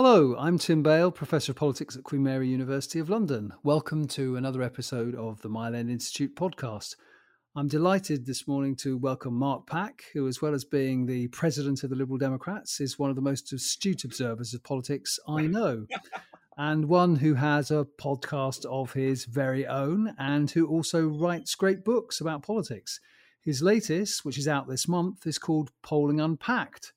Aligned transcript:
Hello, 0.00 0.36
I'm 0.38 0.58
Tim 0.58 0.84
Bale, 0.84 1.10
Professor 1.10 1.50
of 1.50 1.56
Politics 1.56 1.96
at 1.96 2.04
Queen 2.04 2.22
Mary 2.22 2.46
University 2.46 3.00
of 3.00 3.10
London. 3.10 3.52
Welcome 3.64 4.06
to 4.06 4.36
another 4.36 4.62
episode 4.62 5.16
of 5.16 5.42
the 5.42 5.48
Mile 5.48 5.74
End 5.74 5.90
Institute 5.90 6.36
podcast. 6.36 6.94
I'm 7.56 7.66
delighted 7.66 8.24
this 8.24 8.46
morning 8.46 8.76
to 8.76 8.96
welcome 8.96 9.34
Mark 9.34 9.66
Pack, 9.66 10.04
who, 10.12 10.28
as 10.28 10.40
well 10.40 10.54
as 10.54 10.64
being 10.64 11.04
the 11.04 11.26
president 11.26 11.82
of 11.82 11.90
the 11.90 11.96
Liberal 11.96 12.16
Democrats, 12.16 12.80
is 12.80 12.96
one 12.96 13.10
of 13.10 13.16
the 13.16 13.22
most 13.22 13.52
astute 13.52 14.04
observers 14.04 14.54
of 14.54 14.62
politics 14.62 15.18
I 15.26 15.48
know, 15.48 15.84
and 16.56 16.88
one 16.88 17.16
who 17.16 17.34
has 17.34 17.72
a 17.72 17.84
podcast 18.00 18.64
of 18.66 18.92
his 18.92 19.24
very 19.24 19.66
own 19.66 20.14
and 20.16 20.48
who 20.48 20.68
also 20.68 21.08
writes 21.08 21.56
great 21.56 21.84
books 21.84 22.20
about 22.20 22.44
politics. 22.44 23.00
His 23.40 23.62
latest, 23.62 24.24
which 24.24 24.38
is 24.38 24.46
out 24.46 24.68
this 24.68 24.86
month, 24.86 25.26
is 25.26 25.40
called 25.40 25.72
Polling 25.82 26.20
Unpacked 26.20 26.92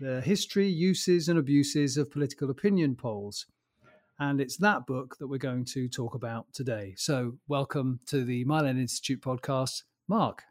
the 0.00 0.22
history, 0.22 0.66
uses, 0.66 1.28
and 1.28 1.38
abuses 1.38 1.96
of 1.96 2.10
political 2.10 2.50
opinion 2.50 2.96
polls. 2.96 3.46
And 4.18 4.40
it's 4.40 4.56
that 4.56 4.86
book 4.86 5.16
that 5.18 5.28
we're 5.28 5.38
going 5.38 5.66
to 5.66 5.88
talk 5.88 6.14
about 6.14 6.46
today. 6.52 6.94
So, 6.96 7.34
welcome 7.48 8.00
to 8.06 8.24
the 8.24 8.44
End 8.50 8.80
Institute 8.80 9.20
podcast, 9.20 9.82
Mark. 10.08 10.42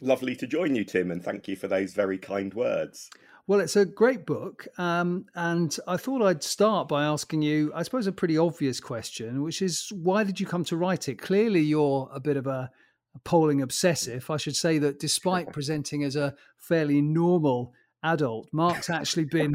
Lovely 0.00 0.34
to 0.36 0.46
join 0.46 0.74
you, 0.74 0.84
Tim, 0.84 1.10
and 1.10 1.22
thank 1.22 1.46
you 1.46 1.54
for 1.54 1.68
those 1.68 1.94
very 1.94 2.18
kind 2.18 2.52
words. 2.54 3.08
Well, 3.46 3.60
it's 3.60 3.76
a 3.76 3.84
great 3.84 4.26
book. 4.26 4.66
Um, 4.78 5.26
and 5.34 5.76
I 5.86 5.96
thought 5.96 6.22
I'd 6.22 6.42
start 6.42 6.88
by 6.88 7.04
asking 7.04 7.42
you, 7.42 7.72
I 7.74 7.82
suppose, 7.82 8.06
a 8.06 8.12
pretty 8.12 8.38
obvious 8.38 8.80
question, 8.80 9.42
which 9.42 9.62
is 9.62 9.90
why 9.92 10.24
did 10.24 10.40
you 10.40 10.46
come 10.46 10.64
to 10.64 10.76
write 10.76 11.08
it? 11.08 11.20
Clearly, 11.20 11.60
you're 11.60 12.08
a 12.12 12.20
bit 12.20 12.36
of 12.36 12.46
a, 12.46 12.70
a 13.14 13.18
polling 13.20 13.62
obsessive. 13.62 14.28
I 14.30 14.36
should 14.36 14.56
say 14.56 14.78
that 14.78 14.98
despite 14.98 15.52
presenting 15.52 16.02
as 16.02 16.16
a 16.16 16.34
fairly 16.56 17.00
normal 17.00 17.74
adult. 18.02 18.48
Mark's 18.52 18.90
actually 18.90 19.24
been 19.24 19.54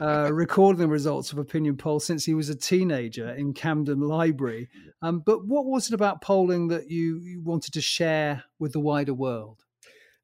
uh, 0.00 0.30
recording 0.32 0.80
the 0.80 0.88
results 0.88 1.32
of 1.32 1.38
opinion 1.38 1.76
polls 1.76 2.04
since 2.04 2.24
he 2.24 2.34
was 2.34 2.48
a 2.48 2.54
teenager 2.54 3.30
in 3.30 3.54
Camden 3.54 4.00
Library. 4.00 4.68
Um, 5.02 5.20
but 5.20 5.46
what 5.46 5.66
was 5.66 5.88
it 5.88 5.94
about 5.94 6.20
polling 6.20 6.68
that 6.68 6.90
you, 6.90 7.18
you 7.18 7.40
wanted 7.42 7.72
to 7.74 7.80
share 7.80 8.44
with 8.58 8.72
the 8.72 8.80
wider 8.80 9.14
world? 9.14 9.64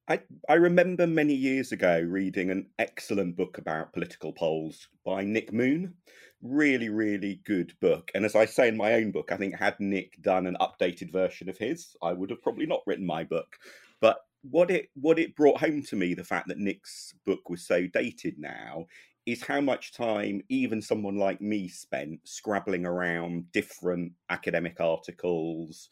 I, 0.06 0.20
I 0.48 0.54
remember 0.54 1.06
many 1.06 1.34
years 1.34 1.72
ago 1.72 1.98
reading 2.00 2.50
an 2.50 2.66
excellent 2.78 3.36
book 3.36 3.56
about 3.56 3.94
political 3.94 4.32
polls 4.32 4.88
by 5.04 5.24
Nick 5.24 5.52
Moon. 5.52 5.94
Really, 6.42 6.90
really 6.90 7.40
good 7.46 7.72
book. 7.80 8.10
And 8.14 8.26
as 8.26 8.34
I 8.34 8.44
say 8.44 8.68
in 8.68 8.76
my 8.76 8.92
own 8.92 9.12
book, 9.12 9.32
I 9.32 9.38
think 9.38 9.58
had 9.58 9.80
Nick 9.80 10.20
done 10.20 10.46
an 10.46 10.58
updated 10.60 11.10
version 11.10 11.48
of 11.48 11.56
his, 11.56 11.96
I 12.02 12.12
would 12.12 12.28
have 12.28 12.42
probably 12.42 12.66
not 12.66 12.82
written 12.86 13.06
my 13.06 13.24
book. 13.24 13.56
But 14.02 14.18
what 14.50 14.70
it 14.70 14.90
what 14.94 15.18
it 15.18 15.36
brought 15.36 15.60
home 15.60 15.82
to 15.84 15.96
me, 15.96 16.14
the 16.14 16.24
fact 16.24 16.48
that 16.48 16.58
Nick's 16.58 17.14
book 17.24 17.48
was 17.48 17.66
so 17.66 17.86
dated 17.86 18.38
now, 18.38 18.86
is 19.26 19.42
how 19.42 19.60
much 19.60 19.92
time 19.94 20.42
even 20.48 20.82
someone 20.82 21.16
like 21.16 21.40
me 21.40 21.68
spent 21.68 22.20
scrabbling 22.24 22.84
around 22.84 23.50
different 23.52 24.12
academic 24.30 24.80
articles, 24.80 25.88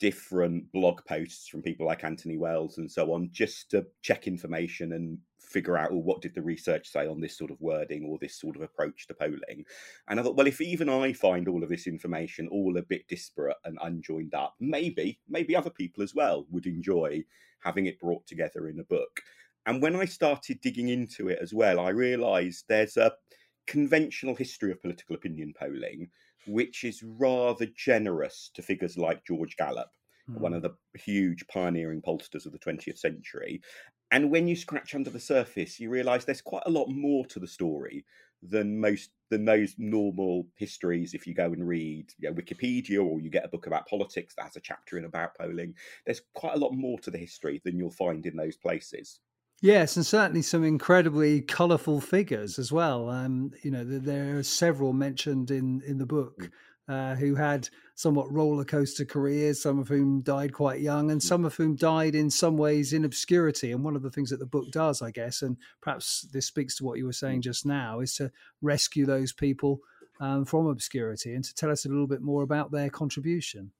different 0.00 0.70
blog 0.72 1.00
posts 1.06 1.48
from 1.48 1.62
people 1.62 1.86
like 1.86 2.04
Anthony 2.04 2.38
Wells 2.38 2.78
and 2.78 2.90
so 2.90 3.12
on, 3.12 3.28
just 3.32 3.70
to 3.70 3.86
check 4.00 4.26
information 4.26 4.92
and 4.92 5.18
figure 5.42 5.76
out, 5.76 5.90
well, 5.90 6.02
what 6.02 6.22
did 6.22 6.34
the 6.34 6.42
research 6.42 6.88
say 6.88 7.06
on 7.06 7.20
this 7.20 7.36
sort 7.36 7.50
of 7.50 7.60
wording 7.60 8.06
or 8.06 8.18
this 8.18 8.38
sort 8.38 8.56
of 8.56 8.62
approach 8.62 9.06
to 9.06 9.14
polling? 9.14 9.64
And 10.08 10.18
I 10.18 10.22
thought, 10.22 10.36
well, 10.36 10.46
if 10.46 10.60
even 10.60 10.88
I 10.88 11.12
find 11.12 11.48
all 11.48 11.62
of 11.62 11.68
this 11.68 11.86
information 11.86 12.48
all 12.48 12.76
a 12.76 12.82
bit 12.82 13.06
disparate 13.08 13.56
and 13.64 13.78
unjoined 13.82 14.34
up, 14.34 14.54
maybe, 14.60 15.18
maybe 15.28 15.56
other 15.56 15.70
people 15.70 16.02
as 16.02 16.14
well 16.14 16.46
would 16.50 16.66
enjoy 16.66 17.22
having 17.60 17.86
it 17.86 18.00
brought 18.00 18.26
together 18.26 18.68
in 18.68 18.80
a 18.80 18.84
book. 18.84 19.20
And 19.66 19.80
when 19.82 19.94
I 19.94 20.04
started 20.04 20.60
digging 20.60 20.88
into 20.88 21.28
it 21.28 21.38
as 21.40 21.54
well, 21.54 21.78
I 21.78 21.90
realized 21.90 22.64
there's 22.68 22.96
a 22.96 23.12
conventional 23.66 24.34
history 24.34 24.72
of 24.72 24.82
political 24.82 25.14
opinion 25.14 25.54
polling, 25.58 26.08
which 26.46 26.84
is 26.84 27.04
rather 27.04 27.66
generous 27.76 28.50
to 28.54 28.62
figures 28.62 28.98
like 28.98 29.24
George 29.24 29.56
Gallup, 29.56 29.90
mm. 30.28 30.38
one 30.38 30.52
of 30.52 30.62
the 30.62 30.74
huge 30.94 31.46
pioneering 31.46 32.02
pollsters 32.02 32.46
of 32.46 32.52
the 32.52 32.58
20th 32.58 32.98
century. 32.98 33.60
And 34.12 34.30
when 34.30 34.46
you 34.46 34.54
scratch 34.54 34.94
under 34.94 35.10
the 35.10 35.18
surface, 35.20 35.80
you 35.80 35.90
realize 35.90 36.24
there's 36.24 36.40
quite 36.42 36.62
a 36.66 36.70
lot 36.70 36.88
more 36.88 37.26
to 37.26 37.40
the 37.40 37.48
story 37.48 38.06
than 38.42 38.80
most 38.80 39.10
than 39.30 39.44
those 39.44 39.74
normal 39.78 40.48
histories 40.56 41.14
if 41.14 41.26
you 41.26 41.34
go 41.34 41.52
and 41.52 41.66
read 41.66 42.12
you 42.18 42.28
know, 42.28 42.34
wikipedia 42.34 43.02
or 43.04 43.20
you 43.20 43.30
get 43.30 43.44
a 43.44 43.48
book 43.48 43.66
about 43.68 43.86
politics 43.86 44.34
that 44.34 44.42
has 44.42 44.56
a 44.56 44.60
chapter 44.60 44.98
in 44.98 45.04
about 45.04 45.36
polling 45.36 45.74
there's 46.04 46.22
quite 46.34 46.54
a 46.54 46.58
lot 46.58 46.72
more 46.72 46.98
to 46.98 47.08
the 47.10 47.18
history 47.18 47.60
than 47.64 47.78
you'll 47.78 47.90
find 47.92 48.26
in 48.26 48.36
those 48.36 48.56
places 48.56 49.20
Yes, 49.62 49.96
and 49.96 50.04
certainly 50.04 50.42
some 50.42 50.64
incredibly 50.64 51.40
colourful 51.40 52.00
figures 52.00 52.58
as 52.58 52.72
well. 52.72 53.08
Um, 53.08 53.52
you 53.62 53.70
know, 53.70 53.84
there 53.84 54.36
are 54.38 54.42
several 54.42 54.92
mentioned 54.92 55.50
in 55.50 55.82
in 55.82 55.98
the 55.98 56.06
book. 56.06 56.34
Mm 56.40 56.52
uh, 56.88 57.14
who 57.14 57.34
had 57.34 57.68
somewhat 57.94 58.32
roller 58.32 58.64
coaster 58.64 59.04
careers, 59.04 59.62
some 59.62 59.78
of 59.78 59.88
whom 59.88 60.20
died 60.22 60.52
quite 60.52 60.80
young, 60.80 61.10
and 61.10 61.20
mm. 61.20 61.24
some 61.24 61.44
of 61.44 61.54
whom 61.54 61.76
died 61.76 62.14
in 62.14 62.30
some 62.30 62.56
ways 62.56 62.92
in 62.92 63.04
obscurity. 63.04 63.72
And 63.72 63.84
one 63.84 63.96
of 63.96 64.02
the 64.02 64.10
things 64.10 64.30
that 64.30 64.38
the 64.38 64.46
book 64.46 64.70
does, 64.70 65.02
I 65.02 65.10
guess, 65.10 65.42
and 65.42 65.56
perhaps 65.80 66.26
this 66.32 66.46
speaks 66.46 66.76
to 66.76 66.84
what 66.84 66.98
you 66.98 67.06
were 67.06 67.12
saying 67.12 67.40
mm. 67.40 67.44
just 67.44 67.64
now, 67.64 68.00
is 68.00 68.14
to 68.16 68.30
rescue 68.60 69.06
those 69.06 69.32
people 69.32 69.80
um, 70.20 70.44
from 70.44 70.66
obscurity 70.66 71.34
and 71.34 71.44
to 71.44 71.54
tell 71.54 71.70
us 71.70 71.84
a 71.84 71.88
little 71.88 72.06
bit 72.06 72.22
more 72.22 72.42
about 72.42 72.70
their 72.70 72.90
contribution. 72.90 73.72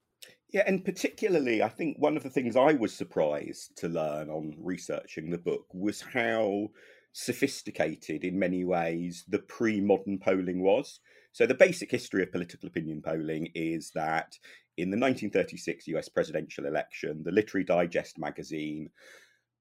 Yeah, 0.53 0.63
and 0.67 0.85
particularly, 0.85 1.63
I 1.63 1.69
think 1.69 1.97
one 1.97 2.15
of 2.15 2.21
the 2.21 2.29
things 2.29 2.55
I 2.55 2.73
was 2.73 2.93
surprised 2.93 3.75
to 3.77 3.87
learn 3.87 4.29
on 4.29 4.55
researching 4.59 5.31
the 5.31 5.39
book 5.39 5.65
was 5.73 6.01
how 6.01 6.69
sophisticated, 7.11 8.23
in 8.23 8.37
many 8.37 8.63
ways, 8.63 9.23
the 9.27 9.39
pre 9.39 9.81
modern 9.81 10.19
polling 10.19 10.61
was. 10.61 10.99
So, 11.33 11.47
the 11.47 11.55
basic 11.55 11.89
history 11.89 12.21
of 12.21 12.31
political 12.31 12.67
opinion 12.67 13.01
polling 13.01 13.49
is 13.55 13.89
that 13.95 14.37
in 14.77 14.91
the 14.91 14.97
1936 14.97 15.87
US 15.87 16.07
presidential 16.07 16.67
election, 16.67 17.23
the 17.23 17.31
Literary 17.31 17.65
Digest 17.65 18.19
magazine 18.19 18.91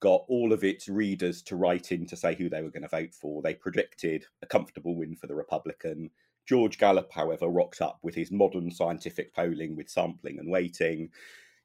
got 0.01 0.25
all 0.29 0.53
of 0.53 0.65
its 0.65 0.87
readers 0.87 1.41
to 1.43 1.57
write 1.57 1.91
in 1.91 2.05
to 2.07 2.17
say 2.17 2.35
who 2.35 2.51
they 2.51 2.61
were 2.61 2.71
going 2.71 2.83
to 2.83 2.89
vote 2.89 3.15
for. 3.15 3.41
They 3.41 3.55
predicted 3.55 4.27
a 4.43 4.47
comfortable 4.47 4.97
win 4.97 5.17
for 5.17 5.29
the 5.29 5.35
Republican. 5.35 6.11
George 6.47 6.77
Gallup, 6.77 7.11
however, 7.11 7.49
rocked 7.49 7.81
up 7.81 7.99
with 8.03 8.15
his 8.15 8.31
modern 8.31 8.71
scientific 8.71 9.33
polling 9.35 9.75
with 9.75 9.89
sampling 9.89 10.39
and 10.39 10.51
weighting. 10.51 11.09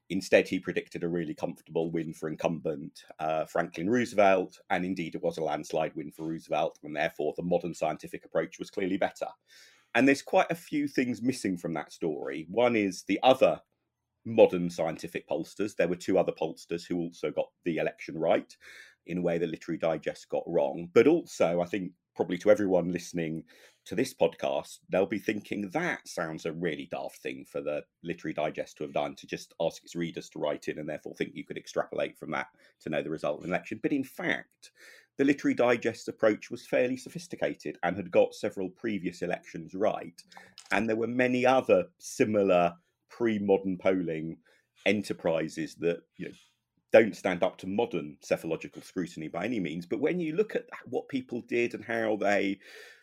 Instead, 0.08 0.48
he 0.48 0.58
predicted 0.58 1.04
a 1.04 1.08
really 1.08 1.34
comfortable 1.34 1.90
win 1.90 2.14
for 2.14 2.30
incumbent 2.30 3.02
uh, 3.18 3.44
Franklin 3.44 3.90
Roosevelt, 3.90 4.58
and 4.70 4.86
indeed 4.86 5.14
it 5.14 5.22
was 5.22 5.36
a 5.36 5.44
landslide 5.44 5.94
win 5.94 6.10
for 6.10 6.26
Roosevelt, 6.26 6.78
and 6.82 6.96
therefore 6.96 7.34
the 7.36 7.42
modern 7.42 7.74
scientific 7.74 8.24
approach 8.24 8.58
was 8.58 8.70
clearly 8.70 8.96
better. 8.96 9.26
And 9.94 10.06
there's 10.06 10.22
quite 10.22 10.50
a 10.50 10.54
few 10.54 10.86
things 10.86 11.22
missing 11.22 11.56
from 11.56 11.74
that 11.74 11.92
story. 11.92 12.46
One 12.50 12.76
is 12.76 13.04
the 13.04 13.18
other 13.22 13.60
modern 14.24 14.70
scientific 14.70 15.28
pollsters. 15.28 15.74
There 15.74 15.88
were 15.88 15.96
two 15.96 16.18
other 16.18 16.32
pollsters 16.32 16.86
who 16.86 16.98
also 16.98 17.30
got 17.30 17.48
the 17.64 17.78
election 17.78 18.18
right 18.18 18.54
in 19.06 19.18
a 19.18 19.22
way 19.22 19.38
the 19.38 19.46
Literary 19.46 19.78
Digest 19.78 20.28
got 20.28 20.44
wrong. 20.46 20.90
But 20.92 21.06
also, 21.06 21.60
I 21.60 21.66
think 21.66 21.92
probably 22.14 22.38
to 22.38 22.50
everyone 22.50 22.92
listening 22.92 23.44
to 23.86 23.94
this 23.94 24.12
podcast, 24.12 24.80
they'll 24.90 25.06
be 25.06 25.18
thinking 25.18 25.70
that 25.70 26.06
sounds 26.06 26.44
a 26.44 26.52
really 26.52 26.88
daft 26.90 27.18
thing 27.18 27.44
for 27.50 27.62
the 27.62 27.82
Literary 28.02 28.34
Digest 28.34 28.76
to 28.76 28.84
have 28.84 28.92
done 28.92 29.14
to 29.16 29.26
just 29.26 29.54
ask 29.60 29.82
its 29.82 29.96
readers 29.96 30.28
to 30.30 30.38
write 30.38 30.68
in 30.68 30.78
and 30.78 30.88
therefore 30.88 31.14
think 31.14 31.30
you 31.34 31.44
could 31.44 31.56
extrapolate 31.56 32.18
from 32.18 32.30
that 32.32 32.48
to 32.80 32.90
know 32.90 33.02
the 33.02 33.10
result 33.10 33.38
of 33.38 33.44
an 33.44 33.50
election. 33.50 33.80
But 33.82 33.92
in 33.92 34.04
fact, 34.04 34.72
the 35.18 35.24
Literary 35.24 35.54
Digest 35.54 36.08
approach 36.08 36.50
was 36.50 36.66
fairly 36.66 36.96
sophisticated 36.96 37.76
and 37.82 37.96
had 37.96 38.10
got 38.10 38.34
several 38.34 38.70
previous 38.70 39.22
elections 39.22 39.74
right. 39.74 40.22
And 40.70 40.88
there 40.88 40.96
were 40.96 41.08
many 41.08 41.44
other 41.44 41.86
similar 41.98 42.72
pre 43.10 43.38
modern 43.40 43.76
polling 43.78 44.36
enterprises 44.86 45.74
that 45.80 46.02
you 46.16 46.26
know, 46.26 46.34
don't 46.92 47.16
stand 47.16 47.42
up 47.42 47.58
to 47.58 47.66
modern 47.66 48.16
psephological 48.22 48.80
scrutiny 48.80 49.26
by 49.26 49.44
any 49.44 49.58
means. 49.58 49.86
But 49.86 50.00
when 50.00 50.20
you 50.20 50.36
look 50.36 50.54
at 50.54 50.66
what 50.86 51.08
people 51.08 51.42
did 51.42 51.74
and 51.74 51.84
how 51.84 52.16
they, 52.16 52.60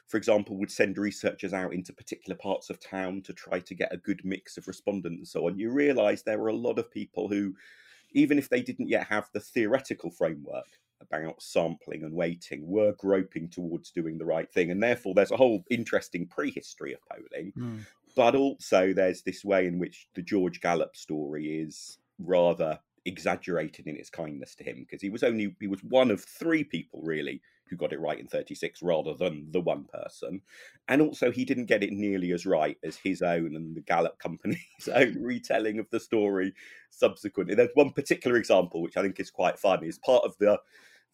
for 0.07 0.15
example, 0.15 0.57
would 0.57 0.71
send 0.71 0.97
researchers 0.97 1.53
out 1.53 1.73
into 1.73 1.91
particular 1.91 2.37
parts 2.37 2.69
of 2.69 2.79
town 2.79 3.23
to 3.23 3.34
try 3.34 3.59
to 3.59 3.75
get 3.75 3.93
a 3.93 3.97
good 3.97 4.22
mix 4.23 4.57
of 4.57 4.69
respondents 4.69 5.17
and 5.17 5.28
so 5.28 5.47
on, 5.47 5.59
you 5.59 5.69
realize 5.69 6.23
there 6.23 6.40
were 6.40 6.47
a 6.47 6.55
lot 6.55 6.79
of 6.79 6.90
people 6.90 7.28
who, 7.28 7.53
even 8.13 8.40
if 8.40 8.47
they 8.47 8.61
didn't 8.61 8.87
yet 8.87 9.05
have 9.05 9.29
the 9.34 9.40
theoretical 9.41 10.09
framework, 10.09 10.79
about 11.11 11.41
sampling 11.41 12.03
and 12.03 12.13
weighting 12.13 12.67
were 12.67 12.93
groping 12.93 13.49
towards 13.49 13.91
doing 13.91 14.17
the 14.17 14.25
right 14.25 14.52
thing. 14.52 14.72
And 14.72 14.81
therefore, 14.81 15.13
there's 15.13 15.31
a 15.31 15.37
whole 15.37 15.63
interesting 15.69 16.28
prehistory 16.28 16.93
of 16.93 16.99
polling. 17.09 17.53
Mm. 17.57 17.85
But 18.16 18.35
also, 18.35 18.93
there's 18.93 19.23
this 19.23 19.43
way 19.43 19.67
in 19.67 19.79
which 19.79 20.07
the 20.16 20.22
George 20.22 20.61
Gallup 20.61 20.96
story 20.96 21.59
is 21.59 21.97
rather 22.19 22.79
exaggerated 23.05 23.87
in 23.87 23.96
its 23.96 24.09
kindness 24.09 24.55
to 24.55 24.63
him 24.63 24.79
because 24.79 25.02
he 25.02 25.09
was 25.09 25.23
only 25.23 25.55
he 25.59 25.67
was 25.67 25.84
one 25.84 26.09
of 26.09 26.23
three 26.23 26.63
people 26.63 27.02
really 27.03 27.40
who 27.69 27.75
got 27.75 27.93
it 27.93 27.99
right 27.99 28.19
in 28.19 28.28
36 28.28 28.81
rather 28.81 29.13
than 29.13 29.47
the 29.52 29.61
one 29.61 29.85
person 29.85 30.41
and 30.87 31.02
also 31.02 31.31
he 31.31 31.46
didn't 31.46 31.66
get 31.66 31.84
it 31.84 31.91
nearly 31.91 32.31
as 32.31 32.47
right 32.47 32.78
as 32.84 32.97
his 32.97 33.22
own 33.22 33.55
and 33.55 33.75
the 33.75 33.81
gallup 33.81 34.17
company's 34.19 34.90
own 34.93 35.16
retelling 35.22 35.78
of 35.78 35.90
the 35.91 35.99
story 35.99 36.53
subsequently 36.90 37.53
there's 37.53 37.69
one 37.75 37.91
particular 37.91 38.37
example 38.37 38.81
which 38.81 38.97
i 38.97 39.03
think 39.03 39.19
is 39.19 39.29
quite 39.29 39.59
funny 39.59 39.87
as 39.87 39.99
part 39.99 40.23
of 40.23 40.35
the 40.40 40.59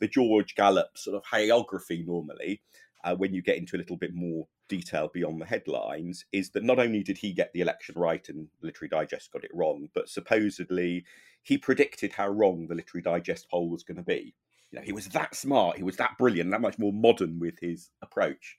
the 0.02 0.10
George 0.10 0.56
Gallup 0.56 0.98
sort 0.98 1.16
of 1.16 1.24
hagiography 1.24 2.06
normally. 2.06 2.62
uh, 3.04 3.16
when 3.16 3.34
you 3.34 3.42
get 3.42 3.58
into 3.58 3.76
a 3.76 3.80
little 3.80 3.98
bit 3.98 4.14
more 4.14 4.48
detail 4.70 5.10
beyond 5.14 5.42
the 5.42 5.46
headlines, 5.46 6.26
is 6.32 6.52
that 6.52 6.64
not 6.64 6.80
only 6.80 7.04
did 7.04 7.18
he 7.18 7.34
get 7.34 7.52
the 7.54 7.62
election 7.62 7.96
right 7.98 8.28
and 8.30 8.48
Literary 8.62 8.90
Digest 8.90 9.32
got 9.32 9.44
it 9.44 9.52
wrong, 9.54 9.90
but 9.94 10.10
supposedly 10.10 11.04
he 11.44 11.58
predicted 11.58 12.14
how 12.14 12.30
wrong 12.30 12.68
the 12.68 12.76
Literary 12.76 13.02
Digest 13.02 13.50
poll 13.50 13.70
was 13.70 13.84
going 13.84 13.98
to 13.98 14.04
be. 14.04 14.36
You 14.72 14.80
know, 14.80 14.86
he 14.86 14.94
was 14.94 15.08
that 15.10 15.36
smart, 15.36 15.78
he 15.78 15.84
was 15.84 15.98
that 15.98 16.18
brilliant, 16.18 16.52
that 16.52 16.62
much 16.62 16.80
more 16.80 16.94
modern 16.94 17.40
with 17.40 17.60
his 17.60 17.90
approach. 18.02 18.58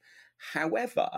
However, 0.53 1.09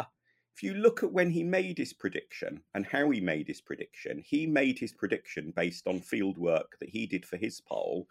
if 0.55 0.63
you 0.63 0.75
look 0.75 1.03
at 1.03 1.13
when 1.13 1.31
he 1.31 1.43
made 1.43 1.79
his 1.79 1.93
prediction 1.93 2.61
and 2.75 2.87
how 2.87 3.11
he 3.11 3.21
made 3.21 3.49
his 3.49 3.61
prediction, 3.61 4.23
he 4.25 4.47
made 4.47 4.79
his 4.79 4.93
prediction 4.93 5.53
based 5.57 5.89
on 5.89 6.01
field 6.01 6.39
work 6.39 6.77
that 6.79 6.91
he 6.91 7.07
did 7.07 7.27
for 7.27 7.37
his 7.37 7.61
poll 7.61 8.07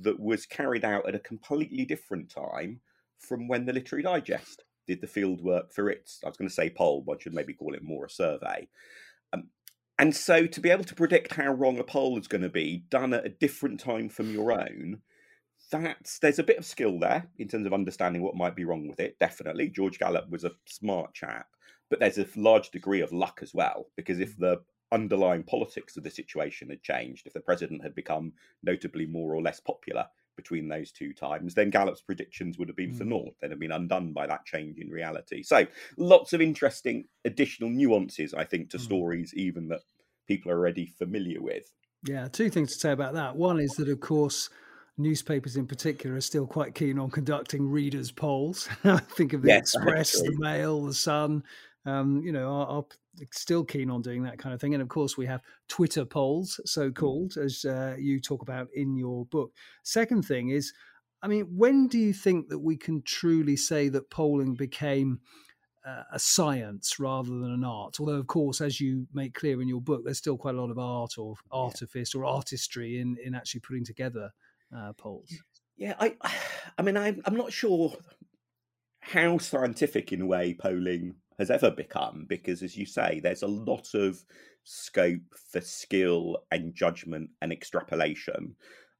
that 0.00 0.20
was 0.20 0.46
carried 0.46 0.84
out 0.84 1.08
at 1.08 1.14
a 1.14 1.20
completely 1.20 1.84
different 1.84 2.30
time 2.30 2.80
from 3.18 3.48
when 3.48 3.66
the 3.66 3.72
Literary 3.72 4.02
Digest 4.02 4.64
did 4.86 5.00
the 5.00 5.06
field 5.06 5.42
work 5.42 5.72
for 5.72 5.90
its, 5.90 6.20
I 6.24 6.28
was 6.28 6.36
going 6.36 6.48
to 6.48 6.54
say 6.54 6.70
poll, 6.70 7.02
but 7.06 7.18
I 7.18 7.22
should 7.22 7.34
maybe 7.34 7.52
call 7.52 7.74
it 7.74 7.82
more 7.82 8.06
a 8.06 8.10
survey. 8.10 8.68
Um, 9.32 9.48
and 9.98 10.14
so 10.14 10.46
to 10.46 10.60
be 10.60 10.70
able 10.70 10.84
to 10.84 10.94
predict 10.94 11.34
how 11.34 11.52
wrong 11.52 11.78
a 11.78 11.84
poll 11.84 12.18
is 12.18 12.28
going 12.28 12.42
to 12.42 12.48
be 12.48 12.84
done 12.88 13.12
at 13.12 13.26
a 13.26 13.30
different 13.30 13.80
time 13.80 14.08
from 14.08 14.32
your 14.32 14.52
own, 14.52 15.02
that's 15.70 16.18
there's 16.20 16.38
a 16.38 16.44
bit 16.44 16.58
of 16.58 16.64
skill 16.64 16.98
there 16.98 17.28
in 17.36 17.48
terms 17.48 17.66
of 17.66 17.74
understanding 17.74 18.22
what 18.22 18.36
might 18.36 18.56
be 18.56 18.64
wrong 18.64 18.88
with 18.88 19.00
it. 19.00 19.18
Definitely, 19.18 19.68
George 19.68 19.98
Gallup 19.98 20.30
was 20.30 20.44
a 20.44 20.52
smart 20.66 21.14
chap, 21.14 21.48
but 21.90 21.98
there's 21.98 22.18
a 22.18 22.26
large 22.36 22.70
degree 22.70 23.00
of 23.00 23.12
luck 23.12 23.40
as 23.42 23.52
well 23.52 23.86
because 23.96 24.20
if 24.20 24.36
the 24.38 24.62
underlying 24.92 25.42
politics 25.42 25.96
of 25.96 26.04
the 26.04 26.10
situation 26.10 26.70
had 26.70 26.82
changed, 26.82 27.26
if 27.26 27.32
the 27.32 27.40
president 27.40 27.82
had 27.82 27.94
become 27.94 28.32
notably 28.62 29.06
more 29.06 29.34
or 29.34 29.42
less 29.42 29.60
popular 29.60 30.06
between 30.36 30.68
those 30.68 30.92
two 30.92 31.12
times, 31.12 31.54
then 31.54 31.68
Gallup's 31.68 32.00
predictions 32.00 32.58
would 32.58 32.68
have 32.68 32.76
been 32.76 32.92
mm. 32.92 32.98
for 32.98 33.04
naught. 33.04 33.34
They'd 33.40 33.50
have 33.50 33.58
been 33.58 33.72
undone 33.72 34.12
by 34.12 34.26
that 34.28 34.46
change 34.46 34.78
in 34.78 34.88
reality. 34.88 35.42
So 35.42 35.66
lots 35.96 36.32
of 36.32 36.40
interesting 36.40 37.06
additional 37.24 37.70
nuances, 37.70 38.32
I 38.32 38.44
think, 38.44 38.70
to 38.70 38.78
mm. 38.78 38.80
stories 38.80 39.34
even 39.34 39.68
that 39.68 39.80
people 40.28 40.52
are 40.52 40.58
already 40.58 40.86
familiar 40.86 41.42
with. 41.42 41.72
Yeah, 42.04 42.28
two 42.28 42.50
things 42.50 42.72
to 42.74 42.78
say 42.78 42.92
about 42.92 43.14
that. 43.14 43.34
One 43.34 43.58
is 43.58 43.72
that, 43.72 43.88
of 43.88 43.98
course, 43.98 44.48
newspapers 44.96 45.56
in 45.56 45.66
particular 45.66 46.16
are 46.16 46.20
still 46.20 46.46
quite 46.46 46.74
keen 46.74 46.98
on 46.98 47.10
conducting 47.10 47.68
readers' 47.68 48.12
polls. 48.12 48.68
Think 49.16 49.32
of 49.32 49.42
the 49.42 49.48
yes, 49.48 49.74
Express, 49.74 50.20
the 50.20 50.36
Mail, 50.38 50.86
the 50.86 50.94
Sun. 50.94 51.42
Um, 51.88 52.22
you 52.22 52.32
know, 52.32 52.48
are, 52.48 52.66
are, 52.66 52.84
still 53.32 53.64
keen 53.64 53.90
on 53.90 54.02
doing 54.02 54.22
that 54.22 54.38
kind 54.38 54.54
of 54.54 54.60
thing. 54.60 54.74
And 54.74 54.82
of 54.82 54.88
course, 54.88 55.16
we 55.16 55.26
have 55.26 55.40
Twitter 55.68 56.04
polls, 56.04 56.60
so 56.64 56.90
mm. 56.90 56.94
called, 56.94 57.36
as 57.36 57.64
uh, 57.64 57.96
you 57.98 58.20
talk 58.20 58.42
about 58.42 58.68
in 58.74 58.96
your 58.96 59.24
book. 59.26 59.52
Second 59.82 60.22
thing 60.24 60.50
is, 60.50 60.72
I 61.22 61.26
mean, 61.26 61.46
when 61.56 61.88
do 61.88 61.98
you 61.98 62.12
think 62.12 62.48
that 62.48 62.60
we 62.60 62.76
can 62.76 63.02
truly 63.02 63.56
say 63.56 63.88
that 63.88 64.10
polling 64.10 64.54
became 64.54 65.20
uh, 65.84 66.04
a 66.12 66.18
science 66.18 67.00
rather 67.00 67.30
than 67.30 67.50
an 67.50 67.64
art? 67.64 67.96
Although, 67.98 68.12
of 68.12 68.28
course, 68.28 68.60
as 68.60 68.80
you 68.80 69.06
make 69.12 69.34
clear 69.34 69.60
in 69.60 69.68
your 69.68 69.80
book, 69.80 70.02
there's 70.04 70.18
still 70.18 70.38
quite 70.38 70.54
a 70.54 70.60
lot 70.60 70.70
of 70.70 70.78
art 70.78 71.18
or 71.18 71.34
artifice 71.50 72.14
or 72.14 72.24
artistry 72.24 73.00
in 73.00 73.16
in 73.24 73.34
actually 73.34 73.60
putting 73.60 73.84
together 73.84 74.30
uh, 74.76 74.92
polls. 74.92 75.34
Yeah, 75.76 75.94
I, 75.98 76.14
I 76.78 76.82
mean, 76.82 76.96
I'm 76.96 77.20
I'm 77.24 77.36
not 77.36 77.52
sure 77.52 77.96
how 79.00 79.38
scientific 79.38 80.12
in 80.12 80.20
a 80.20 80.26
way 80.26 80.54
polling 80.54 81.16
has 81.38 81.50
ever 81.50 81.70
become 81.70 82.26
because 82.28 82.62
as 82.62 82.76
you 82.76 82.84
say 82.84 83.20
there's 83.20 83.42
a 83.42 83.46
lot 83.46 83.94
of 83.94 84.24
scope 84.64 85.34
for 85.50 85.60
skill 85.60 86.36
and 86.50 86.74
judgment 86.74 87.30
and 87.40 87.52
extrapolation. 87.52 88.54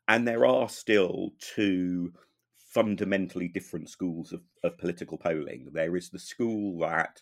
And 0.09 0.27
there 0.27 0.47
are 0.47 0.69
still 0.69 1.35
two 1.39 2.13
fundamentally 2.57 3.49
different 3.49 3.91
schools 3.91 4.33
of, 4.33 4.41
of 4.65 4.79
political 4.79 5.19
polling. 5.19 5.69
There 5.73 5.97
is 5.97 6.09
the 6.09 6.19
school 6.19 6.79
that 6.81 7.21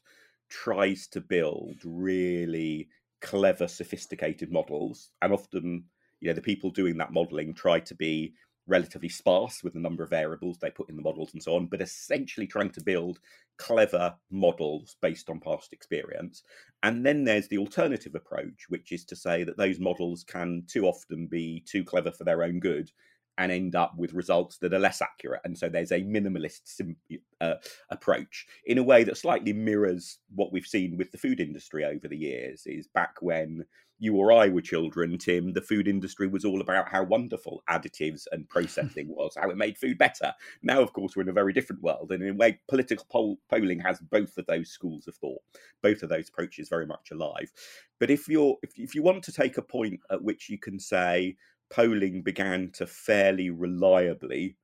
tries 0.48 1.08
to 1.08 1.20
build 1.20 1.76
really 1.84 2.88
clever 3.20 3.66
sophisticated 3.66 4.52
models 4.52 5.10
and 5.22 5.32
often 5.32 5.82
you 6.20 6.28
know 6.28 6.34
the 6.34 6.40
people 6.40 6.70
doing 6.70 6.96
that 6.98 7.12
modeling 7.12 7.52
try 7.52 7.80
to 7.80 7.94
be 7.94 8.32
relatively 8.66 9.08
sparse 9.08 9.62
with 9.62 9.74
the 9.74 9.80
number 9.80 10.02
of 10.02 10.10
variables 10.10 10.58
they 10.58 10.70
put 10.70 10.88
in 10.88 10.96
the 10.96 11.02
models 11.02 11.32
and 11.32 11.42
so 11.42 11.54
on, 11.54 11.66
but 11.66 11.80
essentially 11.80 12.46
trying 12.46 12.70
to 12.70 12.82
build 12.82 13.20
clever 13.58 14.14
models 14.30 14.96
based 15.00 15.30
on 15.30 15.40
past 15.40 15.72
experience. 15.72 16.42
And 16.82 17.04
then 17.04 17.24
there's 17.24 17.48
the 17.48 17.58
alternative 17.58 18.14
approach, 18.14 18.66
which 18.68 18.92
is 18.92 19.04
to 19.06 19.16
say 19.16 19.44
that 19.44 19.56
those 19.56 19.78
models 19.78 20.24
can 20.24 20.64
too 20.66 20.86
often 20.86 21.26
be 21.26 21.64
too 21.66 21.84
clever 21.84 22.10
for 22.10 22.24
their 22.24 22.42
own 22.42 22.60
good 22.60 22.90
and 23.38 23.52
end 23.52 23.74
up 23.74 23.92
with 23.96 24.14
results 24.14 24.56
that 24.58 24.72
are 24.72 24.78
less 24.78 25.02
accurate. 25.02 25.42
And 25.44 25.56
so 25.56 25.68
there's 25.68 25.92
a 25.92 26.00
minimalist 26.00 26.60
sim- 26.64 26.96
uh, 27.40 27.54
approach 27.90 28.46
in 28.64 28.78
a 28.78 28.82
way 28.82 29.04
that 29.04 29.18
slightly 29.18 29.52
mirrors 29.52 30.18
what 30.34 30.52
we've 30.52 30.66
seen 30.66 30.96
with 30.96 31.12
the 31.12 31.18
food 31.18 31.40
industry 31.40 31.84
over 31.84 32.08
the 32.08 32.16
years. 32.16 32.62
Is 32.66 32.86
back 32.88 33.16
when 33.20 33.64
you 33.98 34.14
or 34.16 34.32
I 34.32 34.48
were 34.48 34.60
children, 34.60 35.16
Tim, 35.18 35.52
the 35.52 35.60
food 35.60 35.88
industry 35.88 36.26
was 36.26 36.44
all 36.44 36.60
about 36.60 36.88
how 36.88 37.02
wonderful 37.02 37.62
additives 37.68 38.24
and 38.32 38.48
processing 38.48 39.08
was, 39.08 39.36
how 39.36 39.50
it 39.50 39.56
made 39.56 39.78
food 39.78 39.98
better. 39.98 40.32
Now, 40.62 40.80
of 40.80 40.92
course, 40.92 41.16
we're 41.16 41.22
in 41.22 41.28
a 41.28 41.32
very 41.32 41.52
different 41.52 41.82
world. 41.82 42.12
And 42.12 42.22
in 42.22 42.30
a 42.30 42.34
way, 42.34 42.60
political 42.68 43.06
poll- 43.10 43.40
polling 43.48 43.80
has 43.80 43.98
both 44.00 44.36
of 44.38 44.46
those 44.46 44.70
schools 44.70 45.08
of 45.08 45.16
thought, 45.16 45.40
both 45.82 46.02
of 46.02 46.08
those 46.08 46.28
approaches 46.28 46.68
very 46.68 46.86
much 46.86 47.10
alive. 47.10 47.50
But 47.98 48.10
if 48.10 48.28
you're 48.28 48.56
if, 48.62 48.78
if 48.78 48.94
you 48.94 49.02
want 49.02 49.22
to 49.24 49.32
take 49.32 49.56
a 49.56 49.62
point 49.62 50.00
at 50.10 50.22
which 50.22 50.50
you 50.50 50.58
can 50.58 50.78
say, 50.78 51.36
polling 51.70 52.22
began 52.22 52.70
to 52.72 52.86
fairly 52.86 53.50
reliably 53.50 54.56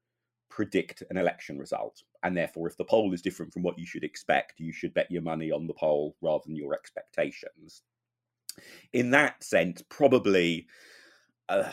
predict 0.52 1.02
an 1.08 1.17
election 1.17 1.58
result. 1.58 2.02
And 2.23 2.37
therefore, 2.37 2.69
if 2.69 2.76
the 2.76 2.85
poll 2.85 3.14
is 3.14 3.23
different 3.23 3.55
from 3.55 3.62
what 3.62 3.78
you 3.78 3.87
should 3.87 4.05
expect, 4.05 4.61
you 4.61 4.73
should 4.73 4.93
bet 4.93 5.11
your 5.11 5.23
money 5.23 5.50
on 5.50 5.67
the 5.67 5.73
poll 5.73 6.14
rather 6.20 6.44
than 6.46 6.56
your 6.56 6.75
expectations. 6.75 7.82
In 8.93 9.10
that 9.10 9.43
sense, 9.43 9.82
probably 9.88 10.66
uh, 11.49 11.72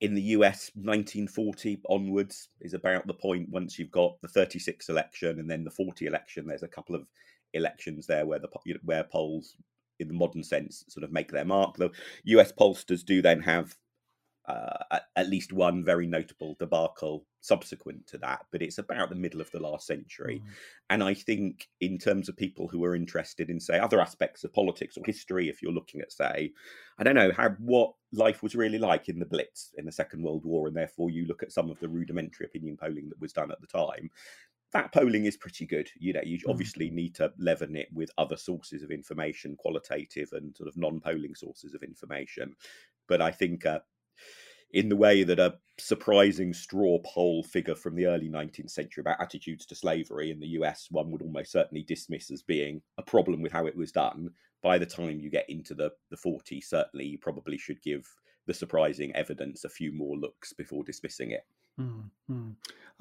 in 0.00 0.14
the 0.14 0.22
US, 0.22 0.70
1940 0.74 1.80
onwards 1.88 2.48
is 2.60 2.74
about 2.74 3.06
the 3.06 3.14
point 3.14 3.48
once 3.48 3.78
you've 3.78 3.90
got 3.90 4.20
the 4.20 4.28
36 4.28 4.88
election 4.88 5.40
and 5.40 5.50
then 5.50 5.64
the 5.64 5.70
40 5.70 6.06
election. 6.06 6.46
There's 6.46 6.62
a 6.62 6.68
couple 6.68 6.94
of 6.94 7.06
elections 7.54 8.06
there 8.06 8.26
where 8.26 8.38
the 8.38 8.48
where 8.84 9.04
polls 9.04 9.56
in 9.98 10.08
the 10.08 10.14
modern 10.14 10.42
sense 10.42 10.84
sort 10.88 11.04
of 11.04 11.12
make 11.12 11.32
their 11.32 11.44
mark. 11.44 11.76
The 11.76 11.90
US 12.24 12.52
pollsters 12.52 13.04
do 13.04 13.22
then 13.22 13.40
have 13.40 13.74
uh, 14.48 14.98
at 15.16 15.28
least 15.28 15.52
one 15.52 15.84
very 15.84 16.06
notable 16.06 16.56
debacle 16.58 17.26
subsequent 17.40 18.06
to 18.06 18.18
that, 18.18 18.40
but 18.52 18.62
it's 18.62 18.78
about 18.78 19.08
the 19.08 19.14
middle 19.14 19.40
of 19.40 19.50
the 19.50 19.60
last 19.60 19.86
century. 19.86 20.42
Mm. 20.44 20.50
And 20.90 21.04
I 21.04 21.14
think, 21.14 21.68
in 21.80 21.98
terms 21.98 22.28
of 22.28 22.36
people 22.36 22.68
who 22.68 22.84
are 22.84 22.94
interested 22.94 23.50
in, 23.50 23.60
say, 23.60 23.78
other 23.78 24.00
aspects 24.00 24.44
of 24.44 24.52
politics 24.52 24.96
or 24.96 25.02
history, 25.04 25.48
if 25.48 25.62
you're 25.62 25.72
looking 25.72 26.00
at, 26.00 26.12
say, 26.12 26.52
I 26.98 27.04
don't 27.04 27.14
know, 27.14 27.32
how 27.36 27.50
what 27.58 27.92
life 28.12 28.42
was 28.42 28.54
really 28.54 28.78
like 28.78 29.08
in 29.08 29.18
the 29.18 29.26
Blitz 29.26 29.72
in 29.76 29.84
the 29.84 29.92
Second 29.92 30.22
World 30.22 30.44
War, 30.44 30.68
and 30.68 30.76
therefore 30.76 31.10
you 31.10 31.26
look 31.26 31.42
at 31.42 31.52
some 31.52 31.70
of 31.70 31.78
the 31.80 31.88
rudimentary 31.88 32.46
opinion 32.46 32.76
polling 32.76 33.08
that 33.08 33.20
was 33.20 33.32
done 33.32 33.50
at 33.50 33.60
the 33.60 33.66
time. 33.66 34.10
That 34.72 34.92
polling 34.92 35.24
is 35.24 35.36
pretty 35.36 35.66
good. 35.66 35.88
You 35.98 36.12
know, 36.12 36.22
you 36.24 36.38
mm. 36.38 36.50
obviously 36.50 36.90
need 36.90 37.14
to 37.16 37.32
leaven 37.38 37.76
it 37.76 37.88
with 37.92 38.10
other 38.18 38.36
sources 38.36 38.82
of 38.82 38.90
information, 38.90 39.56
qualitative 39.56 40.30
and 40.32 40.56
sort 40.56 40.68
of 40.68 40.76
non-polling 40.76 41.34
sources 41.34 41.74
of 41.74 41.82
information. 41.82 42.54
But 43.08 43.22
I 43.22 43.30
think 43.30 43.64
uh, 43.64 43.80
in 44.72 44.88
the 44.88 44.96
way 44.96 45.22
that 45.22 45.38
a 45.38 45.54
surprising 45.78 46.52
straw 46.52 46.98
poll 47.04 47.42
figure 47.42 47.74
from 47.74 47.94
the 47.94 48.06
early 48.06 48.28
19th 48.28 48.70
century 48.70 49.02
about 49.02 49.20
attitudes 49.20 49.66
to 49.66 49.74
slavery 49.74 50.30
in 50.30 50.40
the 50.40 50.48
US, 50.48 50.88
one 50.90 51.10
would 51.10 51.22
almost 51.22 51.52
certainly 51.52 51.82
dismiss 51.82 52.30
as 52.30 52.42
being 52.42 52.80
a 52.98 53.02
problem 53.02 53.42
with 53.42 53.52
how 53.52 53.66
it 53.66 53.76
was 53.76 53.92
done. 53.92 54.30
By 54.62 54.78
the 54.78 54.86
time 54.86 55.20
you 55.20 55.30
get 55.30 55.48
into 55.48 55.74
the, 55.74 55.92
the 56.10 56.16
40s, 56.16 56.64
certainly 56.64 57.06
you 57.06 57.18
probably 57.18 57.58
should 57.58 57.82
give 57.82 58.06
the 58.46 58.54
surprising 58.54 59.14
evidence 59.14 59.64
a 59.64 59.68
few 59.68 59.92
more 59.92 60.16
looks 60.16 60.52
before 60.52 60.84
dismissing 60.84 61.32
it. 61.32 61.44
Mm-hmm. 61.80 62.50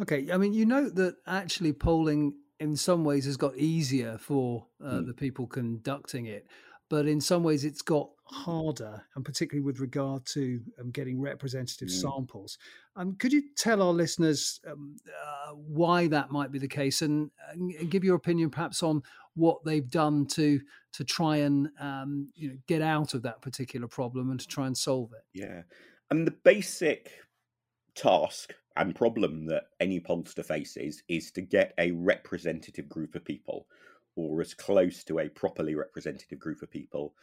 Okay, 0.01 0.27
I 0.31 0.37
mean, 0.37 0.53
you 0.53 0.65
know 0.65 0.89
that 0.89 1.15
actually 1.25 1.71
polling 1.71 2.33
in 2.59 2.75
some 2.75 3.03
ways 3.03 3.25
has 3.25 3.37
got 3.37 3.55
easier 3.57 4.17
for 4.17 4.67
uh, 4.83 4.91
mm. 4.91 5.07
the 5.07 5.13
people 5.13 5.47
conducting 5.47 6.25
it 6.25 6.47
but 6.89 7.07
in 7.07 7.19
some 7.19 7.43
ways 7.43 7.65
it's 7.65 7.81
got 7.81 8.09
harder, 8.25 9.03
and 9.15 9.23
particularly 9.23 9.63
with 9.63 9.79
regard 9.79 10.25
to 10.25 10.59
um, 10.79 10.91
getting 10.91 11.21
representative 11.21 11.89
mm. 11.89 12.01
samples. 12.01 12.57
Um, 12.95 13.15
could 13.15 13.31
you 13.31 13.43
tell 13.55 13.81
our 13.81 13.93
listeners 13.93 14.59
um, 14.69 14.95
uh, 15.07 15.51
why 15.51 16.07
that 16.07 16.31
might 16.31 16.51
be 16.51 16.59
the 16.59 16.67
case, 16.67 17.01
and, 17.01 17.29
and, 17.51 17.89
give 17.89 18.03
your 18.03 18.15
opinion 18.15 18.49
perhaps 18.49 18.81
on 18.83 19.03
what 19.35 19.63
they've 19.63 19.89
done 19.89 20.25
to 20.27 20.59
to 20.93 21.03
try 21.03 21.37
and 21.37 21.69
um, 21.79 22.29
you 22.35 22.49
know 22.49 22.57
get 22.67 22.81
out 22.81 23.13
of 23.13 23.21
that 23.23 23.41
particular 23.41 23.87
problem 23.87 24.31
and 24.31 24.39
to 24.39 24.47
try 24.47 24.65
and 24.65 24.77
solve 24.77 25.11
it? 25.13 25.23
Yeah, 25.33 25.61
and 26.09 26.25
the 26.25 26.31
basic 26.31 27.11
task 27.95 28.53
and 28.77 28.95
problem 28.95 29.45
that 29.45 29.67
any 29.79 29.99
pollster 29.99 30.45
faces 30.45 31.03
is 31.07 31.31
to 31.31 31.41
get 31.41 31.73
a 31.77 31.91
representative 31.91 32.89
group 32.89 33.15
of 33.15 33.23
people 33.23 33.67
or 34.15 34.41
as 34.41 34.53
close 34.53 35.03
to 35.03 35.19
a 35.19 35.29
properly 35.29 35.75
representative 35.75 36.39
group 36.39 36.61
of 36.61 36.71
people 36.71 37.13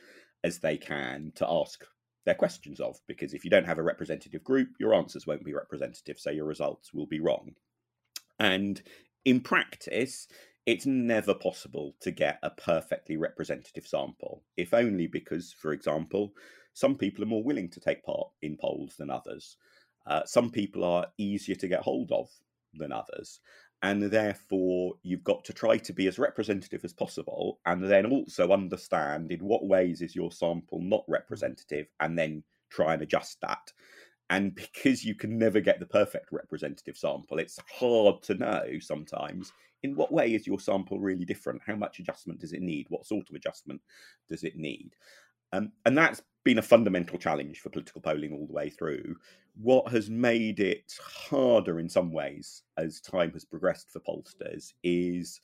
as 0.44 0.58
they 0.58 0.76
can 0.76 1.32
to 1.36 1.48
ask 1.48 1.84
their 2.24 2.34
questions 2.34 2.80
of. 2.80 3.00
Because 3.06 3.34
if 3.34 3.44
you 3.44 3.50
don't 3.50 3.66
have 3.66 3.78
a 3.78 3.82
representative 3.82 4.44
group, 4.44 4.68
your 4.78 4.94
answers 4.94 5.26
won't 5.26 5.44
be 5.44 5.54
representative, 5.54 6.18
so 6.18 6.30
your 6.30 6.46
results 6.46 6.92
will 6.92 7.06
be 7.06 7.20
wrong. 7.20 7.54
And 8.38 8.80
in 9.24 9.40
practice, 9.40 10.28
it's 10.66 10.86
never 10.86 11.34
possible 11.34 11.94
to 12.00 12.10
get 12.10 12.38
a 12.42 12.50
perfectly 12.50 13.16
representative 13.16 13.86
sample, 13.86 14.42
if 14.56 14.74
only 14.74 15.06
because, 15.06 15.52
for 15.52 15.72
example, 15.72 16.32
some 16.74 16.96
people 16.96 17.24
are 17.24 17.28
more 17.28 17.42
willing 17.42 17.68
to 17.70 17.80
take 17.80 18.04
part 18.04 18.28
in 18.42 18.56
polls 18.56 18.94
than 18.96 19.10
others. 19.10 19.56
Uh, 20.06 20.22
some 20.24 20.50
people 20.50 20.84
are 20.84 21.06
easier 21.18 21.54
to 21.56 21.68
get 21.68 21.82
hold 21.82 22.10
of 22.12 22.28
than 22.74 22.92
others. 22.92 23.40
And 23.82 24.02
therefore, 24.02 24.94
you've 25.02 25.24
got 25.24 25.44
to 25.44 25.52
try 25.52 25.76
to 25.78 25.92
be 25.92 26.06
as 26.06 26.18
representative 26.18 26.84
as 26.84 26.92
possible 26.92 27.58
and 27.66 27.82
then 27.82 28.06
also 28.06 28.52
understand 28.52 29.32
in 29.32 29.40
what 29.40 29.66
ways 29.66 30.02
is 30.02 30.14
your 30.14 30.30
sample 30.30 30.80
not 30.80 31.04
representative 31.08 31.88
and 31.98 32.16
then 32.16 32.44
try 32.70 32.94
and 32.94 33.02
adjust 33.02 33.40
that. 33.40 33.72
And 34.30 34.54
because 34.54 35.04
you 35.04 35.14
can 35.14 35.36
never 35.36 35.60
get 35.60 35.80
the 35.80 35.86
perfect 35.86 36.30
representative 36.30 36.96
sample, 36.96 37.38
it's 37.38 37.58
hard 37.78 38.22
to 38.22 38.34
know 38.34 38.64
sometimes 38.80 39.52
in 39.82 39.96
what 39.96 40.12
way 40.12 40.32
is 40.34 40.46
your 40.46 40.60
sample 40.60 41.00
really 41.00 41.24
different? 41.24 41.60
How 41.66 41.74
much 41.74 41.98
adjustment 41.98 42.40
does 42.40 42.52
it 42.52 42.62
need? 42.62 42.86
What 42.88 43.06
sort 43.06 43.28
of 43.28 43.34
adjustment 43.34 43.80
does 44.28 44.44
it 44.44 44.56
need? 44.56 44.92
Um, 45.52 45.72
and 45.84 45.98
that's 45.98 46.22
been 46.44 46.58
a 46.58 46.62
fundamental 46.62 47.18
challenge 47.18 47.60
for 47.60 47.70
political 47.70 48.00
polling 48.00 48.32
all 48.32 48.46
the 48.46 48.52
way 48.52 48.70
through. 48.70 49.16
What 49.60 49.90
has 49.92 50.10
made 50.10 50.60
it 50.60 50.92
harder 51.30 51.78
in 51.78 51.88
some 51.88 52.12
ways 52.12 52.62
as 52.76 53.00
time 53.00 53.32
has 53.32 53.44
progressed 53.44 53.90
for 53.90 54.00
pollsters 54.00 54.72
is 54.82 55.40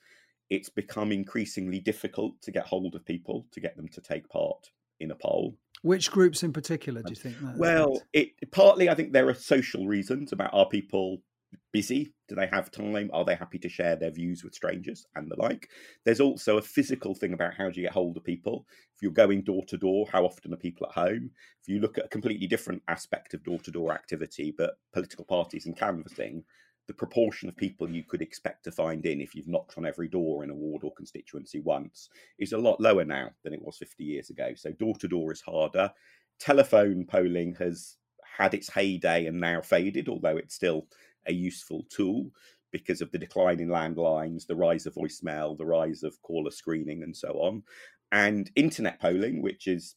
it's 0.51 0.69
become 0.69 1.13
increasingly 1.13 1.79
difficult 1.79 2.41
to 2.43 2.51
get 2.51 2.67
hold 2.67 2.95
of 2.95 3.05
people 3.05 3.47
to 3.53 3.61
get 3.61 3.77
them 3.77 3.89
to 3.89 4.01
take 4.01 4.29
part 4.29 4.71
in 5.01 5.11
a 5.11 5.15
poll. 5.15 5.57
Which 5.83 6.11
groups 6.11 6.43
in 6.43 6.53
particular 6.53 7.03
do 7.03 7.11
you 7.11 7.17
think? 7.17 7.37
Well, 7.57 8.03
it 8.13 8.33
partly 8.51 8.89
I 8.89 8.95
think 8.95 9.13
there 9.13 9.29
are 9.29 9.35
social 9.35 9.87
reasons 9.87 10.33
about 10.33 10.53
are 10.53 10.69
people 10.69 11.23
busy? 11.73 12.15
Do 12.29 12.35
they 12.35 12.47
have 12.47 12.71
time? 12.71 13.11
Are 13.13 13.25
they 13.25 13.35
happy 13.35 13.59
to 13.59 13.69
share 13.69 13.97
their 13.97 14.11
views 14.11 14.45
with 14.45 14.55
strangers 14.55 15.07
and 15.15 15.31
the 15.31 15.41
like? 15.41 15.69
There's 16.05 16.21
also 16.21 16.59
a 16.59 16.63
physical 16.63 17.15
thing 17.15 17.33
about 17.33 17.55
how 17.55 17.71
do 17.71 17.81
you 17.81 17.87
get 17.87 17.93
hold 17.93 18.17
of 18.17 18.25
people. 18.25 18.67
If 18.95 19.03
you're 19.03 19.13
going 19.13 19.43
door 19.43 19.65
to 19.69 19.77
door, 19.77 20.07
how 20.11 20.25
often 20.25 20.53
are 20.53 20.59
people 20.59 20.87
at 20.87 20.95
home? 20.95 21.31
If 21.63 21.69
you 21.69 21.81
look 21.81 21.99
at 21.99 22.07
a 22.07 22.09
completely 22.09 22.47
different 22.47 22.83
aspect 22.89 23.35
of 23.35 23.45
door 23.45 23.59
to 23.61 23.71
door 23.71 23.93
activity, 23.93 24.55
but 24.57 24.79
political 24.93 25.25
parties 25.25 25.67
and 25.67 25.77
canvassing, 25.77 26.45
the 26.89 26.95
proportion 26.95 27.49
of 27.49 27.57
people 27.57 27.89
you 27.89 28.03
could 28.03 28.23
expect 28.23 28.65
to 28.65 28.73
find 28.73 29.05
in 29.05 29.21
if 29.21 29.35
you've 29.35 29.47
knocked 29.47 29.77
on 29.77 29.87
every 29.87 30.09
door 30.09 30.43
in 30.43 30.51
a 30.51 30.55
ward 30.55 30.83
or 30.83 30.93
constituency 30.95 31.61
once 31.61 32.09
is 32.39 32.53
a 32.53 32.59
lot 32.59 32.81
lower 32.81 33.05
now 33.05 33.31
than 33.45 33.53
it 33.53 33.63
was 33.63 33.77
50 33.77 34.03
years 34.03 34.31
ago. 34.31 34.53
So 34.57 34.73
door 34.73 34.97
to 34.97 35.07
door 35.07 35.31
is 35.31 35.43
harder. 35.43 35.93
Telephone 36.41 37.05
polling 37.05 37.55
has 37.59 37.97
had 38.39 38.55
its 38.55 38.73
heyday 38.73 39.27
and 39.27 39.39
now 39.39 39.61
faded, 39.61 40.09
although 40.09 40.39
it's 40.39 40.55
still 40.55 40.87
a 41.27 41.33
useful 41.33 41.85
tool 41.91 42.31
because 42.71 43.01
of 43.01 43.11
the 43.11 43.19
decline 43.19 43.61
in 43.61 43.69
landlines, 43.69 44.47
the 44.47 44.57
rise 44.57 44.87
of 44.87 44.95
voicemail, 44.95 45.57
the 45.57 45.67
rise 45.67 46.03
of 46.03 46.21
caller 46.23 46.51
screening, 46.51 47.03
and 47.03 47.17
so 47.17 47.29
on. 47.41 47.63
And 48.13 48.51
internet 48.57 49.01
polling, 49.01 49.43
which 49.43 49.67
is 49.67 49.97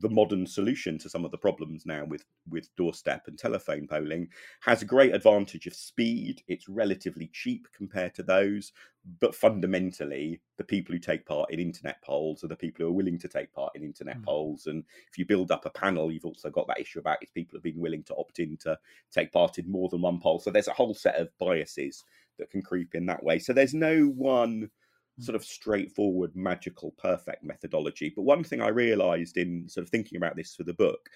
the 0.00 0.08
modern 0.08 0.46
solution 0.46 0.98
to 0.98 1.08
some 1.08 1.24
of 1.24 1.30
the 1.30 1.38
problems 1.38 1.84
now 1.84 2.04
with 2.04 2.24
with 2.48 2.74
doorstep 2.76 3.24
and 3.26 3.38
telephone 3.38 3.86
polling 3.86 4.28
has 4.60 4.82
a 4.82 4.86
great 4.86 5.14
advantage 5.14 5.66
of 5.66 5.74
speed. 5.74 6.42
It's 6.48 6.68
relatively 6.68 7.30
cheap 7.32 7.68
compared 7.76 8.14
to 8.14 8.22
those 8.22 8.72
but 9.20 9.34
fundamentally 9.34 10.40
the 10.58 10.64
people 10.64 10.94
who 10.94 10.98
take 10.98 11.26
part 11.26 11.50
in 11.50 11.58
internet 11.58 12.00
polls 12.02 12.44
are 12.44 12.48
the 12.48 12.56
people 12.56 12.84
who 12.84 12.90
are 12.90 12.94
willing 12.94 13.18
to 13.18 13.28
take 13.28 13.52
part 13.52 13.74
in 13.74 13.82
internet 13.82 14.18
mm. 14.18 14.24
polls. 14.24 14.66
And 14.66 14.84
if 15.10 15.18
you 15.18 15.26
build 15.26 15.50
up 15.50 15.66
a 15.66 15.70
panel 15.70 16.10
you've 16.10 16.24
also 16.24 16.50
got 16.50 16.68
that 16.68 16.80
issue 16.80 17.00
about 17.00 17.18
if 17.20 17.34
people 17.34 17.56
have 17.56 17.64
been 17.64 17.80
willing 17.80 18.04
to 18.04 18.16
opt 18.16 18.38
in 18.38 18.56
to 18.58 18.78
take 19.10 19.32
part 19.32 19.58
in 19.58 19.70
more 19.70 19.88
than 19.88 20.00
one 20.00 20.20
poll. 20.20 20.38
So 20.38 20.50
there's 20.50 20.68
a 20.68 20.72
whole 20.72 20.94
set 20.94 21.16
of 21.16 21.36
biases 21.38 22.04
that 22.38 22.50
can 22.50 22.62
creep 22.62 22.94
in 22.94 23.06
that 23.06 23.22
way. 23.22 23.38
So 23.38 23.52
there's 23.52 23.74
no 23.74 24.04
one 24.06 24.70
Hmm. 25.18 25.22
sort 25.22 25.36
of 25.36 25.44
straightforward, 25.44 26.34
magical, 26.34 26.92
perfect 26.92 27.44
methodology. 27.44 28.12
But 28.14 28.22
one 28.22 28.44
thing 28.44 28.60
I 28.60 28.68
realized 28.68 29.36
in 29.36 29.68
sort 29.68 29.84
of 29.84 29.90
thinking 29.90 30.16
about 30.16 30.36
this 30.36 30.54
for 30.54 30.64
the 30.64 30.74
book 30.74 31.10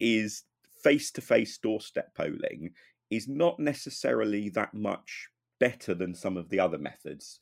is 0.00 0.44
face 0.82 1.10
to 1.12 1.20
face 1.20 1.58
doorstep 1.58 2.14
polling 2.14 2.70
is 3.10 3.28
not 3.28 3.58
necessarily 3.60 4.48
that 4.50 4.74
much 4.74 5.28
better 5.60 5.94
than 5.94 6.14
some 6.14 6.36
of 6.36 6.48
the 6.48 6.60
other 6.60 6.78
methods, 6.78 7.40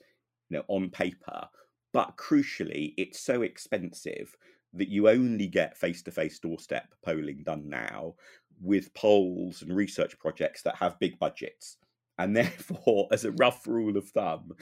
you 0.49 0.59
know, 0.59 0.65
on 0.69 0.91
paper. 0.91 1.49
But 1.93 2.17
crucially, 2.17 2.95
it's 2.97 3.21
so 3.21 3.43
expensive 3.43 4.35
that 4.75 4.89
you 4.89 5.09
only 5.09 5.47
get 5.47 5.77
face 5.77 6.03
to 6.03 6.11
face 6.11 6.39
doorstep 6.39 6.95
polling 7.05 7.43
done 7.45 7.69
now 7.69 8.15
with 8.61 8.95
polls 8.95 9.63
and 9.63 9.75
research 9.75 10.19
projects 10.19 10.63
that 10.63 10.77
have 10.77 10.99
big 10.99 11.19
budgets. 11.19 11.77
And 12.19 12.37
therefore, 12.37 13.09
as 13.13 13.25
a 13.25 13.33
rough 13.33 13.67
rule 13.67 13.97
of 13.97 14.09
thumb, 14.09 14.53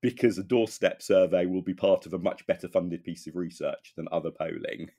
because 0.00 0.38
a 0.38 0.44
doorstep 0.44 1.02
survey 1.02 1.46
will 1.46 1.62
be 1.62 1.74
part 1.74 2.06
of 2.06 2.14
a 2.14 2.18
much 2.18 2.46
better 2.46 2.68
funded 2.68 3.02
piece 3.04 3.26
of 3.26 3.36
research 3.36 3.92
than 3.96 4.08
other 4.12 4.30
polling. 4.30 4.90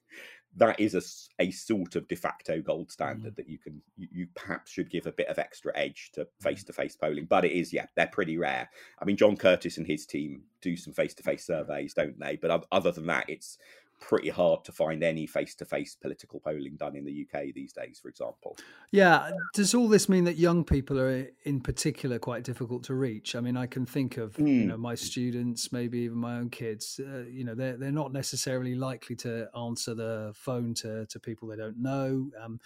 That 0.58 0.79
is 0.79 0.96
a, 0.96 1.44
a 1.44 1.51
sort 1.51 1.96
of 1.96 2.08
de 2.08 2.15
facto 2.15 2.60
gold 2.62 2.91
standard 2.91 3.34
mm. 3.34 3.36
that 3.36 3.48
you 3.48 3.60
can 3.60 3.82
you, 3.96 4.08
you, 4.12 4.27
perhaps 4.36 4.72
should 4.72 4.89
give 4.89 5.06
a 5.06 5.12
bit 5.12 5.27
of 5.27 5.38
extra 5.38 5.72
edge 5.77 6.10
to 6.13 6.27
face 6.41 6.63
to 6.63 6.74
face 6.74 6.96
polling 6.96 7.27
but 7.29 7.46
it 7.46 7.51
is 7.51 7.72
yeah 7.72 7.86
they're 7.96 8.08
pretty 8.08 8.38
rare. 8.38 8.68
I 9.00 9.06
mean 9.06 9.15
john 9.15 9.38
Curtice 9.38 9.77
and 9.77 9.86
his 9.86 10.08
team 10.08 10.41
do 10.62 10.75
some 10.75 10.91
face 10.91 11.13
to 11.13 11.24
face 11.24 11.46
surveys 11.46 11.94
don't 11.94 12.20
they? 12.20 12.36
But 12.36 12.65
other 12.72 12.91
than 12.91 13.06
that 13.08 13.29
it's 13.29 13.60
pretty 14.00 14.29
hard 14.29 14.63
to 14.65 14.72
find 14.72 15.03
any 15.03 15.27
face-to-face 15.27 15.96
political 15.96 16.39
polling 16.39 16.75
done 16.77 16.96
in 16.96 17.06
the 17.06 17.27
UK 17.27 17.53
these 17.53 17.74
days, 17.74 18.00
for 18.01 18.10
example. 18.10 18.58
Yeah, 18.91 19.32
does 19.53 19.74
all 19.74 19.88
this 19.88 20.10
mean 20.10 20.24
that 20.25 20.38
young 20.38 20.63
people 20.63 21.00
are, 21.00 21.27
in 21.44 21.62
particular, 21.62 22.20
quite 22.20 22.44
difficult 22.44 22.84
to 22.86 22.94
reach? 22.94 23.36
I 23.36 23.41
mean, 23.41 23.58
I 23.58 23.68
can 23.68 23.86
think 23.86 24.18
of 24.18 24.34
mm. 24.34 24.48
you 24.48 24.62
hmm. 24.62 24.68
know 24.70 24.77
my 24.77 24.96
students, 24.96 25.72
maybe 25.72 26.00
even 26.00 26.18
my 26.18 26.38
own 26.38 26.50
kids. 26.50 27.00
Uh, 27.00 27.25
you 27.29 27.44
know, 27.44 27.56
they're 27.56 27.77
they're 27.77 27.91
not 27.91 28.13
necessarily 28.13 28.75
likely 28.75 29.15
to 29.18 29.48
answer 29.58 29.94
the 29.94 30.32
phone 30.36 30.74
to 30.75 31.06
to 31.06 31.20
people 31.20 31.48
they 31.48 31.58
don't 31.58 31.77
know. 31.77 32.29
Um, 32.41 32.60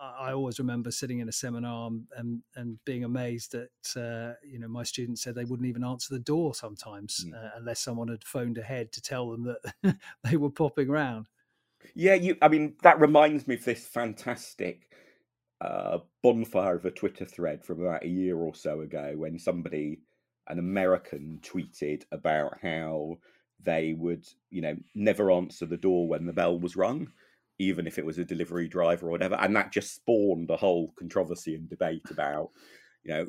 I 0.00 0.32
always 0.32 0.58
remember 0.58 0.90
sitting 0.90 1.18
in 1.18 1.28
a 1.28 1.32
seminar 1.32 1.90
and 2.16 2.42
and 2.54 2.78
being 2.84 3.04
amazed 3.04 3.52
that 3.52 4.00
uh, 4.00 4.34
you 4.46 4.58
know 4.58 4.68
my 4.68 4.84
students 4.84 5.22
said 5.22 5.34
they 5.34 5.44
wouldn't 5.44 5.68
even 5.68 5.84
answer 5.84 6.14
the 6.14 6.20
door 6.20 6.54
sometimes 6.54 7.24
mm. 7.26 7.34
uh, 7.34 7.50
unless 7.56 7.80
someone 7.80 8.08
had 8.08 8.24
phoned 8.24 8.58
ahead 8.58 8.92
to 8.92 9.02
tell 9.02 9.30
them 9.30 9.44
that 9.82 9.96
they 10.24 10.36
were 10.36 10.50
popping 10.50 10.88
round. 10.88 11.26
Yeah, 11.94 12.14
you. 12.14 12.36
I 12.40 12.48
mean, 12.48 12.74
that 12.82 13.00
reminds 13.00 13.46
me 13.48 13.54
of 13.54 13.64
this 13.64 13.86
fantastic 13.86 14.88
uh, 15.60 15.98
bonfire 16.22 16.76
of 16.76 16.84
a 16.84 16.90
Twitter 16.90 17.24
thread 17.24 17.64
from 17.64 17.80
about 17.80 18.04
a 18.04 18.08
year 18.08 18.36
or 18.36 18.54
so 18.54 18.80
ago 18.80 19.14
when 19.16 19.38
somebody, 19.38 20.00
an 20.48 20.58
American, 20.58 21.40
tweeted 21.42 22.04
about 22.12 22.58
how 22.62 23.18
they 23.60 23.94
would, 23.94 24.26
you 24.50 24.62
know, 24.62 24.76
never 24.94 25.32
answer 25.32 25.66
the 25.66 25.76
door 25.76 26.08
when 26.08 26.26
the 26.26 26.32
bell 26.32 26.58
was 26.58 26.76
rung 26.76 27.08
even 27.58 27.86
if 27.86 27.98
it 27.98 28.06
was 28.06 28.18
a 28.18 28.24
delivery 28.24 28.68
driver 28.68 29.08
or 29.08 29.10
whatever. 29.10 29.36
And 29.36 29.54
that 29.56 29.72
just 29.72 29.94
spawned 29.94 30.50
a 30.50 30.56
whole 30.56 30.92
controversy 30.98 31.54
and 31.54 31.68
debate 31.68 32.04
about, 32.10 32.50
you 33.02 33.12
know, 33.12 33.26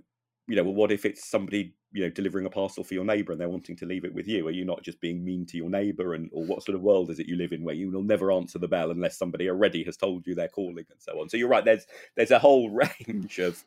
you 0.48 0.56
know, 0.56 0.64
well, 0.64 0.74
what 0.74 0.92
if 0.92 1.06
it's 1.06 1.30
somebody, 1.30 1.76
you 1.92 2.04
know, 2.04 2.10
delivering 2.10 2.46
a 2.46 2.50
parcel 2.50 2.84
for 2.84 2.96
your 2.96 3.06
neighbour 3.06 3.32
and 3.32 3.40
they're 3.40 3.50
wanting 3.50 3.76
to 3.78 3.86
leave 3.86 4.04
it 4.04 4.14
with 4.14 4.28
you? 4.28 4.48
Are 4.48 4.52
you 4.52 4.66
not 4.66 4.82
just 4.82 5.00
being 5.00 5.24
mean 5.24 5.46
to 5.48 5.58
your 5.58 5.70
neighbour? 5.70 6.16
And 6.16 6.30
or 6.34 6.44
what 6.44 6.64
sort 6.64 6.76
of 6.76 6.82
world 6.82 7.12
is 7.12 7.20
it 7.20 7.28
you 7.28 7.36
live 7.36 7.54
in 7.54 7.64
where 7.64 7.76
you 7.76 7.92
will 7.92 8.04
never 8.04 8.32
answer 8.32 8.58
the 8.58 8.68
bell 8.68 8.90
unless 8.90 9.18
somebody 9.18 9.48
already 9.48 9.84
has 9.84 9.96
told 9.96 10.26
you 10.26 10.34
they're 10.34 10.48
calling 10.48 10.86
and 10.90 11.00
so 11.00 11.22
on? 11.22 11.30
So 11.30 11.38
you're 11.38 11.48
right. 11.48 11.66
There's 11.66 11.86
there's 12.16 12.32
a 12.32 12.40
whole 12.40 12.70
range 13.08 13.38
of 13.38 13.64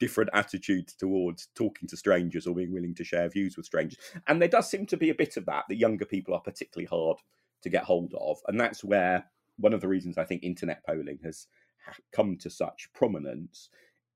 different 0.00 0.30
attitudes 0.34 0.94
towards 0.94 1.48
talking 1.54 1.88
to 1.88 1.96
strangers 1.96 2.48
or 2.48 2.54
being 2.54 2.72
willing 2.72 2.96
to 2.96 3.04
share 3.04 3.28
views 3.28 3.56
with 3.56 3.66
strangers. 3.66 3.98
And 4.26 4.40
there 4.40 4.48
does 4.48 4.68
seem 4.68 4.86
to 4.86 4.96
be 4.96 5.10
a 5.10 5.14
bit 5.14 5.36
of 5.36 5.46
that. 5.46 5.64
that 5.68 5.76
younger 5.76 6.04
people 6.04 6.34
are 6.34 6.40
particularly 6.40 6.86
hard 6.86 7.18
to 7.62 7.68
get 7.68 7.84
hold 7.84 8.12
of, 8.20 8.38
and 8.48 8.60
that's 8.60 8.82
where 8.82 9.24
one 9.58 9.72
of 9.72 9.80
the 9.80 9.88
reasons 9.88 10.18
I 10.18 10.24
think 10.24 10.42
internet 10.42 10.84
polling 10.86 11.18
has 11.24 11.46
come 12.12 12.36
to 12.38 12.50
such 12.50 12.88
prominence 12.94 13.68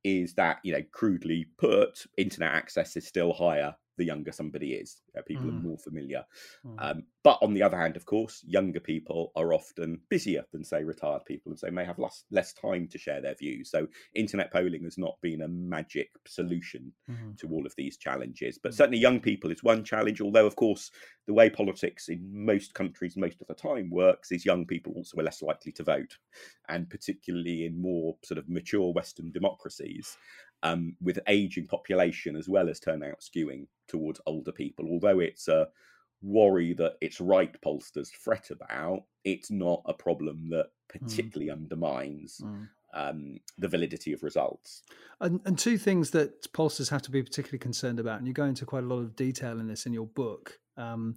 is 0.05 0.35
that 0.35 0.59
you 0.63 0.73
know 0.73 0.83
crudely 0.93 1.47
put 1.59 2.07
internet 2.17 2.53
access 2.53 2.97
is 2.97 3.07
still 3.07 3.33
higher 3.33 3.75
the 3.99 4.05
younger 4.05 4.33
somebody 4.33 4.73
is. 4.73 5.03
Uh, 5.17 5.23
people 5.23 5.47
mm. 5.47 5.59
are 5.59 5.63
more 5.63 5.79
familiar. 5.79 6.25
Mm. 6.67 6.75
Um, 6.79 7.03
but 7.23 7.39
on 7.43 7.53
the 7.53 7.63
other 7.63 7.79
hand, 7.79 7.97
of 7.97 8.07
course, 8.07 8.43
younger 8.47 8.81
people 8.81 9.33
are 9.37 9.53
often 9.53 10.01
busier 10.09 10.45
than, 10.53 10.65
say, 10.65 10.83
retired 10.83 11.25
people, 11.27 11.53
and 11.53 11.59
so 11.59 11.71
may 11.71 11.85
have 11.85 11.99
less, 11.99 12.25
less 12.31 12.55
time 12.55 12.89
to 12.89 12.97
share 12.97 13.21
their 13.21 13.35
views. 13.35 13.71
So, 13.71 13.87
internet 14.15 14.51
polling 14.51 14.85
has 14.85 14.97
not 14.97 15.17
been 15.21 15.43
a 15.43 15.49
magic 15.49 16.09
solution 16.27 16.93
mm. 17.11 17.37
to 17.39 17.49
all 17.49 17.67
of 17.67 17.75
these 17.77 17.99
challenges. 17.99 18.59
But 18.63 18.73
mm. 18.73 18.77
certainly, 18.77 18.99
young 18.99 19.21
people 19.21 19.51
is 19.51 19.63
one 19.63 19.85
challenge, 19.85 20.21
although, 20.21 20.47
of 20.47 20.57
course, 20.57 20.91
the 21.27 21.35
way 21.35 21.51
politics 21.51 22.09
in 22.09 22.27
most 22.33 22.73
countries 22.73 23.17
most 23.17 23.43
of 23.43 23.49
the 23.49 23.55
time 23.55 23.91
works 23.91 24.33
is 24.33 24.47
young 24.47 24.65
people 24.65 24.95
also 24.97 25.19
are 25.19 25.25
less 25.25 25.43
likely 25.43 25.73
to 25.73 25.85
vote. 25.85 26.17
And 26.71 26.89
particularly 26.89 27.67
in 27.67 27.81
more 27.81 28.17
sort 28.25 28.39
of 28.39 28.49
mature 28.49 28.93
Western 28.93 29.33
democracies, 29.33 30.17
um, 30.63 30.97
with 31.01 31.19
aging 31.29 31.67
population 31.67 32.37
as 32.37 32.49
well 32.49 32.69
as 32.69 32.81
turnout 32.81 33.21
skewing 33.21 33.67
towards 33.87 34.21
older 34.27 34.53
people. 34.53 34.87
Although 34.89 35.21
it's 35.21 35.49
a 35.49 35.69
worry 36.23 36.73
that 36.75 36.97
its 37.01 37.21
right 37.21 37.61
pollsters 37.61 38.11
fret 38.11 38.51
about, 38.51 39.05
it's 39.25 39.51
not 39.51 39.83
a 39.87 39.95
problem 39.95 40.51
that 40.51 40.67
hmm. 40.93 41.07
particularly 41.07 41.51
mm. 41.51 41.57
undermines 41.57 42.41
mm. 42.45 42.69
Um, 42.95 43.37
the 43.59 43.69
validity 43.69 44.15
of 44.15 44.23
results. 44.23 44.83
And, 45.21 45.41
and, 45.45 45.59
two 45.59 45.77
things 45.77 46.13
that 46.13 46.51
pollsters 46.55 46.89
have 46.89 47.03
to 47.03 47.11
be 47.11 47.23
particularly 47.23 47.59
concerned 47.59 48.01
about, 48.01 48.19
and 48.19 48.27
you 48.27 48.33
go 48.33 48.47
into 48.47 48.65
quite 48.65 48.83
a 48.83 48.87
lot 48.87 49.01
of 49.01 49.15
detail 49.15 49.61
in 49.61 49.69
this 49.69 49.85
in 49.85 49.93
your 49.93 50.07
book. 50.07 50.59
Um, 50.79 51.15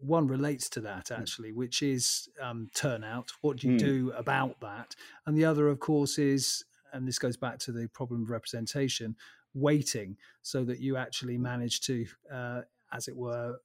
one 0.00 0.26
relates 0.26 0.68
to 0.70 0.80
that 0.80 1.08
Hmm. 1.08 1.20
actually, 1.20 1.52
which 1.52 1.80
is 1.80 2.28
um, 2.40 2.70
turnout. 2.74 3.30
What 3.40 3.58
do 3.58 3.68
you 3.68 3.74
Mm. 3.74 3.78
do 3.78 4.12
about 4.16 4.60
that? 4.62 4.96
And 5.26 5.36
the 5.36 5.44
other, 5.44 5.68
of 5.68 5.78
course, 5.78 6.18
is, 6.18 6.64
and 6.92 7.06
this 7.06 7.18
goes 7.18 7.36
back 7.36 7.58
to 7.60 7.72
the 7.72 7.88
problem 7.88 8.22
of 8.22 8.30
representation, 8.30 9.16
weighting, 9.54 10.16
so 10.42 10.64
that 10.64 10.80
you 10.80 10.96
actually 10.96 11.38
manage 11.38 11.80
to, 11.82 12.06
uh, 12.32 12.62
as 12.92 13.08
it 13.08 13.16
were, 13.16 13.58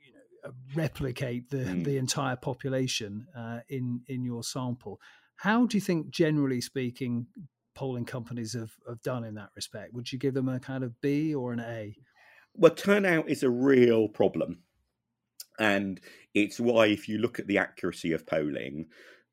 you 0.00 0.12
know, 0.12 0.48
uh, 0.48 0.52
replicate 0.74 1.50
the 1.50 1.64
Mm. 1.64 1.84
the 1.84 1.96
entire 1.96 2.36
population 2.36 3.26
uh, 3.36 3.60
in 3.68 4.02
in 4.06 4.24
your 4.24 4.42
sample. 4.42 5.00
How 5.36 5.66
do 5.66 5.76
you 5.76 5.80
think, 5.80 6.10
generally 6.10 6.60
speaking, 6.60 7.26
polling 7.74 8.04
companies 8.04 8.52
have, 8.52 8.72
have 8.86 9.02
done 9.02 9.24
in 9.24 9.34
that 9.34 9.50
respect? 9.56 9.92
Would 9.94 10.12
you 10.12 10.18
give 10.18 10.34
them 10.34 10.48
a 10.48 10.60
kind 10.60 10.84
of 10.84 11.00
B 11.00 11.34
or 11.34 11.52
an 11.52 11.60
A? 11.60 11.96
Well, 12.54 12.74
turnout 12.74 13.28
is 13.28 13.42
a 13.42 13.50
real 13.50 14.08
problem. 14.08 14.62
And 15.58 16.00
it's 16.34 16.60
why, 16.60 16.86
if 16.86 17.08
you 17.08 17.18
look 17.18 17.38
at 17.38 17.46
the 17.46 17.58
accuracy 17.58 18.12
of 18.12 18.26
polling, 18.26 18.86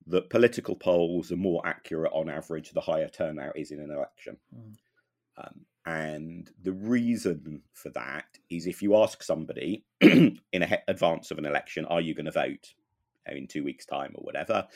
that 0.10 0.30
political 0.30 0.75
polls 0.75 1.32
are 1.32 1.38
more 1.38 1.66
accurate 1.66 2.12
on 2.13 2.30
average 2.30 2.72
the 2.72 2.82
higher 2.82 3.08
turnout 3.08 3.58
is 3.58 3.72
in 3.72 3.80
an 3.80 3.92
election. 3.92 4.38
Mm. 4.56 4.75
Um, 5.38 5.66
and 5.86 6.51
the 6.62 6.74
reason 6.74 7.62
for 7.74 7.89
that 7.92 8.25
is 8.50 8.68
if 8.68 8.82
you 8.82 8.96
ask 8.96 9.24
somebody 9.24 9.86
in 10.01 10.39
a 10.54 10.80
advance 10.88 11.32
of 11.32 11.38
an 11.38 11.46
election, 11.46 11.86
are 11.86 12.01
you 12.01 12.13
going 12.13 12.25
to 12.25 12.32
vote 12.32 12.74
in 13.28 13.48
two 13.48 13.63
weeks' 13.63 13.86
time 13.86 14.12
or 14.16 14.24
whatever? 14.24 14.68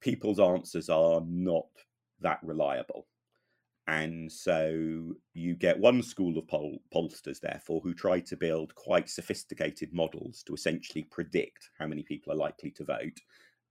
People's 0.00 0.40
answers 0.40 0.88
are 0.88 1.22
not 1.26 1.66
that 2.20 2.38
reliable. 2.42 3.06
And 3.88 4.30
so 4.32 5.14
you 5.32 5.54
get 5.54 5.78
one 5.78 6.02
school 6.02 6.36
of 6.38 6.48
poll- 6.48 6.82
pollsters, 6.92 7.38
therefore, 7.40 7.80
who 7.82 7.94
try 7.94 8.18
to 8.20 8.36
build 8.36 8.74
quite 8.74 9.08
sophisticated 9.08 9.92
models 9.92 10.42
to 10.44 10.54
essentially 10.54 11.04
predict 11.04 11.70
how 11.78 11.86
many 11.86 12.02
people 12.02 12.32
are 12.32 12.36
likely 12.36 12.72
to 12.72 12.84
vote 12.84 13.20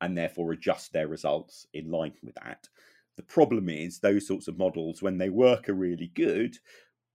and 0.01 0.17
therefore 0.17 0.51
adjust 0.51 0.93
their 0.93 1.07
results 1.07 1.67
in 1.73 1.91
line 1.91 2.13
with 2.23 2.35
that. 2.35 2.67
The 3.15 3.23
problem 3.23 3.69
is 3.69 3.99
those 3.99 4.27
sorts 4.27 4.47
of 4.47 4.57
models, 4.57 5.01
when 5.01 5.17
they 5.17 5.29
work, 5.29 5.69
are 5.69 5.73
really 5.73 6.11
good, 6.15 6.57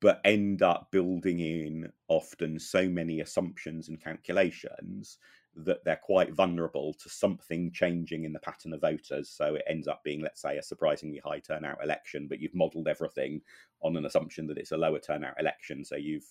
but 0.01 0.21
end 0.25 0.63
up 0.63 0.91
building 0.91 1.41
in 1.41 1.93
often 2.09 2.59
so 2.59 2.89
many 2.89 3.21
assumptions 3.21 3.89
and 3.89 4.03
calculations 4.03 5.19
that 5.57 5.85
they're 5.85 6.01
quite 6.03 6.33
vulnerable 6.33 6.95
to 6.95 7.09
something 7.09 7.73
changing 7.73 8.25
in 8.25 8.33
the 8.33 8.39
pattern 8.39 8.73
of 8.73 8.81
voters. 8.81 9.29
So 9.29 9.57
it 9.57 9.65
ends 9.69 9.89
up 9.89 10.03
being, 10.05 10.21
let's 10.23 10.41
say, 10.41 10.57
a 10.59 10.63
surprisingly 10.63 11.21
high 11.25 11.41
turnout 11.41 11.83
election, 11.83 12.29
but 12.29 12.41
you've 12.41 12.55
modelled 12.55 12.89
everything 12.89 13.41
on 13.83 13.97
an 13.97 14.07
assumption 14.07 14.47
that 14.47 14.59
it's 14.59 14.73
a 14.73 14.77
lower 14.77 15.01
turnout 15.01 15.39
election. 15.41 15.85
So 15.85 15.97
you've 15.97 16.31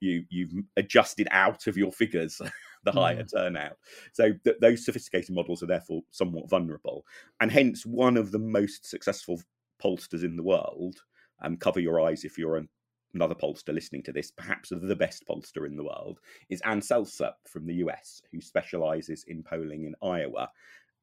you 0.00 0.24
you've 0.30 0.52
adjusted 0.76 1.28
out 1.30 1.66
of 1.66 1.76
your 1.76 1.92
figures 1.92 2.40
the 2.86 2.92
higher 2.92 3.24
Mm. 3.24 3.30
turnout. 3.32 3.78
So 4.14 4.32
th- 4.44 4.56
those 4.62 4.86
sophisticated 4.86 5.34
models 5.34 5.62
are 5.62 5.66
therefore 5.66 6.02
somewhat 6.12 6.48
vulnerable, 6.50 7.06
and 7.40 7.52
hence 7.52 7.86
one 7.86 8.16
of 8.16 8.32
the 8.32 8.38
most 8.40 8.86
successful 8.86 9.42
pollsters 9.82 10.24
in 10.24 10.36
the 10.36 10.44
world. 10.44 11.04
Um, 11.42 11.58
cover 11.58 11.80
your 11.80 12.00
eyes 12.00 12.24
if 12.24 12.38
you're 12.38 12.56
an 12.56 12.70
another 13.14 13.34
pollster 13.34 13.74
listening 13.74 14.02
to 14.04 14.12
this, 14.12 14.30
perhaps 14.30 14.70
the 14.70 14.96
best 14.96 15.26
pollster 15.26 15.66
in 15.66 15.76
the 15.76 15.84
world, 15.84 16.20
is 16.50 16.60
Ann 16.62 16.80
Selzer 16.80 17.32
from 17.46 17.66
the 17.66 17.76
US, 17.76 18.22
who 18.32 18.40
specializes 18.42 19.24
in 19.24 19.42
polling 19.42 19.84
in 19.84 19.94
Iowa. 20.02 20.50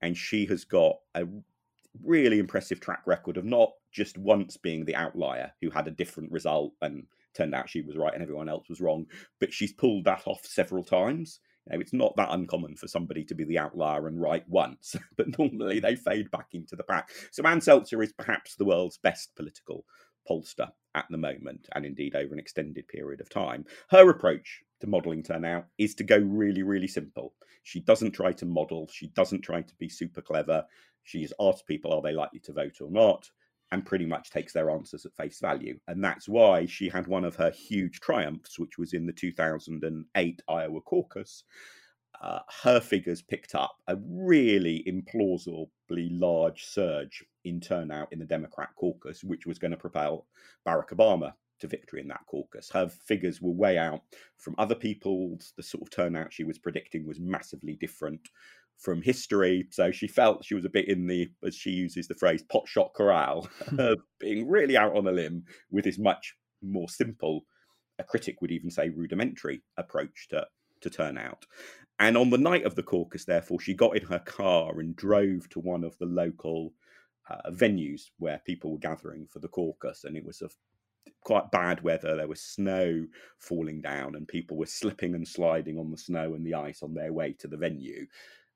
And 0.01 0.15
she 0.17 0.45
has 0.47 0.63
got 0.65 0.97
a 1.15 1.25
really 2.03 2.39
impressive 2.39 2.79
track 2.79 3.03
record 3.05 3.37
of 3.37 3.45
not 3.45 3.71
just 3.91 4.17
once 4.17 4.57
being 4.57 4.85
the 4.85 4.95
outlier 4.95 5.53
who 5.61 5.69
had 5.69 5.87
a 5.87 5.91
different 5.91 6.31
result 6.31 6.73
and 6.81 7.07
turned 7.33 7.55
out 7.55 7.69
she 7.69 7.81
was 7.81 7.97
right 7.97 8.13
and 8.13 8.23
everyone 8.23 8.49
else 8.49 8.69
was 8.69 8.81
wrong, 8.81 9.07
but 9.39 9.53
she's 9.53 9.73
pulled 9.73 10.05
that 10.05 10.23
off 10.27 10.45
several 10.45 10.83
times. 10.83 11.39
Know, 11.67 11.79
it's 11.79 11.93
not 11.93 12.15
that 12.17 12.31
uncommon 12.31 12.75
for 12.75 12.87
somebody 12.87 13.23
to 13.25 13.35
be 13.35 13.45
the 13.45 13.59
outlier 13.59 14.07
and 14.07 14.21
right 14.21 14.47
once, 14.49 14.95
but 15.17 15.37
normally 15.37 15.79
they 15.79 15.95
fade 15.95 16.29
back 16.31 16.47
into 16.53 16.75
the 16.75 16.83
pack. 16.83 17.09
So 17.31 17.43
Ann 17.43 17.59
Selzer 17.59 18.03
is 18.03 18.13
perhaps 18.13 18.55
the 18.55 18.65
world's 18.65 18.97
best 18.97 19.35
political 19.35 19.85
pollster 20.29 20.69
at 20.95 21.05
the 21.09 21.17
moment, 21.17 21.67
and 21.73 21.85
indeed 21.85 22.15
over 22.15 22.33
an 22.33 22.39
extended 22.39 22.87
period 22.87 23.21
of 23.21 23.29
time. 23.29 23.65
Her 23.89 24.09
approach 24.09 24.61
to 24.81 24.87
modelling 24.87 25.23
turnout 25.23 25.65
is 25.77 25.95
to 25.95 26.03
go 26.03 26.17
really, 26.17 26.63
really 26.63 26.87
simple. 26.87 27.33
She 27.63 27.79
doesn't 27.79 28.11
try 28.11 28.33
to 28.33 28.45
model, 28.45 28.89
she 28.91 29.07
doesn't 29.07 29.41
try 29.41 29.61
to 29.61 29.75
be 29.75 29.89
super 29.89 30.21
clever. 30.21 30.65
She's 31.03 31.33
asked 31.39 31.67
people, 31.67 31.93
are 31.93 32.01
they 32.01 32.13
likely 32.13 32.39
to 32.41 32.53
vote 32.53 32.79
or 32.81 32.91
not? 32.91 33.29
And 33.73 33.83
pretty 33.83 34.05
much 34.05 34.29
takes 34.29 34.53
their 34.53 34.69
answers 34.69 35.03
at 35.03 35.15
face 35.15 35.39
value. 35.39 35.79
And 35.87 36.03
that's 36.03 36.29
why 36.29 36.67
she 36.67 36.89
had 36.89 37.07
one 37.07 37.25
of 37.25 37.35
her 37.37 37.49
huge 37.49 37.99
triumphs, 38.01 38.59
which 38.59 38.77
was 38.77 38.93
in 38.93 39.07
the 39.07 39.11
2008 39.11 40.41
Iowa 40.47 40.81
caucus. 40.81 41.43
Uh, 42.21 42.41
her 42.61 42.79
figures 42.79 43.23
picked 43.23 43.55
up 43.55 43.75
a 43.87 43.97
really 44.07 44.83
implausibly 44.87 46.07
large 46.11 46.65
surge 46.65 47.25
in 47.45 47.59
turnout 47.59 48.09
in 48.11 48.19
the 48.19 48.25
Democrat 48.25 48.69
caucus, 48.75 49.23
which 49.23 49.47
was 49.47 49.57
going 49.57 49.71
to 49.71 49.77
propel 49.77 50.27
Barack 50.67 50.89
Obama 50.89 51.33
to 51.59 51.67
victory 51.67 52.01
in 52.01 52.09
that 52.09 52.27
caucus. 52.27 52.69
Her 52.71 52.89
figures 52.89 53.41
were 53.41 53.51
way 53.51 53.79
out 53.79 54.01
from 54.37 54.53
other 54.59 54.75
people's. 54.75 55.53
The 55.57 55.63
sort 55.63 55.81
of 55.81 55.89
turnout 55.89 56.31
she 56.31 56.43
was 56.43 56.59
predicting 56.59 57.07
was 57.07 57.19
massively 57.19 57.73
different 57.73 58.29
from 58.77 59.01
history. 59.01 59.65
So 59.71 59.91
she 59.91 60.07
felt 60.07 60.45
she 60.45 60.55
was 60.55 60.65
a 60.65 60.69
bit 60.69 60.87
in 60.87 61.07
the, 61.07 61.29
as 61.45 61.55
she 61.55 61.71
uses 61.71 62.07
the 62.07 62.15
phrase, 62.15 62.43
pot 62.43 62.67
shot 62.67 62.93
corral, 62.93 63.47
of 63.77 63.99
being 64.19 64.47
really 64.49 64.77
out 64.77 64.95
on 64.95 65.07
a 65.07 65.11
limb 65.11 65.45
with 65.71 65.85
this 65.85 65.97
much 65.97 66.35
more 66.61 66.89
simple, 66.89 67.45
a 67.99 68.03
critic 68.03 68.41
would 68.41 68.51
even 68.51 68.69
say 68.69 68.89
rudimentary 68.89 69.61
approach 69.77 70.27
to, 70.29 70.45
to 70.81 70.89
turnout. 70.89 71.45
And 71.99 72.17
on 72.17 72.29
the 72.29 72.37
night 72.37 72.65
of 72.65 72.75
the 72.75 72.83
caucus, 72.83 73.25
therefore, 73.25 73.59
she 73.59 73.73
got 73.73 73.95
in 73.95 74.05
her 74.07 74.19
car 74.19 74.79
and 74.79 74.95
drove 74.95 75.47
to 75.49 75.59
one 75.59 75.83
of 75.83 75.97
the 75.99 76.05
local 76.05 76.73
uh, 77.29 77.51
venues 77.51 78.09
where 78.17 78.41
people 78.45 78.71
were 78.71 78.79
gathering 78.79 79.27
for 79.31 79.39
the 79.39 79.47
caucus. 79.47 80.03
And 80.03 80.17
it 80.17 80.25
was 80.25 80.41
a 80.41 80.49
quite 81.23 81.51
bad 81.51 81.83
weather. 81.83 82.15
There 82.15 82.27
was 82.27 82.41
snow 82.41 83.05
falling 83.37 83.81
down, 83.81 84.15
and 84.15 84.27
people 84.27 84.57
were 84.57 84.65
slipping 84.65 85.15
and 85.15 85.27
sliding 85.27 85.77
on 85.77 85.91
the 85.91 85.97
snow 85.97 86.33
and 86.33 86.45
the 86.45 86.55
ice 86.55 86.81
on 86.83 86.93
their 86.93 87.13
way 87.13 87.33
to 87.39 87.47
the 87.47 87.57
venue. 87.57 88.07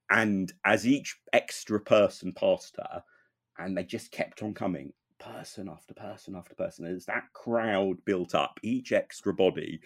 And 0.10 0.52
as 0.64 0.88
each 0.88 1.18
extra 1.34 1.80
person 1.80 2.34
passed 2.34 2.78
her, 2.78 3.04
and 3.58 3.78
they 3.78 3.84
just 3.84 4.12
kept 4.12 4.42
on 4.44 4.54
coming, 4.54 4.94
person 5.20 5.70
after 5.70 5.94
person 5.94 6.36
after 6.36 6.56
person, 6.56 6.86
as 6.86 7.06
that 7.06 7.24
crowd 7.34 7.98
built 8.06 8.36
up, 8.36 8.60
each 8.64 8.92
extra 8.92 9.34
body 9.34 9.80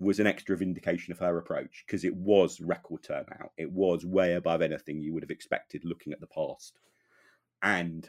was 0.00 0.20
an 0.20 0.26
extra 0.26 0.56
vindication 0.56 1.12
of 1.12 1.18
her 1.18 1.38
approach 1.38 1.84
because 1.86 2.04
it 2.04 2.14
was 2.14 2.60
record 2.60 3.02
turnout. 3.02 3.52
It 3.56 3.70
was 3.70 4.06
way 4.06 4.34
above 4.34 4.62
anything 4.62 5.00
you 5.00 5.12
would 5.12 5.22
have 5.22 5.30
expected 5.30 5.84
looking 5.84 6.12
at 6.12 6.20
the 6.20 6.26
past. 6.26 6.78
And 7.62 8.08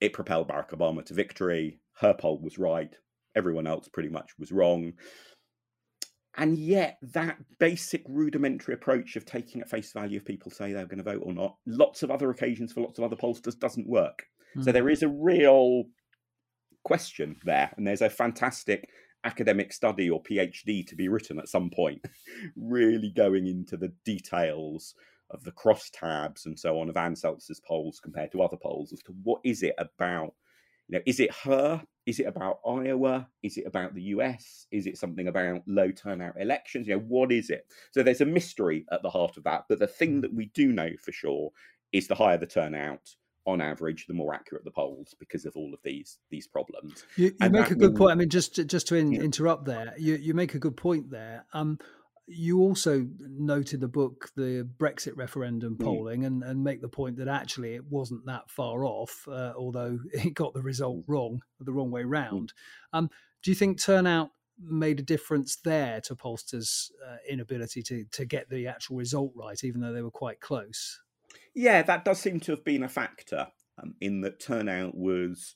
it 0.00 0.12
propelled 0.12 0.48
Barack 0.48 0.70
Obama 0.70 1.04
to 1.06 1.14
victory. 1.14 1.80
Her 1.94 2.12
poll 2.12 2.40
was 2.40 2.58
right. 2.58 2.92
Everyone 3.36 3.66
else 3.68 3.88
pretty 3.88 4.08
much 4.08 4.32
was 4.38 4.50
wrong. 4.50 4.94
And 6.36 6.56
yet, 6.58 6.98
that 7.02 7.38
basic 7.58 8.02
rudimentary 8.08 8.74
approach 8.74 9.16
of 9.16 9.26
taking 9.26 9.60
at 9.60 9.68
face 9.68 9.92
value 9.92 10.16
if 10.16 10.24
people 10.24 10.50
say 10.50 10.72
they're 10.72 10.86
going 10.86 11.02
to 11.02 11.04
vote 11.04 11.22
or 11.24 11.34
not, 11.34 11.56
lots 11.66 12.02
of 12.02 12.10
other 12.10 12.30
occasions 12.30 12.72
for 12.72 12.80
lots 12.80 12.98
of 12.98 13.04
other 13.04 13.16
pollsters 13.16 13.58
doesn't 13.58 13.88
work. 13.88 14.24
Mm. 14.56 14.64
So 14.64 14.70
Hmm. 14.70 14.74
there 14.74 14.88
is 14.88 15.02
a 15.02 15.08
real 15.08 15.84
question 16.84 17.36
there. 17.44 17.72
And 17.76 17.86
there's 17.86 18.02
a 18.02 18.10
fantastic 18.10 18.88
academic 19.24 19.72
study 19.72 20.10
or 20.10 20.22
PhD 20.22 20.86
to 20.86 20.96
be 20.96 21.08
written 21.08 21.38
at 21.38 21.48
some 21.48 21.70
point, 21.70 22.04
really 22.56 23.12
going 23.14 23.46
into 23.46 23.76
the 23.76 23.92
details 24.04 24.94
of 25.30 25.44
the 25.44 25.52
crosstabs 25.52 26.44
and 26.44 26.58
so 26.58 26.78
on 26.78 26.88
of 26.90 26.96
Ann 26.96 27.14
Selzer's 27.14 27.60
polls 27.66 28.00
compared 28.02 28.32
to 28.32 28.42
other 28.42 28.56
polls 28.56 28.92
as 28.92 29.00
to 29.04 29.12
what 29.22 29.40
is 29.44 29.62
it 29.62 29.74
about. 29.78 30.34
You 30.92 30.98
know, 30.98 31.02
is 31.06 31.20
it 31.20 31.34
her? 31.44 31.82
Is 32.04 32.20
it 32.20 32.26
about 32.26 32.58
Iowa? 32.66 33.26
Is 33.42 33.56
it 33.56 33.66
about 33.66 33.94
the 33.94 34.02
US? 34.02 34.66
Is 34.70 34.86
it 34.86 34.98
something 34.98 35.26
about 35.26 35.62
low 35.66 35.90
turnout 35.90 36.38
elections? 36.38 36.86
You 36.86 36.96
know, 36.96 37.04
what 37.08 37.32
is 37.32 37.48
it? 37.48 37.64
So 37.92 38.02
there's 38.02 38.20
a 38.20 38.26
mystery 38.26 38.84
at 38.92 39.02
the 39.02 39.08
heart 39.08 39.38
of 39.38 39.44
that. 39.44 39.64
But 39.70 39.78
the 39.78 39.86
thing 39.86 40.20
that 40.20 40.34
we 40.34 40.50
do 40.52 40.70
know 40.70 40.90
for 41.02 41.10
sure 41.10 41.50
is 41.92 42.08
the 42.08 42.14
higher 42.14 42.36
the 42.36 42.46
turnout, 42.46 43.00
on 43.46 43.60
average, 43.60 44.06
the 44.06 44.14
more 44.14 44.34
accurate 44.34 44.64
the 44.64 44.70
polls 44.70 45.14
because 45.18 45.46
of 45.46 45.56
all 45.56 45.72
of 45.72 45.80
these 45.82 46.18
these 46.30 46.46
problems. 46.46 47.04
You, 47.16 47.32
you 47.40 47.50
make 47.50 47.70
a 47.70 47.74
good 47.74 47.90
means, 47.90 47.98
point. 47.98 48.12
I 48.12 48.14
mean, 48.14 48.28
just 48.28 48.54
just 48.66 48.88
to 48.88 48.96
in, 48.96 49.12
yeah. 49.12 49.22
interrupt 49.22 49.64
there, 49.64 49.94
you 49.98 50.16
you 50.16 50.34
make 50.34 50.54
a 50.54 50.58
good 50.58 50.76
point 50.76 51.10
there. 51.10 51.46
Um, 51.54 51.78
you 52.26 52.60
also 52.60 53.06
note 53.18 53.72
in 53.74 53.80
the 53.80 53.88
book 53.88 54.30
the 54.36 54.68
Brexit 54.78 55.16
referendum 55.16 55.76
polling 55.76 56.22
mm. 56.22 56.26
and, 56.26 56.42
and 56.42 56.62
make 56.62 56.80
the 56.80 56.88
point 56.88 57.16
that 57.16 57.28
actually 57.28 57.74
it 57.74 57.84
wasn't 57.90 58.24
that 58.26 58.50
far 58.50 58.84
off, 58.84 59.26
uh, 59.28 59.52
although 59.56 59.98
it 60.12 60.34
got 60.34 60.54
the 60.54 60.62
result 60.62 61.04
wrong, 61.06 61.42
the 61.60 61.72
wrong 61.72 61.90
way 61.90 62.04
round. 62.04 62.52
Mm. 62.94 62.98
Um, 62.98 63.10
do 63.42 63.50
you 63.50 63.54
think 63.54 63.80
turnout 63.80 64.30
made 64.60 65.00
a 65.00 65.02
difference 65.02 65.56
there 65.56 66.00
to 66.02 66.14
pollsters' 66.14 66.90
uh, 67.06 67.16
inability 67.28 67.82
to, 67.82 68.04
to 68.12 68.24
get 68.24 68.48
the 68.48 68.68
actual 68.68 68.96
result 68.96 69.32
right, 69.34 69.62
even 69.64 69.80
though 69.80 69.92
they 69.92 70.02
were 70.02 70.10
quite 70.10 70.40
close? 70.40 71.00
Yeah, 71.54 71.82
that 71.82 72.04
does 72.04 72.20
seem 72.20 72.40
to 72.40 72.52
have 72.52 72.64
been 72.64 72.82
a 72.82 72.88
factor 72.88 73.48
um, 73.82 73.94
in 74.00 74.20
that 74.20 74.40
turnout 74.40 74.96
was 74.96 75.54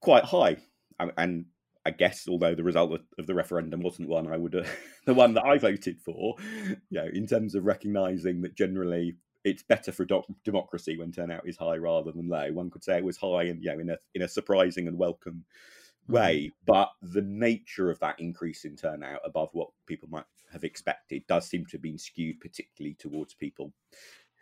quite 0.00 0.24
high. 0.24 0.58
Um, 1.00 1.12
and 1.16 1.46
I 1.84 1.90
guess, 1.90 2.28
although 2.28 2.54
the 2.54 2.62
result 2.62 3.00
of 3.18 3.26
the 3.26 3.34
referendum 3.34 3.80
wasn't 3.80 4.08
one 4.08 4.32
I 4.32 4.36
would, 4.36 4.54
uh, 4.54 4.64
the 5.06 5.14
one 5.14 5.34
that 5.34 5.44
I 5.44 5.58
voted 5.58 6.00
for, 6.00 6.36
you 6.38 6.76
know, 6.90 7.08
in 7.12 7.26
terms 7.26 7.54
of 7.54 7.64
recognising 7.64 8.42
that 8.42 8.54
generally 8.54 9.16
it's 9.44 9.62
better 9.62 9.90
for 9.90 10.04
do- 10.04 10.22
democracy 10.44 10.96
when 10.96 11.10
turnout 11.10 11.48
is 11.48 11.56
high 11.56 11.76
rather 11.76 12.12
than 12.12 12.28
low. 12.28 12.52
One 12.52 12.70
could 12.70 12.84
say 12.84 12.98
it 12.98 13.04
was 13.04 13.16
high, 13.16 13.44
and 13.44 13.62
you 13.62 13.72
know, 13.72 13.80
in 13.80 13.90
a 13.90 13.98
in 14.14 14.22
a 14.22 14.28
surprising 14.28 14.86
and 14.86 14.98
welcome 14.98 15.44
mm-hmm. 16.04 16.12
way. 16.12 16.52
But 16.66 16.90
the 17.02 17.22
nature 17.22 17.90
of 17.90 17.98
that 18.00 18.20
increase 18.20 18.64
in 18.64 18.76
turnout 18.76 19.20
above 19.24 19.50
what 19.52 19.70
people 19.86 20.08
might 20.08 20.24
have 20.52 20.64
expected 20.64 21.26
does 21.26 21.48
seem 21.48 21.66
to 21.66 21.72
have 21.72 21.82
been 21.82 21.98
skewed, 21.98 22.40
particularly 22.40 22.94
towards 22.94 23.34
people 23.34 23.72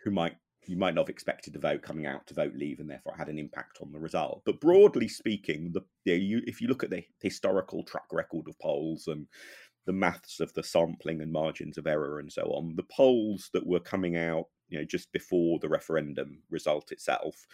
who 0.03 0.11
might 0.11 0.35
you 0.65 0.77
might 0.77 0.93
not 0.93 1.01
have 1.01 1.09
expected 1.09 1.53
to 1.53 1.59
vote 1.59 1.81
coming 1.81 2.05
out 2.05 2.27
to 2.27 2.33
vote 2.33 2.53
leave 2.55 2.79
and 2.79 2.89
therefore 2.89 3.13
it 3.13 3.17
had 3.17 3.29
an 3.29 3.39
impact 3.39 3.79
on 3.81 3.91
the 3.91 3.99
result. 3.99 4.41
But 4.45 4.61
broadly 4.61 5.07
speaking, 5.07 5.73
the 5.73 5.81
you 6.05 6.41
if 6.45 6.61
you 6.61 6.67
look 6.67 6.83
at 6.83 6.89
the 6.89 7.03
historical 7.19 7.83
track 7.83 8.05
record 8.11 8.47
of 8.47 8.59
polls 8.59 9.07
and 9.07 9.27
the 9.85 9.93
maths 9.93 10.39
of 10.39 10.53
the 10.53 10.63
sampling 10.63 11.21
and 11.21 11.31
margins 11.31 11.77
of 11.77 11.87
error 11.87 12.19
and 12.19 12.31
so 12.31 12.43
on, 12.43 12.75
the 12.75 12.83
polls 12.83 13.49
that 13.53 13.65
were 13.65 13.79
coming 13.79 14.15
out, 14.15 14.45
you 14.69 14.77
know, 14.77 14.85
just 14.85 15.11
before 15.11 15.57
the 15.59 15.69
referendum 15.69 16.43
result 16.51 16.91
itself 16.91 17.47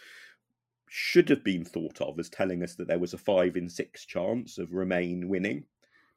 should 0.90 1.28
have 1.28 1.44
been 1.44 1.64
thought 1.64 2.00
of 2.00 2.18
as 2.18 2.28
telling 2.28 2.62
us 2.62 2.74
that 2.74 2.88
there 2.88 2.98
was 2.98 3.14
a 3.14 3.18
five 3.18 3.56
in 3.56 3.68
six 3.68 4.04
chance 4.04 4.58
of 4.58 4.72
Remain 4.72 5.28
winning. 5.28 5.64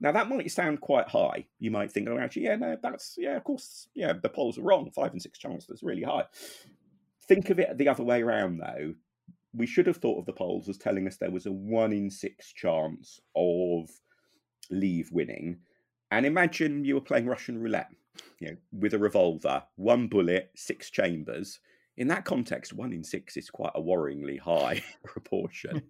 Now 0.01 0.11
that 0.11 0.29
might 0.29 0.49
sound 0.51 0.81
quite 0.81 1.07
high. 1.07 1.45
You 1.59 1.71
might 1.71 1.91
think, 1.91 2.09
oh, 2.09 2.17
actually, 2.17 2.43
yeah, 2.43 2.55
no, 2.55 2.75
that's 2.81 3.15
yeah, 3.17 3.37
of 3.37 3.43
course, 3.43 3.87
yeah, 3.93 4.13
the 4.13 4.29
polls 4.29 4.57
are 4.57 4.63
wrong. 4.63 4.89
Five 4.91 5.11
and 5.11 5.21
six 5.21 5.37
chance 5.37 5.65
that's 5.65 5.83
really 5.83 6.03
high. 6.03 6.25
Think 7.31 7.49
of 7.49 7.59
it 7.59 7.77
the 7.77 7.87
other 7.87 8.03
way 8.03 8.21
around, 8.21 8.57
though. 8.57 8.93
We 9.53 9.65
should 9.65 9.87
have 9.87 9.97
thought 9.97 10.19
of 10.19 10.25
the 10.25 10.33
polls 10.33 10.67
as 10.67 10.77
telling 10.77 11.07
us 11.07 11.15
there 11.15 11.31
was 11.31 11.45
a 11.45 11.51
one 11.51 11.93
in 11.93 12.09
six 12.09 12.51
chance 12.51 13.21
of 13.37 13.89
Leave 14.69 15.09
winning. 15.13 15.59
And 16.11 16.25
imagine 16.25 16.83
you 16.83 16.95
were 16.95 17.01
playing 17.01 17.27
Russian 17.27 17.57
roulette, 17.57 17.89
you 18.39 18.49
know, 18.49 18.57
with 18.73 18.93
a 18.93 18.99
revolver, 18.99 19.63
one 19.77 20.09
bullet, 20.09 20.51
six 20.57 20.89
chambers. 20.89 21.61
In 21.95 22.09
that 22.09 22.25
context, 22.25 22.73
one 22.73 22.91
in 22.91 23.03
six 23.03 23.37
is 23.37 23.49
quite 23.49 23.71
a 23.75 23.81
worryingly 23.81 24.37
high 24.37 24.83
proportion. 25.05 25.83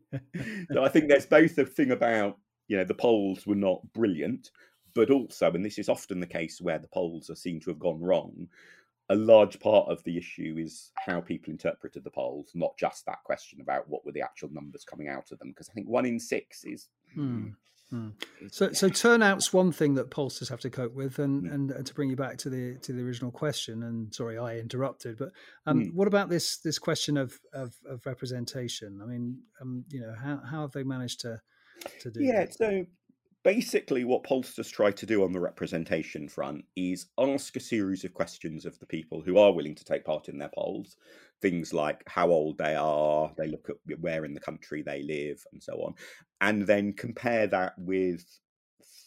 so 0.72 0.84
I 0.84 0.90
think 0.90 1.08
there's 1.08 1.26
both 1.26 1.58
a 1.58 1.66
thing 1.66 1.90
about, 1.90 2.38
you 2.68 2.78
know, 2.78 2.84
the 2.84 2.94
polls 2.94 3.48
were 3.48 3.56
not 3.56 3.82
brilliant, 3.94 4.52
but 4.94 5.10
also, 5.10 5.52
and 5.52 5.66
this 5.66 5.80
is 5.80 5.90
often 5.90 6.20
the 6.20 6.28
case 6.28 6.62
where 6.62 6.78
the 6.78 6.88
polls 6.88 7.32
are 7.32 7.36
seen 7.36 7.60
to 7.62 7.72
have 7.72 7.80
gone 7.80 8.00
wrong, 8.00 8.48
a 9.12 9.16
large 9.16 9.60
part 9.60 9.90
of 9.90 10.02
the 10.06 10.18
issue 10.18 10.56
is 10.58 10.92
how 10.96 11.20
people 11.20 11.52
interpreted 11.52 12.04
the 12.04 12.10
polls, 12.10 12.52
not 12.56 12.72
just 12.80 13.06
that 13.06 13.24
question 13.26 13.60
about 13.60 13.90
what 13.90 14.06
were 14.06 14.14
the 14.14 14.22
actual 14.22 14.50
numbers 14.54 14.86
coming 14.86 15.10
out 15.10 15.32
of 15.32 15.40
them. 15.40 15.50
Because 15.50 15.70
I 15.70 15.74
think 15.74 15.90
one 15.90 16.06
in 16.06 16.20
six 16.20 16.64
is. 16.64 16.88
Hmm. 17.14 17.50
Hmm. 17.90 18.12
So, 18.50 18.72
so 18.72 18.88
turnout's 18.88 19.52
one 19.52 19.74
thing 19.74 19.96
that 19.96 20.10
pollsters 20.10 20.48
have 20.48 20.62
to 20.62 20.70
cope 20.70 20.94
with, 20.94 21.20
and, 21.20 21.44
mm. 21.44 21.54
and, 21.54 21.72
and 21.72 21.86
to 21.86 21.94
bring 21.94 22.10
you 22.10 22.16
back 22.16 22.38
to 22.38 22.50
the 22.50 22.78
to 22.84 22.94
the 22.94 23.04
original 23.04 23.32
question. 23.32 23.84
And 23.84 24.16
sorry, 24.16 24.38
I 24.38 24.60
interrupted, 24.60 25.18
but 25.18 25.34
um, 25.66 25.82
mm. 25.82 25.94
what 25.94 26.08
about 26.08 26.30
this 26.30 26.60
this 26.60 26.80
question 26.80 27.18
of, 27.18 27.38
of, 27.52 27.76
of 27.86 28.06
representation? 28.06 29.02
I 29.04 29.08
mean, 29.08 29.42
um, 29.60 29.84
you 29.90 30.00
know, 30.00 30.16
how 30.18 30.40
how 30.50 30.62
have 30.62 30.72
they 30.72 30.84
managed 30.84 31.20
to 31.22 31.42
to 32.00 32.12
do? 32.12 32.24
Yeah, 32.24 32.46
that? 32.46 32.54
so 32.54 32.86
basically 33.44 34.04
what 34.04 34.24
pollsters 34.24 34.72
try 34.72 34.92
to 34.92 35.06
do 35.06 35.24
on 35.24 35.32
the 35.32 35.40
representation 35.40 36.28
front 36.30 36.64
is 36.76 37.08
ask 37.20 37.56
a 37.56 37.60
series 37.60 38.04
of 38.04 38.14
questions 38.14 38.66
of 38.66 38.78
the 38.80 38.86
people 38.86 39.22
who 39.22 39.38
are 39.38 39.54
willing 39.54 39.76
to 39.76 39.86
take 39.86 40.06
part 40.06 40.30
in 40.30 40.38
their 40.38 40.52
polls. 40.54 40.98
Things 41.42 41.74
like 41.74 42.04
how 42.08 42.30
old 42.30 42.58
they 42.58 42.76
are 42.76 43.32
they 43.38 43.48
look 43.48 43.70
at 43.70 44.00
where 44.00 44.26
in 44.26 44.34
the 44.34 44.40
country 44.40 44.84
they 44.84 45.02
live 45.02 45.44
and 45.54 45.62
so 45.62 45.74
on. 45.82 45.96
And 46.40 46.64
then 46.64 46.94
compare 46.94 47.48
that 47.48 47.74
with 47.78 48.24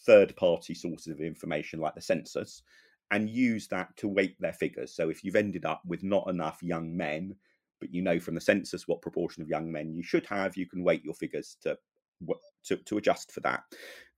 third 0.04 0.34
party 0.36 0.74
sources 0.74 1.12
of 1.12 1.20
information 1.20 1.80
like 1.80 1.94
the 1.94 2.00
census 2.00 2.62
and 3.10 3.30
use 3.30 3.68
that 3.68 3.96
to 3.98 4.08
weight 4.08 4.36
their 4.40 4.52
figures. 4.52 4.94
So 4.94 5.10
if 5.10 5.22
you've 5.22 5.36
ended 5.36 5.64
up 5.64 5.82
with 5.86 6.02
not 6.02 6.28
enough 6.28 6.62
young 6.62 6.96
men 6.96 7.36
but 7.80 7.92
you 7.92 8.02
know 8.02 8.18
from 8.20 8.34
the 8.34 8.40
census 8.40 8.86
what 8.88 9.02
proportion 9.02 9.42
of 9.42 9.48
young 9.48 9.70
men 9.70 9.92
you 9.92 10.02
should 10.02 10.24
have 10.24 10.56
you 10.56 10.66
can 10.66 10.84
weight 10.84 11.04
your 11.04 11.12
figures 11.12 11.56
to 11.60 11.76
to, 12.64 12.76
to 12.76 12.98
adjust 12.98 13.32
for 13.32 13.40
that. 13.40 13.62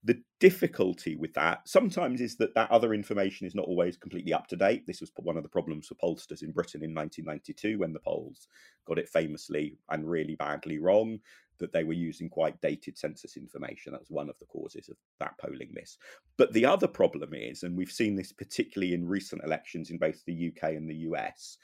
The 0.03 0.21
difficulty 0.39 1.15
with 1.15 1.33
that 1.33 1.67
sometimes 1.67 2.21
is 2.21 2.37
that 2.37 2.53
that 2.55 2.71
other 2.71 2.93
information 2.93 3.47
is 3.47 3.55
not 3.55 3.65
always 3.65 3.97
completely 3.97 4.31
up 4.31 4.47
to 4.47 4.55
date. 4.55 4.85
This 4.85 5.01
was 5.01 5.11
one 5.17 5.37
of 5.37 5.43
the 5.43 5.49
problems 5.49 5.87
for 5.87 5.95
pollsters 5.95 6.43
in 6.43 6.51
Britain 6.51 6.83
in 6.83 6.93
1992 6.93 7.79
when 7.79 7.93
the 7.93 7.99
polls 7.99 8.47
got 8.85 8.99
it 8.99 9.09
famously 9.09 9.77
and 9.89 10.09
really 10.09 10.35
badly 10.35 10.77
wrong 10.79 11.19
that 11.59 11.73
they 11.73 11.83
were 11.83 11.93
using 11.93 12.29
quite 12.29 12.61
dated 12.61 12.97
census 12.97 13.35
information. 13.35 13.91
That 13.91 14.01
was 14.01 14.11
one 14.11 14.29
of 14.29 14.37
the 14.39 14.45
causes 14.45 14.89
of 14.89 14.97
that 15.19 15.37
polling 15.39 15.71
miss. 15.73 15.97
But 16.37 16.53
the 16.53 16.65
other 16.65 16.87
problem 16.87 17.33
is, 17.33 17.63
and 17.63 17.75
we've 17.75 17.91
seen 17.91 18.15
this 18.15 18.31
particularly 18.31 18.93
in 18.93 19.07
recent 19.07 19.43
elections 19.43 19.89
in 19.89 19.97
both 19.97 20.23
the 20.25 20.51
UK 20.53 20.71
and 20.71 20.89
the 20.89 21.07
US, 21.09 21.57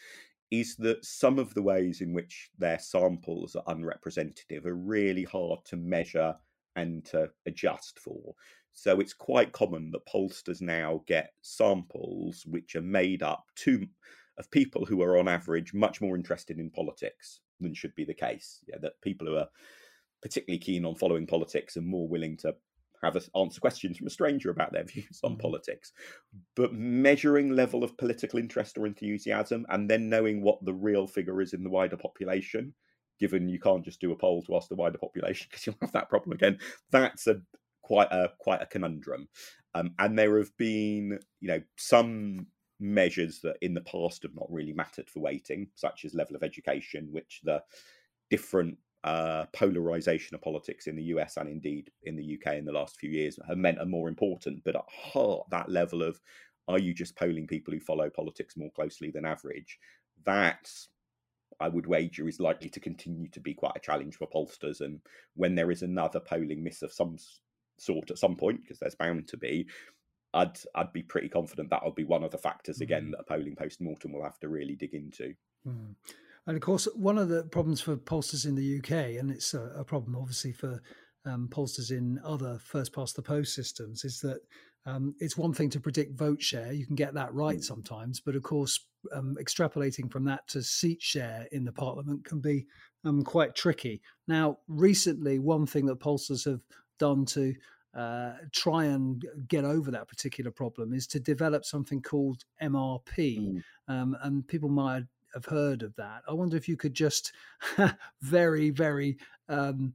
is 0.51 0.75
that 0.77 1.03
some 1.03 1.39
of 1.39 1.53
the 1.53 1.61
ways 1.61 2.01
in 2.01 2.13
which 2.13 2.49
their 2.57 2.79
samples 2.79 3.55
are 3.55 3.63
unrepresentative 3.67 4.65
are 4.65 4.75
really 4.75 5.23
hard 5.23 5.59
to 5.65 5.77
measure 5.77 6.35
and 6.75 7.05
to 7.05 7.29
adjust 7.45 7.99
for. 7.99 8.33
So 8.73 8.99
it's 8.99 9.13
quite 9.13 9.51
common 9.51 9.91
that 9.91 10.05
pollsters 10.05 10.61
now 10.61 11.03
get 11.07 11.33
samples 11.41 12.43
which 12.45 12.75
are 12.75 12.81
made 12.81 13.21
up 13.21 13.45
to 13.57 13.85
of 14.39 14.49
people 14.49 14.83
who 14.85 15.01
are 15.03 15.19
on 15.19 15.27
average 15.27 15.73
much 15.73 16.01
more 16.01 16.15
interested 16.15 16.57
in 16.57 16.71
politics 16.71 17.41
than 17.59 17.73
should 17.73 17.93
be 17.95 18.03
the 18.03 18.13
case. 18.13 18.59
Yeah, 18.67 18.77
that 18.81 18.99
people 19.01 19.27
who 19.27 19.35
are 19.37 19.47
particularly 20.23 20.59
keen 20.59 20.85
on 20.85 20.95
following 20.95 21.27
politics 21.27 21.77
are 21.77 21.81
more 21.81 22.07
willing 22.07 22.37
to 22.37 22.55
have 23.03 23.15
us 23.15 23.29
answer 23.35 23.59
questions 23.59 23.97
from 23.97 24.07
a 24.07 24.09
stranger 24.09 24.49
about 24.49 24.71
their 24.71 24.83
views 24.93 25.19
on 25.23 25.31
mm-hmm. 25.33 25.41
politics. 25.41 25.91
But 26.55 26.73
measuring 26.73 27.51
level 27.51 27.83
of 27.83 27.97
political 27.97 28.39
interest 28.39 28.77
or 28.77 28.87
enthusiasm 28.87 29.65
and 29.69 29.89
then 29.89 30.09
knowing 30.09 30.41
what 30.41 30.63
the 30.65 30.73
real 30.73 31.05
figure 31.05 31.41
is 31.41 31.53
in 31.53 31.63
the 31.63 31.69
wider 31.69 31.97
population, 31.97 32.73
given 33.23 33.47
you 33.47 33.57
can't 33.57 33.85
just 33.85 34.01
do 34.01 34.11
a 34.11 34.15
poll 34.17 34.41
to 34.41 34.53
ask 34.53 34.67
the 34.67 34.75
wider 34.75 34.97
population 34.97 35.47
because 35.49 35.65
you'll 35.65 35.77
have 35.79 35.93
that 35.93 36.09
problem 36.09 36.33
again, 36.33 36.59
that's 36.91 37.25
a 37.27 37.41
quite 37.81 38.11
a 38.11 38.29
quite 38.37 38.61
a 38.61 38.65
conundrum. 38.65 39.29
Um, 39.75 39.91
and 39.97 40.19
there 40.19 40.37
have 40.39 40.55
been, 40.57 41.17
you 41.39 41.47
know, 41.47 41.61
some 41.77 42.47
measures 42.81 43.39
that 43.39 43.55
in 43.61 43.73
the 43.73 43.81
past 43.81 44.23
have 44.23 44.35
not 44.35 44.51
really 44.51 44.73
mattered 44.73 45.09
for 45.09 45.21
weighting, 45.21 45.69
such 45.75 46.03
as 46.03 46.13
level 46.13 46.35
of 46.35 46.43
education, 46.43 47.07
which 47.11 47.39
the 47.45 47.63
different 48.29 48.77
uh, 49.05 49.45
polarization 49.53 50.35
of 50.35 50.41
politics 50.41 50.87
in 50.87 50.97
the 50.97 51.03
US 51.15 51.37
and 51.37 51.47
indeed 51.47 51.91
in 52.03 52.17
the 52.17 52.37
UK 52.37 52.55
in 52.55 52.65
the 52.65 52.73
last 52.73 52.97
few 52.99 53.09
years 53.09 53.39
have 53.47 53.57
meant 53.57 53.79
are 53.79 53.85
more 53.85 54.09
important. 54.09 54.61
But 54.65 54.75
at 54.75 54.83
heart, 54.89 55.47
that 55.49 55.69
level 55.69 56.03
of 56.03 56.19
are 56.67 56.79
you 56.79 56.93
just 56.93 57.15
polling 57.15 57.47
people 57.47 57.73
who 57.73 57.79
follow 57.79 58.09
politics 58.09 58.57
more 58.57 58.71
closely 58.71 59.11
than 59.11 59.23
average? 59.23 59.79
That 60.25 60.69
I 61.59 61.69
would 61.69 61.85
wager 61.85 62.27
is 62.27 62.39
likely 62.39 62.69
to 62.69 62.79
continue 62.79 63.29
to 63.29 63.39
be 63.39 63.53
quite 63.53 63.73
a 63.75 63.79
challenge 63.79 64.15
for 64.15 64.27
pollsters. 64.27 64.81
And 64.81 64.99
when 65.35 65.55
there 65.55 65.71
is 65.71 65.81
another 65.81 66.19
polling 66.19 66.63
miss 66.63 66.81
of 66.81 66.93
some 66.93 67.17
sort 67.77 68.11
at 68.11 68.17
some 68.17 68.35
point, 68.35 68.61
because 68.61 68.79
there's 68.79 68.95
bound 68.95 69.27
to 69.29 69.37
be, 69.37 69.67
I'd 70.33 70.57
I'd 70.75 70.93
be 70.93 71.03
pretty 71.03 71.29
confident 71.29 71.69
that'll 71.69 71.91
be 71.91 72.03
one 72.03 72.23
of 72.23 72.31
the 72.31 72.37
factors 72.37 72.81
again 72.81 73.07
mm. 73.07 73.11
that 73.11 73.21
a 73.21 73.23
polling 73.23 73.55
post 73.55 73.81
mortem 73.81 74.13
will 74.13 74.23
have 74.23 74.39
to 74.39 74.49
really 74.49 74.75
dig 74.75 74.93
into. 74.93 75.33
Mm. 75.67 75.95
And 76.45 76.57
of 76.57 76.61
course, 76.61 76.87
one 76.95 77.17
of 77.17 77.29
the 77.29 77.43
problems 77.43 77.81
for 77.81 77.95
pollsters 77.95 78.45
in 78.45 78.55
the 78.55 78.79
UK, 78.79 79.17
and 79.19 79.31
it's 79.31 79.53
a, 79.53 79.71
a 79.77 79.83
problem 79.83 80.15
obviously 80.15 80.51
for 80.51 80.81
um, 81.25 81.47
pollsters 81.49 81.91
in 81.91 82.19
other 82.23 82.59
first 82.63 82.93
past 82.93 83.15
the 83.15 83.21
post 83.21 83.53
systems, 83.53 84.03
is 84.03 84.19
that 84.21 84.39
um, 84.85 85.15
it's 85.19 85.37
one 85.37 85.53
thing 85.53 85.69
to 85.71 85.79
predict 85.79 86.17
vote 86.17 86.41
share. 86.41 86.73
You 86.73 86.85
can 86.85 86.95
get 86.95 87.13
that 87.13 87.33
right 87.33 87.59
mm. 87.59 87.63
sometimes, 87.63 88.19
but 88.19 88.35
of 88.35 88.43
course, 88.43 88.79
um, 89.13 89.37
extrapolating 89.41 90.11
from 90.11 90.25
that 90.25 90.47
to 90.49 90.61
seat 90.61 91.01
share 91.01 91.47
in 91.51 91.63
the 91.63 91.71
parliament 91.71 92.25
can 92.25 92.39
be 92.39 92.65
um, 93.05 93.23
quite 93.23 93.55
tricky. 93.55 94.01
Now, 94.27 94.59
recently, 94.67 95.39
one 95.39 95.65
thing 95.65 95.85
that 95.87 95.99
pollsters 95.99 96.45
have 96.45 96.61
done 96.99 97.25
to 97.25 97.53
uh, 97.95 98.33
try 98.51 98.85
and 98.85 99.23
get 99.47 99.65
over 99.65 99.91
that 99.91 100.07
particular 100.07 100.51
problem 100.51 100.93
is 100.93 101.05
to 101.07 101.19
develop 101.19 101.63
something 101.63 102.01
called 102.01 102.43
MRP. 102.61 103.39
Mm. 103.39 103.63
Um, 103.87 104.17
and 104.23 104.47
people 104.47 104.69
might 104.69 105.03
have 105.33 105.45
heard 105.45 105.83
of 105.83 105.95
that. 105.95 106.23
I 106.27 106.33
wonder 106.33 106.57
if 106.57 106.67
you 106.67 106.77
could 106.77 106.93
just 106.93 107.33
very, 108.21 108.69
very 108.69 109.17
um, 109.49 109.93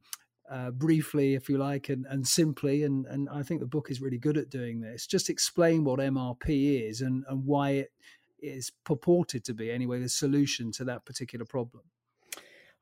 uh, 0.50 0.70
briefly, 0.70 1.34
if 1.34 1.48
you 1.48 1.58
like, 1.58 1.88
and, 1.88 2.06
and 2.06 2.26
simply, 2.26 2.82
and, 2.82 3.06
and 3.06 3.28
I 3.28 3.42
think 3.42 3.60
the 3.60 3.66
book 3.66 3.90
is 3.90 4.00
really 4.00 4.18
good 4.18 4.36
at 4.36 4.50
doing 4.50 4.80
this, 4.80 5.06
just 5.06 5.30
explain 5.30 5.84
what 5.84 6.00
MRP 6.00 6.88
is 6.88 7.00
and, 7.00 7.24
and 7.28 7.44
why 7.44 7.70
it 7.70 7.92
is 8.40 8.72
purported 8.84 9.44
to 9.44 9.54
be, 9.54 9.70
anyway, 9.70 10.00
the 10.00 10.08
solution 10.08 10.72
to 10.72 10.84
that 10.84 11.04
particular 11.04 11.44
problem. 11.44 11.84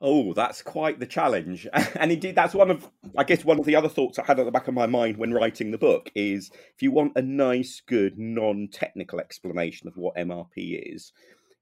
Oh, 0.01 0.35
that's 0.35 0.61
quite 0.61 1.01
the 1.01 1.07
challenge. 1.07 1.67
And 1.99 2.13
indeed, 2.13 2.35
that's 2.35 2.55
one 2.55 2.71
of, 2.71 2.91
I 3.17 3.25
guess, 3.25 3.45
one 3.45 3.59
of 3.59 3.65
the 3.65 3.77
other 3.77 3.89
thoughts 3.89 4.19
I 4.19 4.25
had 4.25 4.39
at 4.39 4.45
the 4.45 4.51
back 4.51 4.69
of 4.69 4.75
my 4.75 4.87
mind 4.87 5.17
when 5.17 5.33
writing 5.33 5.71
the 5.71 5.79
book 5.79 6.11
is 6.15 6.51
if 6.75 6.83
you 6.83 6.93
want 6.93 7.13
a 7.17 7.23
nice, 7.23 7.81
good, 7.87 8.19
non 8.19 8.69
technical 8.71 9.19
explanation 9.19 9.89
of 9.89 9.97
what 9.97 10.17
MRP 10.17 10.95
is, 10.95 11.13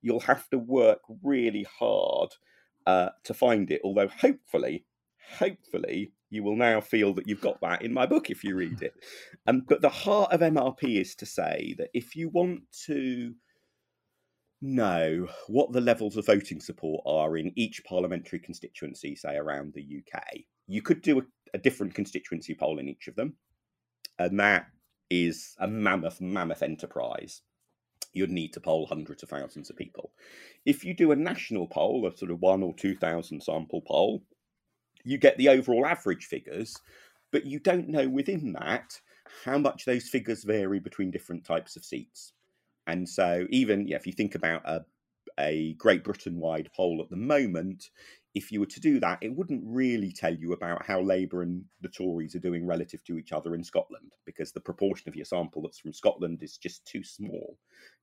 you'll 0.02 0.20
have 0.20 0.48
to 0.50 0.58
work 0.58 0.98
really 1.22 1.64
hard 1.78 2.30
uh, 2.86 3.10
to 3.22 3.32
find 3.32 3.70
it. 3.70 3.80
Although 3.84 4.08
hopefully, 4.08 4.84
hopefully, 5.38 6.12
You 6.30 6.42
will 6.42 6.56
now 6.56 6.80
feel 6.80 7.14
that 7.14 7.28
you've 7.28 7.40
got 7.40 7.60
that 7.60 7.82
in 7.82 7.94
my 7.94 8.06
book 8.06 8.28
if 8.28 8.42
you 8.42 8.56
read 8.56 8.82
it. 8.82 8.92
Um, 9.46 9.62
but 9.68 9.82
the 9.82 9.88
heart 9.88 10.32
of 10.32 10.40
MRP 10.40 11.00
is 11.00 11.14
to 11.16 11.26
say 11.26 11.74
that 11.78 11.90
if 11.94 12.16
you 12.16 12.28
want 12.28 12.62
to 12.86 13.34
know 14.60 15.28
what 15.46 15.72
the 15.72 15.80
levels 15.80 16.16
of 16.16 16.26
voting 16.26 16.60
support 16.60 17.02
are 17.06 17.36
in 17.36 17.52
each 17.54 17.84
parliamentary 17.84 18.40
constituency, 18.40 19.14
say 19.14 19.36
around 19.36 19.74
the 19.74 20.02
UK, 20.02 20.22
you 20.66 20.82
could 20.82 21.02
do 21.02 21.20
a, 21.20 21.22
a 21.52 21.58
different 21.58 21.94
constituency 21.94 22.54
poll 22.54 22.78
in 22.78 22.88
each 22.88 23.06
of 23.06 23.14
them. 23.14 23.36
And 24.18 24.40
that 24.40 24.66
is 25.10 25.54
a 25.60 25.68
mammoth, 25.68 26.20
mammoth 26.20 26.62
enterprise. 26.62 27.42
You'd 28.12 28.30
need 28.30 28.52
to 28.54 28.60
poll 28.60 28.86
hundreds 28.86 29.22
of 29.22 29.28
thousands 29.28 29.70
of 29.70 29.76
people. 29.76 30.12
If 30.64 30.84
you 30.84 30.94
do 30.94 31.12
a 31.12 31.16
national 31.16 31.68
poll, 31.68 32.06
a 32.06 32.16
sort 32.16 32.30
of 32.30 32.40
one 32.40 32.62
or 32.62 32.74
2,000 32.74 33.40
sample 33.40 33.82
poll, 33.86 34.24
you 35.04 35.18
get 35.18 35.36
the 35.38 35.48
overall 35.48 35.86
average 35.86 36.24
figures, 36.24 36.76
but 37.30 37.44
you 37.46 37.58
don't 37.58 37.88
know 37.88 38.08
within 38.08 38.52
that 38.52 38.98
how 39.44 39.58
much 39.58 39.84
those 39.84 40.08
figures 40.08 40.44
vary 40.44 40.80
between 40.80 41.10
different 41.10 41.44
types 41.44 41.76
of 41.76 41.84
seats. 41.84 42.32
And 42.86 43.08
so, 43.08 43.46
even 43.50 43.86
yeah, 43.86 43.96
if 43.96 44.06
you 44.06 44.12
think 44.12 44.34
about 44.34 44.62
a, 44.68 44.84
a 45.38 45.74
Great 45.74 46.04
Britain 46.04 46.38
wide 46.38 46.70
poll 46.76 47.00
at 47.02 47.10
the 47.10 47.16
moment, 47.16 47.90
if 48.34 48.50
you 48.50 48.60
were 48.60 48.66
to 48.66 48.80
do 48.80 48.98
that, 49.00 49.18
it 49.22 49.34
wouldn't 49.34 49.62
really 49.64 50.12
tell 50.12 50.34
you 50.34 50.52
about 50.52 50.84
how 50.84 51.00
Labour 51.00 51.42
and 51.42 51.64
the 51.80 51.88
Tories 51.88 52.34
are 52.34 52.40
doing 52.40 52.66
relative 52.66 53.02
to 53.04 53.16
each 53.16 53.32
other 53.32 53.54
in 53.54 53.62
Scotland, 53.62 54.12
because 54.26 54.52
the 54.52 54.60
proportion 54.60 55.08
of 55.08 55.16
your 55.16 55.24
sample 55.24 55.62
that's 55.62 55.78
from 55.78 55.92
Scotland 55.92 56.42
is 56.42 56.58
just 56.58 56.84
too 56.84 57.04
small 57.04 57.56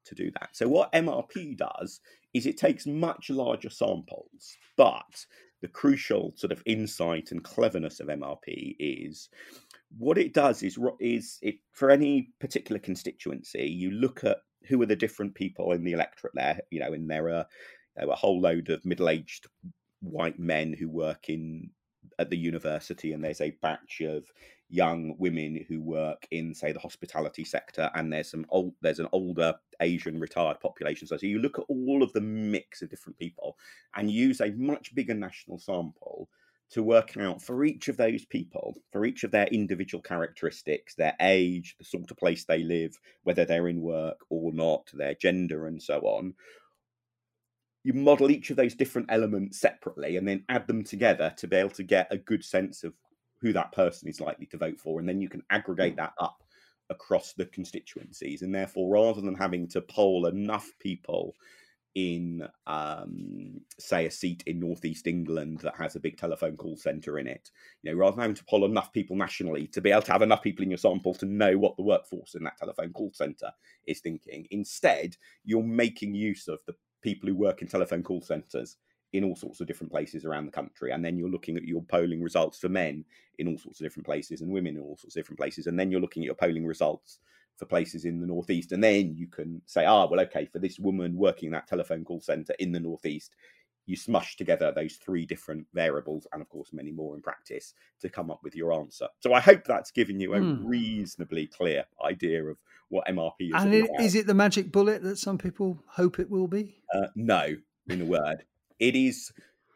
to 0.05 0.15
do 0.15 0.31
that. 0.39 0.49
So, 0.53 0.67
what 0.67 0.91
MRP 0.93 1.57
does 1.57 1.99
is 2.33 2.45
it 2.45 2.57
takes 2.57 2.87
much 2.87 3.29
larger 3.29 3.69
samples, 3.69 4.55
but 4.77 5.25
the 5.61 5.67
crucial 5.67 6.33
sort 6.35 6.51
of 6.51 6.63
insight 6.65 7.31
and 7.31 7.43
cleverness 7.43 7.99
of 7.99 8.07
MRP 8.07 8.75
is 8.79 9.29
what 9.97 10.17
it 10.17 10.33
does 10.33 10.63
is 10.63 10.77
is 10.99 11.37
it 11.41 11.55
for 11.71 11.91
any 11.91 12.29
particular 12.39 12.79
constituency 12.79 13.65
you 13.65 13.91
look 13.91 14.23
at 14.23 14.37
who 14.67 14.81
are 14.81 14.85
the 14.87 14.95
different 14.95 15.35
people 15.35 15.71
in 15.71 15.83
the 15.83 15.91
electorate 15.91 16.33
there 16.35 16.59
you 16.69 16.79
know 16.79 16.93
and 16.93 17.09
there 17.09 17.29
are, 17.29 17.45
there 17.95 18.07
are 18.07 18.11
a 18.11 18.15
whole 18.15 18.39
load 18.39 18.69
of 18.69 18.85
middle-aged 18.85 19.47
white 20.01 20.39
men 20.39 20.73
who 20.73 20.89
work 20.89 21.29
in 21.29 21.69
at 22.21 22.29
the 22.29 22.37
university 22.37 23.13
and 23.13 23.23
there's 23.23 23.41
a 23.41 23.55
batch 23.61 24.01
of 24.01 24.31
young 24.69 25.15
women 25.17 25.65
who 25.67 25.81
work 25.81 26.25
in 26.31 26.53
say 26.53 26.71
the 26.71 26.79
hospitality 26.79 27.43
sector 27.43 27.91
and 27.93 28.11
there's 28.13 28.31
some 28.31 28.45
old 28.49 28.73
there's 28.81 28.99
an 28.99 29.07
older 29.11 29.53
asian 29.81 30.19
retired 30.19 30.59
population. 30.61 31.07
So, 31.07 31.17
so 31.17 31.25
you 31.25 31.39
look 31.39 31.59
at 31.59 31.65
all 31.67 32.01
of 32.03 32.13
the 32.13 32.21
mix 32.21 32.81
of 32.81 32.89
different 32.89 33.19
people 33.19 33.57
and 33.95 34.09
use 34.09 34.39
a 34.39 34.51
much 34.51 34.95
bigger 34.95 35.13
national 35.13 35.59
sample 35.59 36.29
to 36.71 36.83
work 36.83 37.17
out 37.17 37.41
for 37.41 37.65
each 37.65 37.89
of 37.89 37.97
those 37.97 38.23
people, 38.23 38.75
for 38.93 39.05
each 39.05 39.25
of 39.25 39.31
their 39.31 39.47
individual 39.47 40.01
characteristics, 40.01 40.95
their 40.95 41.15
age, 41.19 41.75
the 41.77 41.83
sort 41.83 42.09
of 42.09 42.15
place 42.15 42.45
they 42.45 42.63
live, 42.63 42.97
whether 43.23 43.43
they're 43.43 43.67
in 43.67 43.81
work 43.81 44.19
or 44.29 44.53
not, 44.53 44.89
their 44.93 45.13
gender, 45.15 45.67
and 45.67 45.83
so 45.83 45.99
on, 45.99 46.33
you 47.83 47.93
model 47.93 48.29
each 48.29 48.49
of 48.49 48.57
those 48.57 48.75
different 48.75 49.11
elements 49.11 49.59
separately 49.59 50.17
and 50.17 50.27
then 50.27 50.43
add 50.49 50.67
them 50.67 50.83
together 50.83 51.33
to 51.37 51.47
be 51.47 51.55
able 51.55 51.69
to 51.71 51.83
get 51.83 52.07
a 52.11 52.17
good 52.17 52.43
sense 52.43 52.83
of 52.83 52.93
who 53.41 53.51
that 53.53 53.71
person 53.71 54.07
is 54.07 54.21
likely 54.21 54.45
to 54.47 54.57
vote 54.57 54.79
for. 54.79 54.99
And 54.99 55.09
then 55.09 55.19
you 55.19 55.29
can 55.29 55.43
aggregate 55.49 55.95
that 55.95 56.13
up 56.19 56.43
across 56.89 57.33
the 57.33 57.45
constituencies. 57.47 58.43
And 58.43 58.53
therefore, 58.53 58.93
rather 58.93 59.21
than 59.21 59.35
having 59.35 59.67
to 59.69 59.81
poll 59.81 60.27
enough 60.27 60.69
people 60.79 61.35
in, 61.95 62.47
um, 62.67 63.59
say, 63.79 64.05
a 64.05 64.11
seat 64.11 64.43
in 64.45 64.59
northeast 64.59 65.07
England 65.07 65.59
that 65.59 65.75
has 65.75 65.95
a 65.95 65.99
big 65.99 66.17
telephone 66.17 66.55
call 66.55 66.77
centre 66.77 67.17
in 67.17 67.27
it, 67.27 67.49
you 67.81 67.91
know, 67.91 67.97
rather 67.97 68.15
than 68.15 68.21
having 68.21 68.35
to 68.35 68.45
poll 68.45 68.65
enough 68.65 68.93
people 68.93 69.15
nationally 69.15 69.67
to 69.67 69.81
be 69.81 69.91
able 69.91 70.01
to 70.03 70.11
have 70.11 70.21
enough 70.21 70.43
people 70.43 70.63
in 70.63 70.69
your 70.69 70.77
sample 70.77 71.13
to 71.15 71.25
know 71.25 71.57
what 71.57 71.75
the 71.77 71.83
workforce 71.83 72.35
in 72.35 72.43
that 72.43 72.57
telephone 72.57 72.93
call 72.93 73.11
centre 73.13 73.51
is 73.87 73.99
thinking, 73.99 74.47
instead, 74.51 75.17
you're 75.43 75.63
making 75.63 76.13
use 76.13 76.47
of 76.47 76.59
the 76.67 76.75
people 77.01 77.27
who 77.27 77.35
work 77.35 77.61
in 77.61 77.67
telephone 77.67 78.03
call 78.03 78.21
centres 78.21 78.77
in 79.13 79.23
all 79.23 79.35
sorts 79.35 79.59
of 79.59 79.67
different 79.67 79.91
places 79.91 80.25
around 80.25 80.45
the 80.45 80.51
country. 80.51 80.91
And 80.91 81.03
then 81.03 81.17
you're 81.17 81.29
looking 81.29 81.57
at 81.57 81.63
your 81.63 81.83
polling 81.83 82.21
results 82.21 82.59
for 82.59 82.69
men 82.69 83.03
in 83.39 83.47
all 83.47 83.57
sorts 83.57 83.79
of 83.79 83.85
different 83.85 84.05
places 84.05 84.41
and 84.41 84.51
women 84.51 84.77
in 84.77 84.81
all 84.81 84.97
sorts 84.97 85.15
of 85.15 85.19
different 85.19 85.39
places. 85.39 85.67
And 85.67 85.77
then 85.77 85.91
you're 85.91 86.01
looking 86.01 86.23
at 86.23 86.27
your 86.27 86.35
polling 86.35 86.65
results 86.65 87.19
for 87.57 87.65
places 87.65 88.05
in 88.05 88.19
the 88.19 88.27
Northeast. 88.27 88.71
And 88.71 88.83
then 88.83 89.13
you 89.15 89.27
can 89.27 89.61
say, 89.65 89.85
ah, 89.85 90.07
well, 90.07 90.21
okay, 90.21 90.45
for 90.45 90.59
this 90.59 90.79
woman 90.79 91.15
working 91.15 91.51
that 91.51 91.67
telephone 91.67 92.05
call 92.05 92.21
centre 92.21 92.55
in 92.59 92.71
the 92.71 92.79
Northeast, 92.79 93.35
you 93.85 93.97
smush 93.97 94.37
together 94.37 94.71
those 94.71 94.95
three 94.95 95.25
different 95.25 95.67
variables 95.73 96.27
and, 96.31 96.41
of 96.41 96.49
course, 96.49 96.71
many 96.71 96.91
more 96.91 97.15
in 97.15 97.21
practice 97.21 97.73
to 97.99 98.09
come 98.09 98.31
up 98.31 98.39
with 98.43 98.55
your 98.55 98.71
answer. 98.71 99.07
So 99.19 99.33
I 99.33 99.41
hope 99.41 99.65
that's 99.65 99.91
given 99.91 100.19
you 100.19 100.33
a 100.33 100.39
mm. 100.39 100.61
reasonably 100.63 101.47
clear 101.47 101.85
idea 102.03 102.45
of 102.45 102.57
what 102.91 103.07
MRP 103.07 103.31
is. 103.39 103.51
And 103.55 103.73
it, 103.73 103.89
is 103.99 104.15
it 104.15 104.27
the 104.27 104.33
magic 104.33 104.71
bullet 104.71 105.01
that 105.01 105.17
some 105.17 105.37
people 105.37 105.81
hope 105.87 106.19
it 106.19 106.29
will 106.29 106.47
be? 106.47 106.75
Uh, 106.93 107.07
no, 107.15 107.55
in 107.89 108.01
a 108.01 108.05
word. 108.05 108.43
It 108.79 108.95
is 108.95 109.31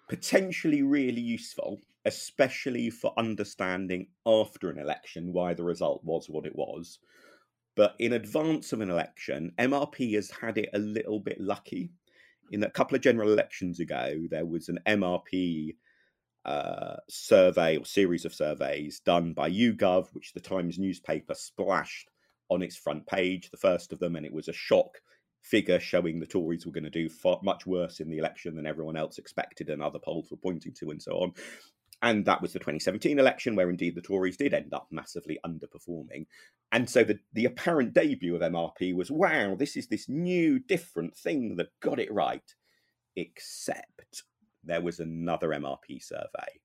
potentially 0.09 0.83
really 0.83 1.21
useful, 1.21 1.79
especially 2.03 2.89
for 2.89 3.13
understanding 3.17 4.07
after 4.25 4.69
an 4.69 4.77
election 4.77 5.33
why 5.33 5.53
the 5.53 5.63
result 5.63 6.01
was 6.03 6.29
what 6.29 6.45
it 6.45 6.55
was. 6.55 6.99
But 7.75 7.95
in 7.99 8.13
advance 8.13 8.73
of 8.73 8.81
an 8.81 8.89
election, 8.89 9.53
MRP 9.57 10.13
has 10.15 10.29
had 10.29 10.57
it 10.57 10.69
a 10.73 10.79
little 10.79 11.19
bit 11.19 11.39
lucky. 11.39 11.91
In 12.51 12.63
a 12.63 12.69
couple 12.69 12.95
of 12.95 13.01
general 13.01 13.31
elections 13.31 13.79
ago, 13.79 14.23
there 14.29 14.45
was 14.45 14.69
an 14.69 14.79
MRP 14.85 15.75
uh, 16.45 16.97
survey 17.09 17.77
or 17.77 17.85
series 17.85 18.23
of 18.23 18.33
surveys 18.33 18.99
done 18.99 19.33
by 19.33 19.49
YouGov, 19.49 20.07
which 20.13 20.33
the 20.33 20.39
Times 20.39 20.77
newspaper 20.77 21.33
splashed 21.33 22.09
on 22.49 22.61
its 22.61 22.75
front 22.75 23.05
page, 23.07 23.49
the 23.51 23.57
first 23.57 23.91
of 23.91 23.99
them, 23.99 24.15
and 24.15 24.25
it 24.25 24.33
was 24.33 24.47
a 24.47 24.53
shock 24.53 24.99
figure 25.41 25.79
showing 25.79 26.19
the 26.19 26.25
Tories 26.25 26.65
were 26.65 26.71
going 26.71 26.85
to 26.85 26.89
do 26.89 27.07
far, 27.07 27.39
much 27.43 27.65
worse 27.65 27.99
in 27.99 28.09
the 28.09 28.17
election 28.17 28.55
than 28.55 28.65
everyone 28.65 28.97
else 28.97 29.17
expected 29.17 29.69
and 29.69 29.81
other 29.81 29.99
polls 29.99 30.29
were 30.31 30.37
pointing 30.37 30.73
to, 30.73 30.89
and 30.89 31.01
so 31.01 31.13
on. 31.13 31.33
And 32.01 32.25
that 32.25 32.41
was 32.41 32.53
the 32.53 32.59
2017 32.59 33.19
election, 33.19 33.55
where 33.55 33.69
indeed 33.69 33.95
the 33.95 34.01
Tories 34.01 34.37
did 34.37 34.53
end 34.53 34.73
up 34.73 34.87
massively 34.91 35.39
underperforming. 35.45 36.25
And 36.71 36.89
so 36.89 37.03
the, 37.03 37.19
the 37.33 37.45
apparent 37.45 37.93
debut 37.93 38.35
of 38.35 38.41
MRP 38.41 38.95
was 38.95 39.11
wow, 39.11 39.55
this 39.55 39.77
is 39.77 39.87
this 39.87 40.09
new, 40.09 40.59
different 40.59 41.15
thing 41.15 41.55
that 41.57 41.79
got 41.81 41.99
it 41.99 42.11
right. 42.11 42.53
Except 43.15 44.23
there 44.63 44.81
was 44.81 44.99
another 44.99 45.49
MRP 45.49 46.03
survey, 46.03 46.59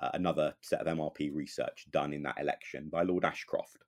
uh, 0.00 0.10
another 0.14 0.54
set 0.60 0.86
of 0.86 0.86
MRP 0.86 1.34
research 1.34 1.86
done 1.90 2.12
in 2.12 2.22
that 2.22 2.38
election 2.38 2.88
by 2.90 3.02
Lord 3.02 3.24
Ashcroft 3.24 3.78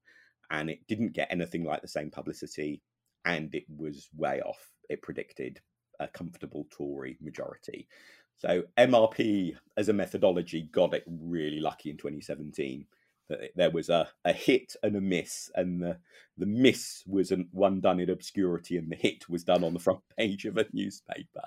and 0.50 0.70
it 0.70 0.80
didn't 0.88 1.12
get 1.12 1.28
anything 1.30 1.64
like 1.64 1.82
the 1.82 1.88
same 1.88 2.10
publicity, 2.10 2.82
and 3.24 3.54
it 3.54 3.64
was 3.68 4.08
way 4.16 4.40
off. 4.40 4.72
It 4.88 5.02
predicted 5.02 5.60
a 6.00 6.08
comfortable 6.08 6.66
Tory 6.70 7.16
majority. 7.20 7.88
So 8.36 8.64
MRP 8.76 9.56
as 9.76 9.88
a 9.88 9.92
methodology 9.92 10.68
got 10.72 10.94
it 10.94 11.04
really 11.06 11.60
lucky 11.60 11.90
in 11.90 11.96
2017 11.96 12.86
that 13.28 13.50
there 13.56 13.70
was 13.70 13.88
a, 13.88 14.08
a 14.24 14.32
hit 14.32 14.76
and 14.82 14.96
a 14.96 15.00
miss, 15.00 15.50
and 15.54 15.80
the 15.80 15.98
the 16.36 16.46
miss 16.46 17.02
was 17.06 17.30
an, 17.30 17.48
one 17.52 17.80
done 17.80 18.00
in 18.00 18.10
obscurity, 18.10 18.76
and 18.76 18.90
the 18.90 18.96
hit 18.96 19.28
was 19.28 19.44
done 19.44 19.64
on 19.64 19.72
the 19.72 19.80
front 19.80 20.00
page 20.18 20.44
of 20.44 20.58
a 20.58 20.66
newspaper. 20.72 21.42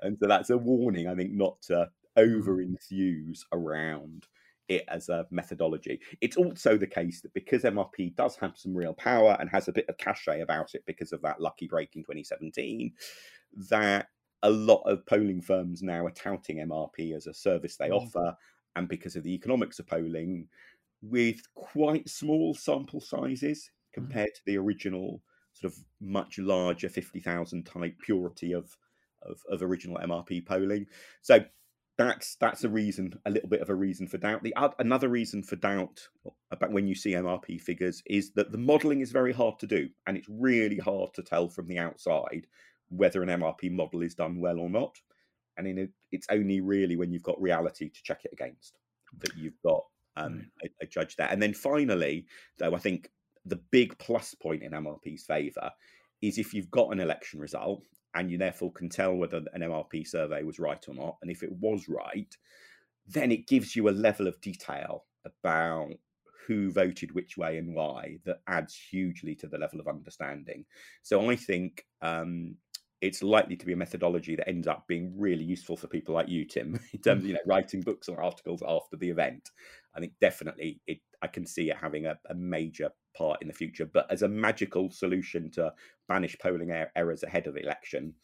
And 0.00 0.18
so 0.20 0.28
that's 0.28 0.50
a 0.50 0.58
warning, 0.58 1.08
I 1.08 1.14
think, 1.14 1.32
not 1.32 1.62
to 1.62 1.74
mm. 1.74 1.88
over 2.16 2.60
enthuse 2.60 3.46
around 3.52 4.26
it 4.68 4.84
as 4.88 5.08
a 5.08 5.26
methodology. 5.30 6.00
It's 6.20 6.36
also 6.36 6.76
the 6.76 6.86
case 6.86 7.20
that 7.22 7.34
because 7.34 7.62
MRP 7.62 8.16
does 8.16 8.36
have 8.36 8.56
some 8.56 8.74
real 8.74 8.94
power 8.94 9.36
and 9.40 9.50
has 9.50 9.68
a 9.68 9.72
bit 9.72 9.88
of 9.88 9.98
cachet 9.98 10.40
about 10.40 10.74
it 10.74 10.82
because 10.86 11.12
of 11.12 11.22
that 11.22 11.40
lucky 11.40 11.66
break 11.66 11.94
in 11.96 12.02
2017, 12.02 12.92
that 13.68 14.06
a 14.42 14.50
lot 14.50 14.82
of 14.86 15.06
polling 15.06 15.40
firms 15.40 15.82
now 15.82 16.04
are 16.04 16.10
touting 16.10 16.58
MRP 16.58 17.14
as 17.14 17.26
a 17.26 17.34
service 17.34 17.76
they 17.76 17.90
mm. 17.90 17.96
offer, 17.96 18.34
and 18.76 18.88
because 18.88 19.16
of 19.16 19.22
the 19.22 19.34
economics 19.34 19.78
of 19.78 19.86
polling, 19.86 20.48
with 21.00 21.42
quite 21.54 22.08
small 22.08 22.54
sample 22.54 23.00
sizes 23.00 23.70
mm. 23.90 23.94
compared 23.94 24.30
mm. 24.30 24.34
to 24.34 24.40
the 24.46 24.58
original 24.58 25.22
sort 25.52 25.72
of 25.72 25.78
much 26.00 26.38
larger 26.38 26.88
50,000 26.88 27.64
type 27.64 27.94
purity 28.02 28.52
of, 28.52 28.76
of, 29.22 29.38
of 29.50 29.62
original 29.62 29.98
MRP 29.98 30.44
polling. 30.46 30.86
So 31.20 31.44
that's 31.98 32.36
that's 32.36 32.64
a 32.64 32.68
reason, 32.68 33.18
a 33.26 33.30
little 33.30 33.48
bit 33.48 33.60
of 33.60 33.68
a 33.68 33.74
reason 33.74 34.08
for 34.08 34.18
doubt. 34.18 34.42
The 34.42 34.54
another 34.78 35.08
reason 35.08 35.42
for 35.42 35.56
doubt 35.56 36.08
about 36.50 36.72
when 36.72 36.86
you 36.86 36.94
see 36.94 37.12
MRP 37.12 37.60
figures 37.60 38.02
is 38.06 38.32
that 38.32 38.50
the 38.50 38.58
modelling 38.58 39.00
is 39.00 39.12
very 39.12 39.32
hard 39.32 39.58
to 39.60 39.66
do, 39.66 39.88
and 40.06 40.16
it's 40.16 40.28
really 40.28 40.78
hard 40.78 41.12
to 41.14 41.22
tell 41.22 41.48
from 41.48 41.68
the 41.68 41.78
outside 41.78 42.46
whether 42.88 43.22
an 43.22 43.28
MRP 43.28 43.70
model 43.70 44.02
is 44.02 44.14
done 44.14 44.40
well 44.40 44.58
or 44.58 44.70
not. 44.70 44.96
And 45.56 45.66
in 45.66 45.78
a, 45.78 45.88
it's 46.10 46.26
only 46.30 46.60
really 46.60 46.96
when 46.96 47.12
you've 47.12 47.22
got 47.22 47.40
reality 47.40 47.90
to 47.90 48.02
check 48.02 48.24
it 48.24 48.32
against 48.32 48.78
that 49.18 49.36
you've 49.36 49.60
got 49.62 49.84
um, 50.16 50.46
a, 50.64 50.68
a 50.82 50.86
judge 50.86 51.16
there. 51.16 51.28
And 51.30 51.42
then 51.42 51.52
finally, 51.52 52.26
though, 52.58 52.74
I 52.74 52.78
think 52.78 53.10
the 53.44 53.60
big 53.70 53.98
plus 53.98 54.34
point 54.34 54.62
in 54.62 54.72
MRP's 54.72 55.24
favour 55.24 55.70
is 56.22 56.38
if 56.38 56.54
you've 56.54 56.70
got 56.70 56.92
an 56.92 57.00
election 57.00 57.40
result 57.40 57.82
and 58.14 58.30
you 58.30 58.38
therefore 58.38 58.72
can 58.72 58.88
tell 58.88 59.14
whether 59.14 59.38
an 59.52 59.62
MRP 59.62 60.06
survey 60.06 60.42
was 60.42 60.58
right 60.58 60.82
or 60.88 60.94
not. 60.94 61.16
And 61.22 61.30
if 61.30 61.42
it 61.42 61.52
was 61.52 61.88
right, 61.88 62.34
then 63.06 63.32
it 63.32 63.48
gives 63.48 63.74
you 63.74 63.88
a 63.88 63.90
level 63.90 64.28
of 64.28 64.40
detail 64.40 65.04
about 65.24 65.90
who 66.46 66.70
voted 66.70 67.12
which 67.12 67.36
way 67.36 67.58
and 67.58 67.74
why 67.74 68.18
that 68.24 68.40
adds 68.46 68.74
hugely 68.74 69.34
to 69.36 69.46
the 69.46 69.58
level 69.58 69.80
of 69.80 69.88
understanding. 69.88 70.64
So 71.02 71.30
I 71.30 71.36
think 71.36 71.84
um, 72.00 72.56
it's 73.00 73.22
likely 73.22 73.56
to 73.56 73.66
be 73.66 73.72
a 73.72 73.76
methodology 73.76 74.36
that 74.36 74.48
ends 74.48 74.66
up 74.66 74.86
being 74.86 75.12
really 75.18 75.44
useful 75.44 75.76
for 75.76 75.86
people 75.86 76.14
like 76.14 76.28
you, 76.28 76.44
Tim, 76.44 76.78
in 76.92 77.00
terms 77.00 77.22
of 77.22 77.28
you 77.28 77.34
know 77.34 77.40
writing 77.46 77.80
books 77.80 78.08
or 78.08 78.22
articles 78.22 78.62
after 78.66 78.96
the 78.96 79.10
event. 79.10 79.50
I 79.94 80.00
think 80.00 80.12
definitely 80.20 80.80
it. 80.86 80.98
I 81.22 81.26
can 81.28 81.46
see 81.46 81.70
it 81.70 81.76
having 81.76 82.06
a, 82.06 82.18
a 82.28 82.34
major 82.34 82.90
part 83.16 83.42
in 83.42 83.48
the 83.48 83.54
future. 83.54 83.86
But 83.86 84.10
as 84.10 84.22
a 84.22 84.28
magical 84.28 84.90
solution 84.90 85.50
to 85.52 85.72
banish 86.08 86.36
polling 86.38 86.70
er- 86.70 86.90
errors 86.96 87.22
ahead 87.22 87.46
of 87.46 87.54
the 87.54 87.62
election, 87.62 88.14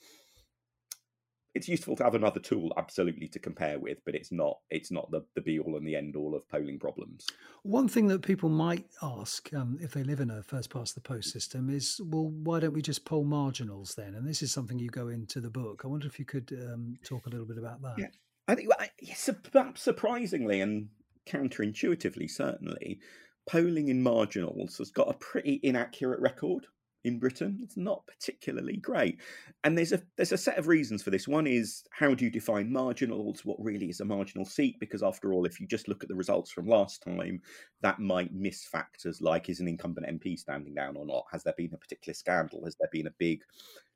it's 1.55 1.69
useful 1.69 1.97
to 1.97 2.05
have 2.05 2.15
another 2.15 2.39
tool 2.39 2.73
absolutely 2.77 3.27
to 3.27 3.39
compare 3.41 3.81
with 3.81 3.99
but 4.05 4.15
it's 4.15 4.31
not 4.31 4.59
it's 4.71 4.93
not 4.93 5.11
the, 5.11 5.23
the 5.35 5.41
be 5.41 5.59
all 5.59 5.77
and 5.77 5.87
the 5.87 5.97
end 5.97 6.15
all 6.15 6.37
of 6.37 6.49
polling 6.49 6.79
problems. 6.79 7.27
One 7.63 7.89
thing 7.89 8.07
that 8.09 8.23
people 8.23 8.49
might 8.49 8.87
ask 9.03 9.53
um, 9.55 9.79
if 9.81 9.93
they 9.93 10.05
live 10.05 10.21
in 10.21 10.31
a 10.31 10.43
first 10.43 10.71
past 10.71 10.95
the 10.95 11.01
post 11.01 11.33
system 11.33 11.69
is 11.69 12.01
well 12.05 12.29
why 12.29 12.61
don't 12.61 12.75
we 12.75 12.83
just 12.83 13.05
poll 13.05 13.25
marginals 13.25 13.95
then? 13.95 14.15
And 14.15 14.27
this 14.27 14.43
is 14.43 14.53
something 14.53 14.79
you 14.79 14.91
go 14.91 15.09
into 15.09 15.41
the 15.41 15.51
book. 15.51 15.83
I 15.85 15.89
wonder 15.89 16.07
if 16.07 16.19
you 16.19 16.25
could 16.25 16.53
um, 16.53 16.97
talk 17.03 17.27
a 17.27 17.31
little 17.31 17.47
bit 17.47 17.59
about 17.59 17.83
that. 17.83 17.99
Yeah. 17.99 18.09
I 18.47 18.55
think 18.55 18.69
surprisingly 19.79 20.61
and 20.61 20.89
counterintuitively 21.29 22.31
certainly 22.31 22.99
polling 23.49 23.89
in 23.89 24.03
marginals 24.03 24.77
has 24.79 24.91
got 24.91 25.09
a 25.09 25.19
pretty 25.19 25.59
inaccurate 25.63 26.21
record 26.21 26.67
in 27.05 27.19
Britain. 27.19 27.59
It's 27.63 27.77
not 27.77 28.07
particularly 28.07 28.77
great. 28.77 29.21
And 29.65 29.77
there's 29.77 29.93
a 29.93 30.03
there's 30.17 30.33
a 30.33 30.39
set 30.39 30.59
of 30.59 30.67
reasons 30.67 31.03
for 31.03 31.11
this. 31.11 31.29
One 31.29 31.47
is 31.47 31.85
how 31.91 32.15
do 32.15 32.25
you 32.25 32.31
define 32.31 32.73
marginals? 32.73 33.45
What 33.45 33.57
really 33.61 33.89
is 33.89 34.01
a 34.01 34.05
marginal 34.05 34.45
seat? 34.45 34.77
Because 34.81 35.03
after 35.03 35.33
all, 35.33 35.45
if 35.45 35.61
you 35.61 35.67
just 35.67 35.89
look 35.89 36.03
at 36.03 36.09
the 36.09 36.15
results 36.15 36.51
from 36.51 36.67
last 36.67 37.03
time, 37.03 37.41
that 37.83 38.01
might 38.01 38.35
miss 38.35 38.65
factors 38.65 39.21
like 39.21 39.49
is 39.49 39.61
an 39.61 39.69
incumbent 39.69 40.07
MP 40.07 40.39
standing 40.39 40.75
down 40.75 40.97
or 40.97 41.07
not? 41.07 41.25
Has 41.33 41.43
there 41.45 41.55
been 41.57 41.73
a 41.73 41.79
particular 41.79 42.15
scandal? 42.15 42.65
Has 42.65 42.77
there 42.79 42.91
been 42.93 43.07
a 43.07 43.15
big 43.19 43.43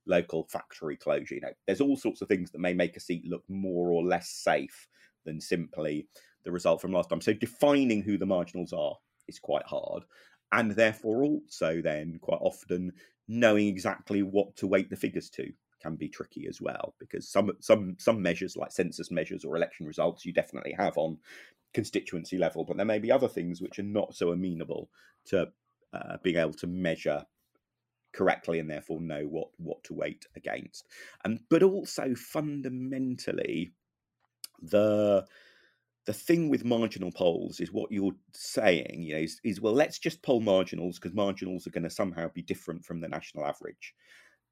local 0.06 0.44
factory 0.44 0.96
closure? 0.96 1.34
You 1.34 1.42
know, 1.42 1.52
there's 1.66 1.80
all 1.80 1.96
sorts 1.96 2.22
of 2.22 2.28
things 2.28 2.50
that 2.52 2.60
may 2.60 2.72
make 2.72 2.96
a 2.96 3.00
seat 3.00 3.24
look 3.26 3.44
more 3.48 3.90
or 3.90 4.02
less 4.02 4.30
safe 4.30 4.88
than 5.24 5.40
simply 5.40 6.08
the 6.44 6.52
result 6.52 6.80
from 6.80 6.92
last 6.92 7.10
time. 7.10 7.20
So 7.20 7.32
defining 7.32 8.02
who 8.02 8.18
the 8.18 8.26
marginals 8.26 8.72
are 8.72 8.96
is 9.28 9.38
quite 9.38 9.66
hard 9.66 10.04
and 10.52 10.72
therefore 10.72 11.24
also 11.24 11.80
then 11.82 12.18
quite 12.20 12.40
often 12.40 12.92
knowing 13.28 13.68
exactly 13.68 14.22
what 14.22 14.54
to 14.56 14.66
weight 14.66 14.90
the 14.90 14.96
figures 14.96 15.30
to 15.30 15.52
can 15.80 15.96
be 15.96 16.08
tricky 16.08 16.46
as 16.48 16.60
well 16.60 16.94
because 17.00 17.28
some 17.28 17.50
some 17.60 17.96
some 17.98 18.22
measures 18.22 18.56
like 18.56 18.70
census 18.70 19.10
measures 19.10 19.44
or 19.44 19.56
election 19.56 19.86
results 19.86 20.24
you 20.24 20.32
definitely 20.32 20.72
have 20.72 20.96
on 20.96 21.18
constituency 21.74 22.38
level 22.38 22.64
but 22.64 22.76
there 22.76 22.86
may 22.86 22.98
be 22.98 23.10
other 23.10 23.26
things 23.26 23.60
which 23.60 23.78
are 23.78 23.84
not 23.84 24.14
so 24.14 24.30
amenable 24.30 24.88
to 25.24 25.48
uh, 25.92 26.16
being 26.22 26.36
able 26.36 26.52
to 26.52 26.66
measure 26.66 27.24
correctly 28.12 28.58
and 28.58 28.70
therefore 28.70 29.00
know 29.00 29.22
what 29.22 29.48
what 29.56 29.82
to 29.82 29.94
weight 29.94 30.26
against 30.36 30.86
and 31.24 31.40
but 31.48 31.62
also 31.62 32.14
fundamentally 32.14 33.72
the 34.60 35.24
the 36.04 36.12
thing 36.12 36.48
with 36.48 36.64
marginal 36.64 37.12
polls 37.12 37.60
is 37.60 37.72
what 37.72 37.92
you're 37.92 38.14
saying, 38.32 39.02
you 39.02 39.14
know, 39.14 39.20
is, 39.20 39.40
is 39.44 39.60
well, 39.60 39.72
let's 39.72 39.98
just 39.98 40.22
poll 40.22 40.40
marginals 40.40 40.98
because 40.98 41.14
marginals 41.14 41.66
are 41.66 41.70
going 41.70 41.84
to 41.84 41.90
somehow 41.90 42.28
be 42.34 42.42
different 42.42 42.84
from 42.84 43.00
the 43.00 43.08
national 43.08 43.46
average. 43.46 43.94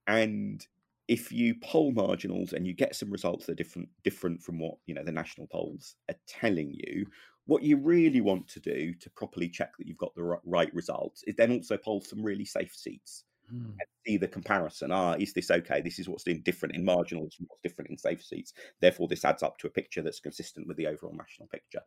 And 0.07 0.65
if 1.09 1.33
you 1.33 1.57
poll 1.61 1.91
marginals 1.91 2.53
and 2.53 2.67
you 2.67 2.73
get 2.73 2.95
some 2.95 3.11
results 3.11 3.47
that 3.47 3.53
are 3.53 3.57
different 3.57 3.89
different 4.05 4.41
from 4.41 4.61
what 4.61 4.75
you 4.87 4.95
know 4.95 5.03
the 5.03 5.11
national 5.11 5.49
polls 5.49 5.97
are 6.09 6.17
telling 6.29 6.73
you, 6.73 7.05
what 7.47 7.65
you 7.65 7.77
really 7.77 8.21
want 8.21 8.47
to 8.47 8.61
do 8.61 8.95
to 8.95 9.11
properly 9.11 9.49
check 9.49 9.73
that 9.77 9.89
you've 9.89 9.99
got 9.99 10.15
the 10.15 10.39
right 10.45 10.73
results 10.73 11.25
is 11.25 11.35
then 11.35 11.51
also 11.51 11.77
poll 11.77 12.01
some 12.01 12.23
really 12.23 12.45
safe 12.45 12.75
seats 12.75 13.25
mm. 13.53 13.65
and 13.65 13.89
see 14.07 14.17
the 14.17 14.29
comparison. 14.29 14.91
Ah, 14.93 15.15
is 15.19 15.33
this 15.33 15.51
okay? 15.51 15.81
This 15.81 15.99
is 15.99 16.09
what's 16.09 16.25
different 16.25 16.75
in 16.75 16.85
marginals 16.85 17.37
what's 17.47 17.63
different 17.63 17.91
in 17.91 17.99
safe 17.99 18.25
seats. 18.25 18.53
Therefore, 18.81 19.09
this 19.09 19.25
adds 19.25 19.43
up 19.43 19.59
to 19.59 19.67
a 19.67 19.71
picture 19.71 20.03
that's 20.03 20.21
consistent 20.21 20.67
with 20.67 20.77
the 20.77 20.87
overall 20.87 21.15
national 21.17 21.49
picture. 21.49 21.81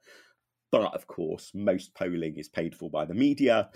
But 0.72 0.94
of 0.94 1.06
course, 1.08 1.52
most 1.54 1.94
polling 1.94 2.38
is 2.38 2.50
paid 2.50 2.76
for 2.76 2.90
by 2.90 3.06
the 3.06 3.14
media, 3.14 3.70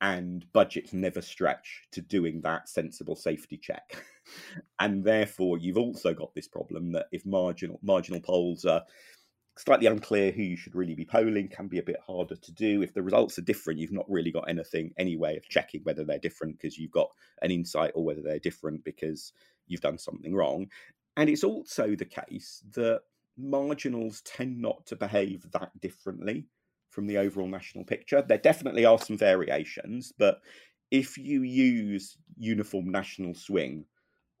and 0.00 0.44
budgets 0.52 0.92
never 0.92 1.20
stretch 1.20 1.82
to 1.92 2.00
doing 2.00 2.40
that 2.42 2.68
sensible 2.68 3.16
safety 3.16 3.58
check. 3.58 4.02
and 4.80 5.04
therefore, 5.04 5.58
you've 5.58 5.78
also 5.78 6.14
got 6.14 6.34
this 6.34 6.48
problem 6.48 6.92
that 6.92 7.06
if 7.12 7.26
marginal 7.26 7.78
marginal 7.82 8.20
polls 8.20 8.64
are 8.64 8.82
slightly 9.58 9.86
unclear 9.86 10.30
who 10.30 10.42
you 10.42 10.56
should 10.56 10.74
really 10.74 10.94
be 10.94 11.04
polling 11.04 11.48
can 11.48 11.66
be 11.68 11.78
a 11.78 11.82
bit 11.82 11.98
harder 12.06 12.36
to 12.36 12.52
do. 12.52 12.82
If 12.82 12.94
the 12.94 13.02
results 13.02 13.38
are 13.38 13.42
different 13.42 13.80
you've 13.80 13.92
not 13.92 14.08
really 14.08 14.30
got 14.30 14.48
anything 14.48 14.92
any 14.98 15.16
way 15.16 15.36
of 15.36 15.48
checking 15.48 15.82
whether 15.82 16.04
they're 16.04 16.18
different 16.18 16.58
because 16.58 16.78
you've 16.78 16.92
got 16.92 17.10
an 17.42 17.50
insight 17.50 17.92
or 17.94 18.04
whether 18.04 18.22
they're 18.22 18.38
different 18.38 18.84
because 18.84 19.32
you've 19.66 19.80
done 19.80 19.98
something 19.98 20.34
wrong. 20.34 20.68
And 21.16 21.28
it's 21.28 21.44
also 21.44 21.94
the 21.94 22.04
case 22.04 22.62
that 22.74 23.00
marginals 23.36 24.22
tend 24.22 24.60
not 24.60 24.86
to 24.86 24.96
behave 24.96 25.50
that 25.52 25.70
differently 25.80 26.46
from 26.90 27.06
the 27.06 27.18
overall 27.18 27.48
national 27.48 27.84
picture. 27.84 28.22
There 28.22 28.38
definitely 28.38 28.84
are 28.84 28.98
some 28.98 29.18
variations 29.18 30.12
but 30.16 30.40
if 30.90 31.18
you 31.18 31.42
use 31.42 32.16
uniform 32.38 32.90
national 32.90 33.34
swing 33.34 33.84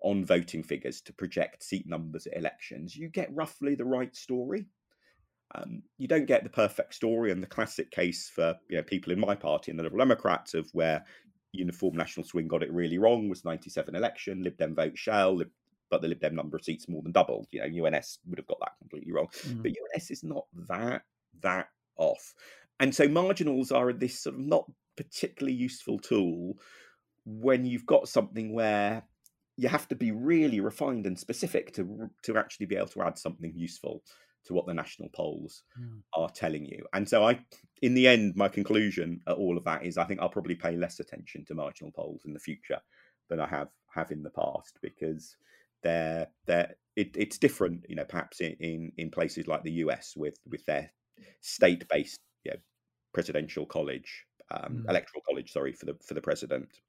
on 0.00 0.24
voting 0.24 0.62
figures 0.62 1.00
to 1.02 1.12
project 1.12 1.62
seat 1.62 1.86
numbers 1.86 2.26
at 2.26 2.36
elections, 2.36 2.96
you 2.96 3.08
get 3.08 3.34
roughly 3.34 3.74
the 3.74 3.84
right 3.84 4.14
story. 4.14 4.66
Um, 5.54 5.82
you 5.96 6.08
don't 6.08 6.26
get 6.26 6.44
the 6.44 6.50
perfect 6.50 6.94
story, 6.94 7.32
and 7.32 7.42
the 7.42 7.46
classic 7.46 7.90
case 7.90 8.30
for 8.34 8.54
you 8.68 8.76
know 8.76 8.82
people 8.82 9.12
in 9.12 9.20
my 9.20 9.34
party 9.34 9.70
and 9.70 9.78
the 9.78 9.82
Liberal 9.82 10.04
Democrats 10.04 10.54
of 10.54 10.68
where 10.72 11.04
uniform 11.52 11.96
national 11.96 12.26
swing 12.26 12.46
got 12.46 12.62
it 12.62 12.72
really 12.72 12.98
wrong 12.98 13.28
was 13.28 13.44
97 13.44 13.94
election, 13.94 14.42
Lib 14.42 14.58
Dem 14.58 14.74
vote 14.74 14.98
shall, 14.98 15.40
but 15.90 16.02
the 16.02 16.08
Lib 16.08 16.20
Dem 16.20 16.34
number 16.34 16.56
of 16.56 16.64
seats 16.64 16.88
more 16.88 17.02
than 17.02 17.12
doubled. 17.12 17.46
You 17.50 17.60
know, 17.60 17.86
UNS 17.86 18.18
would 18.26 18.38
have 18.38 18.46
got 18.46 18.60
that 18.60 18.72
completely 18.78 19.12
wrong, 19.12 19.28
mm. 19.46 19.62
but 19.62 19.72
UNS 19.72 20.10
is 20.10 20.22
not 20.22 20.44
that 20.68 21.02
that 21.40 21.68
off, 21.96 22.34
and 22.78 22.94
so 22.94 23.08
marginals 23.08 23.72
are 23.72 23.92
this 23.92 24.20
sort 24.20 24.34
of 24.34 24.42
not 24.42 24.70
particularly 24.96 25.56
useful 25.56 25.98
tool 25.98 26.58
when 27.24 27.64
you've 27.64 27.86
got 27.86 28.08
something 28.08 28.52
where 28.52 29.04
you 29.56 29.68
have 29.68 29.88
to 29.88 29.94
be 29.94 30.12
really 30.12 30.60
refined 30.60 31.06
and 31.06 31.18
specific 31.18 31.72
to 31.74 32.10
to 32.22 32.36
actually 32.36 32.66
be 32.66 32.76
able 32.76 32.88
to 32.88 33.02
add 33.02 33.18
something 33.18 33.52
useful 33.54 34.02
to 34.48 34.54
what 34.54 34.66
the 34.66 34.74
national 34.74 35.10
polls 35.10 35.62
mm. 35.80 36.00
are 36.14 36.30
telling 36.30 36.64
you. 36.64 36.84
And 36.92 37.08
so 37.08 37.24
I 37.24 37.38
in 37.82 37.94
the 37.94 38.08
end 38.08 38.34
my 38.34 38.48
conclusion 38.48 39.20
at 39.28 39.36
all 39.36 39.56
of 39.56 39.64
that 39.64 39.84
is 39.84 39.96
I 39.96 40.04
think 40.04 40.20
I'll 40.20 40.28
probably 40.28 40.56
pay 40.56 40.76
less 40.76 40.98
attention 40.98 41.44
to 41.46 41.54
marginal 41.54 41.92
polls 41.92 42.22
in 42.26 42.32
the 42.32 42.40
future 42.40 42.80
than 43.28 43.40
I 43.40 43.46
have 43.46 43.68
have 43.94 44.10
in 44.10 44.22
the 44.22 44.30
past 44.30 44.78
because 44.82 45.36
they're 45.82 46.26
they're 46.46 46.74
it, 46.96 47.14
it's 47.16 47.38
different, 47.38 47.84
you 47.88 47.94
know, 47.94 48.04
perhaps 48.04 48.40
in, 48.40 48.56
in, 48.58 48.92
in 48.96 49.10
places 49.10 49.46
like 49.46 49.62
the 49.62 49.84
US 49.84 50.14
with 50.16 50.36
with 50.48 50.64
their 50.66 50.90
state 51.40 51.86
based 51.88 52.18
you 52.44 52.52
know, 52.52 52.58
presidential 53.12 53.66
college, 53.66 54.24
um, 54.50 54.84
mm. 54.84 54.90
electoral 54.90 55.22
college, 55.28 55.52
sorry, 55.52 55.72
for 55.72 55.86
the 55.86 55.96
for 56.04 56.14
the 56.14 56.20
president, 56.20 56.80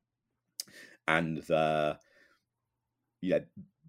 and 1.07 1.37
the 1.43 1.97
yeah 3.21 3.39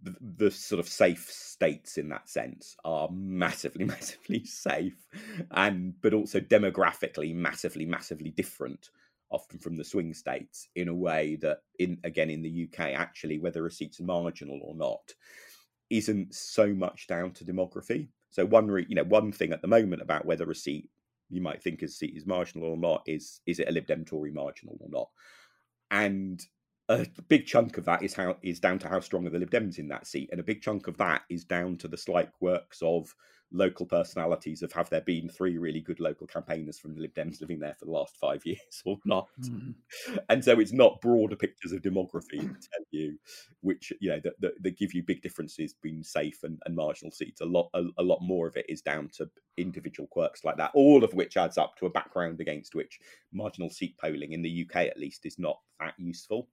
the, 0.02 0.50
sort 0.50 0.80
of 0.80 0.88
safe 0.88 1.30
states 1.30 1.98
in 1.98 2.08
that 2.08 2.28
sense 2.28 2.76
are 2.84 3.08
massively 3.12 3.84
massively 3.94 4.44
safe 4.44 5.06
and 5.52 5.94
but 6.00 6.14
also 6.14 6.40
demographically 6.40 7.34
massively 7.34 7.84
massively 7.84 8.30
different 8.30 8.90
often 9.30 9.58
from 9.58 9.76
the 9.76 9.84
swing 9.84 10.12
states 10.14 10.68
in 10.74 10.88
a 10.88 10.94
way 10.94 11.36
that 11.36 11.58
in 11.78 11.98
again 12.04 12.30
in 12.30 12.42
the 12.42 12.68
UK 12.68 12.88
actually 12.94 13.38
whether 13.38 13.66
a 13.66 13.70
seat's 13.70 14.00
marginal 14.00 14.60
or 14.62 14.74
not 14.74 15.14
isn't 15.90 16.32
so 16.34 16.72
much 16.72 17.08
down 17.08 17.32
to 17.32 17.44
demography. 17.44 18.08
So 18.30 18.46
one 18.46 18.68
re, 18.68 18.86
you 18.88 18.94
know 18.94 19.04
one 19.04 19.32
thing 19.32 19.52
at 19.52 19.60
the 19.60 19.68
moment 19.68 20.02
about 20.02 20.24
whether 20.24 20.48
a 20.50 20.54
seat 20.54 20.88
you 21.28 21.42
might 21.42 21.62
think 21.62 21.86
seat 21.88 22.16
is 22.16 22.26
marginal 22.26 22.68
or 22.68 22.76
not 22.76 23.02
is 23.06 23.40
is 23.46 23.58
it 23.58 23.68
a 23.68 23.72
Lib 23.72 23.86
Dem 23.86 24.04
Tory 24.04 24.32
marginal 24.32 24.78
or 24.80 24.88
not? 24.88 25.08
And 25.90 26.40
a 26.90 27.06
big 27.28 27.46
chunk 27.46 27.78
of 27.78 27.84
that 27.84 28.02
is 28.02 28.14
how 28.14 28.36
is 28.42 28.58
down 28.58 28.78
to 28.80 28.88
how 28.88 28.98
strong 28.98 29.26
are 29.26 29.30
the 29.30 29.38
Lib 29.38 29.50
Dems 29.50 29.78
in 29.78 29.88
that 29.88 30.08
seat, 30.08 30.28
and 30.32 30.40
a 30.40 30.44
big 30.44 30.60
chunk 30.60 30.88
of 30.88 30.96
that 30.98 31.22
is 31.30 31.44
down 31.44 31.76
to 31.78 31.88
the 31.88 31.96
slight 31.96 32.32
quirks 32.32 32.80
of 32.82 33.14
local 33.52 33.86
personalities 33.86 34.62
of 34.62 34.72
have 34.72 34.88
there 34.90 35.00
been 35.00 35.28
three 35.28 35.58
really 35.58 35.80
good 35.80 35.98
local 35.98 36.26
campaigners 36.26 36.78
from 36.78 36.94
the 36.94 37.00
Lib 37.00 37.14
Dems 37.14 37.40
living 37.40 37.58
there 37.60 37.74
for 37.78 37.84
the 37.84 37.90
last 37.92 38.16
five 38.16 38.42
years 38.44 38.82
or 38.84 38.98
not? 39.04 39.28
Mm. 39.40 39.74
And 40.28 40.44
so 40.44 40.58
it's 40.58 40.72
not 40.72 41.00
broader 41.00 41.36
pictures 41.36 41.70
of 41.70 41.82
demography 41.82 42.40
tell 42.40 42.84
you, 42.90 43.16
which 43.60 43.92
you 44.00 44.10
know 44.10 44.20
that, 44.24 44.40
that, 44.40 44.60
that, 44.60 44.78
give 44.78 44.92
you 44.92 45.04
big 45.04 45.22
differences 45.22 45.72
between 45.72 46.02
safe 46.02 46.42
and, 46.42 46.58
and 46.64 46.74
marginal 46.74 47.12
seats. 47.12 47.40
A 47.40 47.44
lot 47.44 47.70
a, 47.74 47.84
a, 47.98 48.02
lot 48.02 48.18
more 48.20 48.48
of 48.48 48.56
it 48.56 48.66
is 48.68 48.82
down 48.82 49.10
to 49.14 49.30
individual 49.56 50.08
quirks 50.08 50.44
like 50.44 50.56
that, 50.56 50.72
all 50.74 51.04
of 51.04 51.14
which 51.14 51.36
adds 51.36 51.56
up 51.56 51.76
to 51.76 51.86
a 51.86 51.90
background 51.90 52.40
against 52.40 52.74
which 52.74 52.98
marginal 53.32 53.70
seat 53.70 53.96
polling 53.96 54.32
in 54.32 54.42
the 54.42 54.66
UK 54.66 54.86
at 54.86 54.98
least 54.98 55.24
is 55.24 55.38
not 55.38 55.58
that 55.78 55.94
useful. 55.96 56.48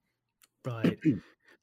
Right. 0.65 0.97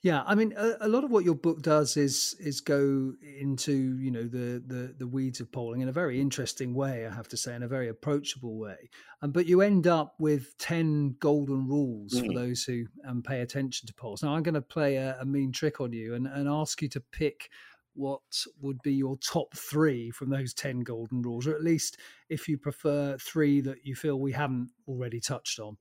Yeah, 0.05 0.23
I 0.27 0.35
mean, 0.35 0.53
a, 0.55 0.75
a, 0.83 0.89
lot 0.89 1.03
of 1.03 1.11
what 1.11 1.25
your 1.25 1.35
book 1.35 1.63
does 1.63 1.97
is 1.97 2.37
is 2.39 2.61
go 2.61 3.15
into 3.41 3.97
you 3.99 4.11
know 4.11 4.25
the, 4.25 4.63
the 4.67 4.95
the 4.99 5.07
weeds 5.07 5.41
of 5.41 5.51
polling 5.51 5.81
in 5.81 5.89
a 5.89 5.93
very 5.93 6.21
interesting 6.21 6.75
way, 6.75 7.07
I 7.07 7.11
have 7.15 7.27
to 7.29 7.39
say, 7.39 7.55
in 7.55 7.63
a 7.63 7.69
very 7.69 7.89
approachable 7.89 8.59
way. 8.59 8.91
Um, 9.23 9.33
but 9.33 9.47
you 9.47 9.63
end 9.63 9.87
up 9.87 10.15
with 10.19 10.59
ten 10.59 11.17
golden 11.21 11.67
rules 11.67 12.13
mm. 12.13 12.27
for 12.27 12.35
those 12.35 12.65
who 12.65 12.85
um, 13.09 13.23
pay 13.23 13.41
attention 13.41 13.87
to 13.87 13.95
polls. 13.95 14.23
Now, 14.23 14.35
I'm 14.35 14.43
going 14.43 14.57
to 14.57 14.61
play 14.61 14.97
a, 14.97 15.17
a, 15.23 15.25
mean 15.25 15.53
trick 15.53 15.81
on 15.81 15.95
you 15.95 16.13
and, 16.15 16.27
and 16.27 16.51
ask 16.51 16.83
you 16.83 16.91
to 16.91 17.01
pick 17.01 17.49
what 17.95 18.21
would 18.61 18.83
be 18.83 18.93
your 18.93 19.17
top 19.17 19.57
three 19.57 20.11
from 20.11 20.29
those 20.29 20.53
ten 20.53 20.81
golden 20.81 21.23
rules, 21.23 21.47
or 21.47 21.55
at 21.55 21.65
least 21.65 21.97
if 22.29 22.47
you 22.47 22.59
prefer 22.59 23.17
three 23.17 23.63
that 23.63 23.87
you 23.87 23.95
feel 23.95 24.21
we 24.21 24.33
haven't 24.33 24.69
already 24.87 25.19
touched 25.19 25.59
on. 25.61 25.79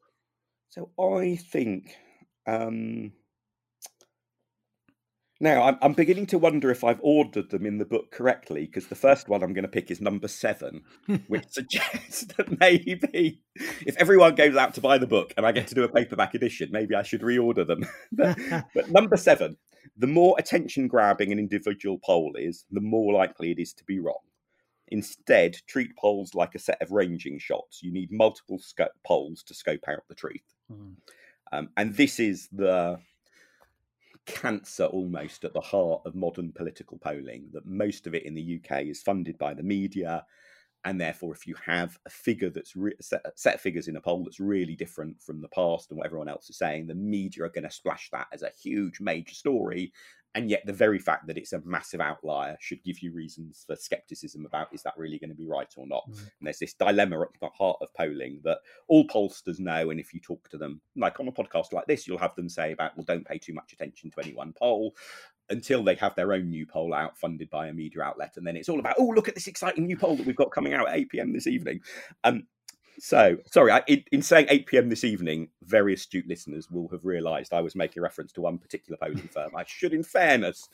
So 0.70 0.92
I 0.98 1.36
think. 1.36 1.94
Um 2.46 3.14
now, 5.44 5.64
I'm, 5.64 5.78
I'm 5.82 5.92
beginning 5.92 6.28
to 6.28 6.38
wonder 6.38 6.72
if 6.72 6.86
I've 6.86 7.02
ordered 7.04 7.50
them 7.50 7.66
in 7.66 7.78
the 7.78 7.84
book 7.84 8.12
correctly 8.12 8.66
because 8.66 8.88
the 8.88 8.96
first 8.96 9.28
one 9.28 9.44
I'm 9.44 9.52
going 9.52 9.64
to 9.64 9.68
pick 9.68 9.92
is 9.92 10.00
number 10.00 10.30
seven, 10.30 10.84
which 11.28 11.44
suggests 11.50 12.22
that 12.38 12.62
maybe 12.62 13.42
if 13.86 13.98
everyone 13.98 14.36
goes 14.36 14.56
out 14.56 14.74
to 14.76 14.82
buy 14.82 14.98
the 14.98 15.06
book 15.06 15.34
and 15.36 15.46
I 15.46 15.52
get 15.52 15.68
to 15.68 15.76
do 15.76 15.84
a 15.84 15.90
paperback 15.90 16.34
edition, 16.34 16.70
maybe 16.72 16.96
I 16.96 17.04
should 17.04 17.20
reorder 17.20 17.68
them. 17.68 17.86
but, 18.14 18.38
but 18.74 18.90
number 18.90 19.18
seven, 19.18 19.58
the 19.98 20.08
more 20.08 20.34
attention 20.40 20.88
grabbing 20.88 21.34
an 21.34 21.40
individual 21.40 22.00
poll 22.06 22.36
is, 22.38 22.64
the 22.72 22.80
more 22.80 23.14
likely 23.14 23.52
it 23.52 23.60
is 23.60 23.74
to 23.74 23.84
be 23.84 24.00
wrong. 24.00 24.24
Instead, 24.88 25.58
treat 25.68 25.94
polls 25.98 26.34
like 26.34 26.56
a 26.56 26.60
set 26.60 26.82
of 26.82 26.92
ranging 26.92 27.38
shots. 27.38 27.84
You 27.84 27.92
need 27.92 28.14
multiple 28.14 28.60
sco- 28.60 28.88
polls 29.06 29.44
to 29.48 29.54
scope 29.54 29.90
out 29.90 30.04
the 30.08 30.16
truth. 30.16 30.56
Mm. 30.72 30.94
Um, 31.54 31.70
and 31.78 31.96
this 31.96 32.20
is 32.20 32.50
the 32.52 33.00
cancer 34.26 34.86
almost 34.86 35.44
at 35.44 35.54
the 35.54 35.62
heart 35.62 36.02
of 36.06 36.16
modern 36.16 36.52
political 36.52 36.98
polling, 36.98 37.50
that 37.54 37.68
most 37.68 38.08
of 38.08 38.16
it 38.16 38.24
in 38.24 38.34
the 38.34 38.60
UK 38.60 38.84
is 38.84 39.04
funded 39.04 39.38
by 39.38 39.54
the 39.54 39.62
media. 39.62 40.26
And 40.86 41.00
therefore, 41.00 41.34
if 41.34 41.46
you 41.46 41.56
have 41.64 41.98
a 42.08 42.10
figure 42.10 42.50
that's 42.50 42.76
re- 42.76 42.96
set, 43.00 43.22
set 43.36 43.62
figures 43.62 43.88
in 43.88 43.98
a 43.98 44.02
poll 44.02 44.24
that's 44.24 44.40
really 44.40 44.76
different 44.76 45.22
from 45.22 45.42
the 45.42 45.48
past 45.50 45.92
and 45.92 45.98
what 45.98 46.08
everyone 46.08 46.28
else 46.28 46.50
is 46.50 46.58
saying, 46.58 46.88
the 46.88 46.96
media 46.96 47.44
are 47.44 47.50
going 47.50 47.64
to 47.66 47.72
splash 47.72 48.10
that 48.12 48.28
as 48.34 48.42
a 48.42 48.52
huge 48.62 49.00
major 49.00 49.36
story 49.36 49.94
and 50.36 50.50
yet 50.50 50.66
the 50.66 50.74
very 50.74 51.00
fact 51.00 51.28
that 51.28 51.38
it's 51.38 51.54
a 51.54 51.62
massive 51.64 52.02
outlier 52.02 52.58
should 52.60 52.84
give 52.84 53.00
you 53.00 53.14
reasons 53.14 53.64
for 53.66 53.76
skepticism 53.76 54.46
about 54.46 54.74
is 54.74 54.84
that 54.84 54.98
really 54.98 55.20
going 55.20 55.30
to 55.30 55.36
be 55.36 55.48
right 55.48 55.74
or 55.78 55.88
not 55.88 56.04
mm. 56.10 56.18
and 56.18 56.30
there's 56.42 56.60
this 56.60 56.74
dilemma 56.74 57.22
at 57.22 57.28
the 57.40 57.48
heart 57.50 57.78
of 57.82 57.94
polling 57.94 58.40
that 58.44 58.60
all 58.88 59.08
pollsters 59.08 59.60
know 59.60 59.90
and 59.90 60.00
if 60.00 60.14
you 60.14 60.20
talk 60.20 60.50
to 60.50 60.58
them 60.58 60.82
like 60.96 61.20
on 61.20 61.28
a 61.28 61.32
podcast 61.32 61.72
like 61.72 61.86
this 61.88 62.08
you'll 62.08 62.18
have 62.18 62.36
them 62.36 62.50
say 62.50 62.72
about 62.72 62.96
well 62.98 63.06
don't 63.06 63.28
pay 63.28 63.38
too 63.38 63.54
much 63.54 63.74
attention 63.74 64.10
to 64.10 64.20
any 64.22 64.34
one 64.34 64.54
poll 64.54 64.96
until 65.50 65.84
they 65.84 65.96
have 65.96 66.16
their 66.16 66.34
own 66.34 66.50
new 66.50 66.66
poll 66.66 66.94
out 66.94 67.18
funded 67.18 67.50
by 67.50 67.68
a 67.68 67.74
media 67.74 68.02
outlet 68.02 68.34
and 68.38 68.48
then 68.48 68.56
it's 68.56 68.70
all 68.70 68.80
about 68.80 68.96
oh 68.98 69.08
look 69.16 69.28
at 69.28 69.36
this 69.36 69.48
exciting 69.48 69.86
new 69.86 69.98
poll 69.98 70.16
that 70.16 70.26
we've 70.26 70.36
got 70.36 70.52
coming 70.52 70.74
out 70.74 70.88
at 70.88 70.96
8 70.96 71.10
p.m 71.10 71.34
this 71.34 71.48
evening 71.48 71.82
um, 72.24 72.44
so, 73.00 73.38
sorry, 73.52 73.72
I, 73.72 73.82
in, 73.88 74.04
in, 74.12 74.22
saying 74.22 74.48
8 74.50 74.66
p.m. 74.66 74.90
this 74.90 75.04
evening, 75.04 75.50
very 75.64 75.94
astute 75.94 76.28
listeners 76.28 76.70
will 76.70 76.88
have 76.90 77.06
realised 77.06 77.54
I 77.54 77.62
was 77.62 77.76
making 77.76 78.04
reference 78.04 78.32
to 78.34 78.42
one 78.42 78.58
particular 78.58 78.98
polling 78.98 79.30
firm. 79.30 79.52
I 79.56 79.64
should, 79.66 79.94
in 79.94 80.04
fairness, 80.04 80.70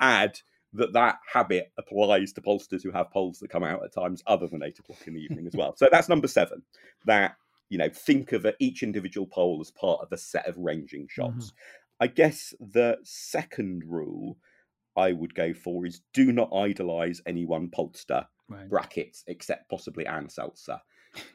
add 0.00 0.38
that 0.74 0.92
that 0.92 1.18
habit 1.30 1.72
applies 1.78 2.32
to 2.32 2.40
pollsters 2.40 2.82
who 2.82 2.90
have 2.90 3.10
polls 3.10 3.38
that 3.38 3.50
come 3.50 3.64
out 3.64 3.84
at 3.84 3.92
times 3.92 4.22
other 4.26 4.46
than 4.46 4.62
8 4.62 4.78
o'clock 4.78 5.06
in 5.06 5.14
the 5.14 5.20
evening 5.20 5.46
as 5.46 5.54
well. 5.54 5.74
So 5.76 5.88
that's 5.90 6.08
number 6.08 6.28
seven. 6.28 6.62
That, 7.04 7.36
you 7.68 7.78
know, 7.78 7.90
think 7.90 8.32
of 8.32 8.46
each 8.58 8.82
individual 8.82 9.26
poll 9.26 9.58
as 9.60 9.70
part 9.70 10.00
of 10.00 10.12
a 10.12 10.16
set 10.16 10.46
of 10.46 10.56
ranging 10.58 11.08
shots. 11.08 11.46
Mm-hmm. 11.46 12.04
I 12.04 12.06
guess 12.08 12.54
the 12.58 12.98
second 13.04 13.84
rule 13.86 14.38
I 14.96 15.12
would 15.12 15.34
go 15.34 15.52
for 15.52 15.86
is 15.86 16.00
do 16.12 16.32
not 16.32 16.52
idolise 16.54 17.20
any 17.26 17.44
one 17.44 17.68
pollster, 17.68 18.26
right. 18.48 18.68
brackets, 18.68 19.24
except 19.26 19.68
possibly 19.70 20.06
Ann 20.06 20.26
Selzer 20.26 20.80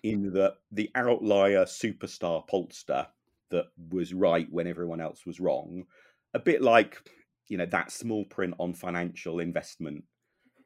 in 0.04 0.32
that 0.34 0.56
the 0.72 0.90
outlier 0.96 1.66
superstar 1.66 2.48
pollster 2.48 3.08
that 3.50 3.66
was 3.90 4.14
right 4.14 4.48
when 4.52 4.68
everyone 4.68 5.02
else 5.02 5.26
was 5.26 5.40
wrong, 5.40 5.86
a 6.34 6.40
bit 6.40 6.62
like 6.62 7.02
you 7.48 7.58
know 7.58 7.66
that 7.66 7.92
small 7.92 8.26
print 8.26 8.54
on 8.60 8.74
financial 8.74 9.40
investment 9.40 10.04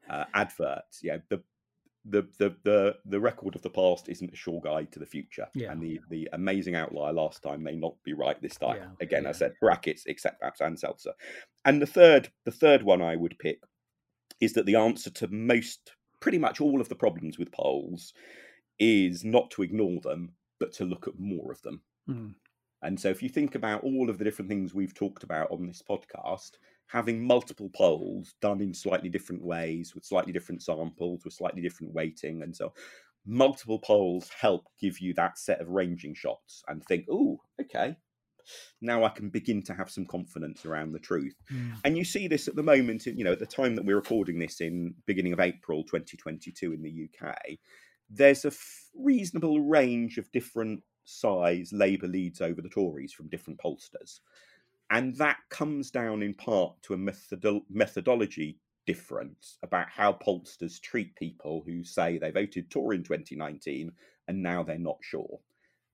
uh, 0.09 0.25
adverts. 0.33 0.99
Yeah, 1.03 1.17
the 1.29 1.41
the 2.05 2.27
the 2.39 2.55
the 2.63 2.95
the 3.05 3.19
record 3.19 3.55
of 3.55 3.61
the 3.61 3.69
past 3.69 4.09
isn't 4.09 4.33
a 4.33 4.35
sure 4.35 4.61
guide 4.63 4.91
to 4.91 4.99
the 4.99 5.05
future, 5.05 5.47
yeah. 5.53 5.71
and 5.71 5.81
the 5.81 5.99
the 6.09 6.29
amazing 6.33 6.75
outlier 6.75 7.13
last 7.13 7.43
time 7.43 7.61
may 7.61 7.75
not 7.75 7.95
be 8.03 8.13
right 8.13 8.41
this 8.41 8.57
time. 8.57 8.77
Yeah. 8.77 9.05
Again, 9.05 9.23
yeah. 9.23 9.29
I 9.29 9.33
said 9.33 9.53
brackets 9.59 10.03
except 10.07 10.39
perhaps 10.39 10.61
Ann 10.61 10.75
Selzer. 10.75 11.13
And 11.65 11.81
the 11.81 11.87
third 11.87 12.31
the 12.45 12.51
third 12.51 12.83
one 12.83 13.01
I 13.01 13.15
would 13.15 13.37
pick 13.39 13.59
is 14.39 14.53
that 14.53 14.65
the 14.65 14.75
answer 14.75 15.11
to 15.11 15.27
most 15.27 15.91
pretty 16.19 16.39
much 16.39 16.61
all 16.61 16.81
of 16.81 16.89
the 16.89 16.95
problems 16.95 17.37
with 17.37 17.51
polls 17.51 18.13
is 18.81 19.23
not 19.23 19.51
to 19.51 19.61
ignore 19.61 20.01
them, 20.01 20.33
but 20.59 20.73
to 20.73 20.85
look 20.85 21.07
at 21.07 21.19
more 21.19 21.51
of 21.51 21.61
them. 21.61 21.81
Mm. 22.09 22.33
And 22.81 22.99
so, 22.99 23.09
if 23.09 23.21
you 23.21 23.29
think 23.29 23.53
about 23.53 23.83
all 23.83 24.09
of 24.09 24.17
the 24.17 24.23
different 24.23 24.49
things 24.49 24.73
we've 24.73 24.93
talked 24.93 25.23
about 25.23 25.51
on 25.51 25.67
this 25.67 25.83
podcast, 25.87 26.53
having 26.87 27.25
multiple 27.25 27.69
polls 27.73 28.33
done 28.41 28.59
in 28.59 28.73
slightly 28.73 29.07
different 29.07 29.43
ways, 29.43 29.93
with 29.93 30.03
slightly 30.03 30.33
different 30.33 30.63
samples, 30.63 31.23
with 31.23 31.33
slightly 31.33 31.61
different 31.61 31.93
weighting, 31.93 32.41
and 32.41 32.55
so 32.55 32.73
multiple 33.23 33.77
polls 33.77 34.31
help 34.39 34.65
give 34.79 34.99
you 34.99 35.13
that 35.13 35.37
set 35.37 35.61
of 35.61 35.69
ranging 35.69 36.15
shots 36.15 36.63
and 36.67 36.83
think, 36.85 37.05
oh, 37.07 37.39
okay, 37.61 37.95
now 38.81 39.03
I 39.03 39.09
can 39.09 39.29
begin 39.29 39.61
to 39.63 39.75
have 39.75 39.91
some 39.91 40.05
confidence 40.05 40.65
around 40.65 40.91
the 40.91 40.99
truth. 40.99 41.35
Mm. 41.53 41.73
And 41.85 41.97
you 41.97 42.03
see 42.03 42.27
this 42.27 42.47
at 42.47 42.55
the 42.55 42.63
moment, 42.63 43.05
you 43.05 43.23
know, 43.23 43.33
at 43.33 43.39
the 43.39 43.45
time 43.45 43.75
that 43.75 43.85
we're 43.85 43.95
recording 43.95 44.39
this 44.39 44.59
in 44.59 44.95
beginning 45.05 45.33
of 45.33 45.39
April 45.39 45.83
2022 45.83 46.73
in 46.73 46.81
the 46.81 47.07
UK, 47.07 47.59
there's 48.11 48.45
a 48.45 48.49
f- 48.49 48.89
reasonable 48.93 49.61
range 49.61 50.17
of 50.17 50.31
different 50.31 50.83
size 51.03 51.71
Labour 51.73 52.07
leads 52.07 52.41
over 52.41 52.61
the 52.61 52.69
Tories 52.69 53.13
from 53.13 53.29
different 53.29 53.59
pollsters. 53.59 54.19
And 54.89 55.15
that 55.15 55.37
comes 55.49 55.89
down 55.89 56.21
in 56.21 56.33
part 56.33 56.75
to 56.83 56.93
a 56.93 56.97
methodolo- 56.97 57.63
methodology 57.69 58.59
difference 58.85 59.57
about 59.63 59.89
how 59.89 60.11
pollsters 60.13 60.81
treat 60.81 61.15
people 61.15 61.63
who 61.65 61.83
say 61.83 62.17
they 62.17 62.31
voted 62.31 62.69
Tory 62.69 62.97
in 62.97 63.03
2019 63.03 63.91
and 64.27 64.43
now 64.43 64.63
they're 64.63 64.77
not 64.77 64.97
sure. 65.01 65.39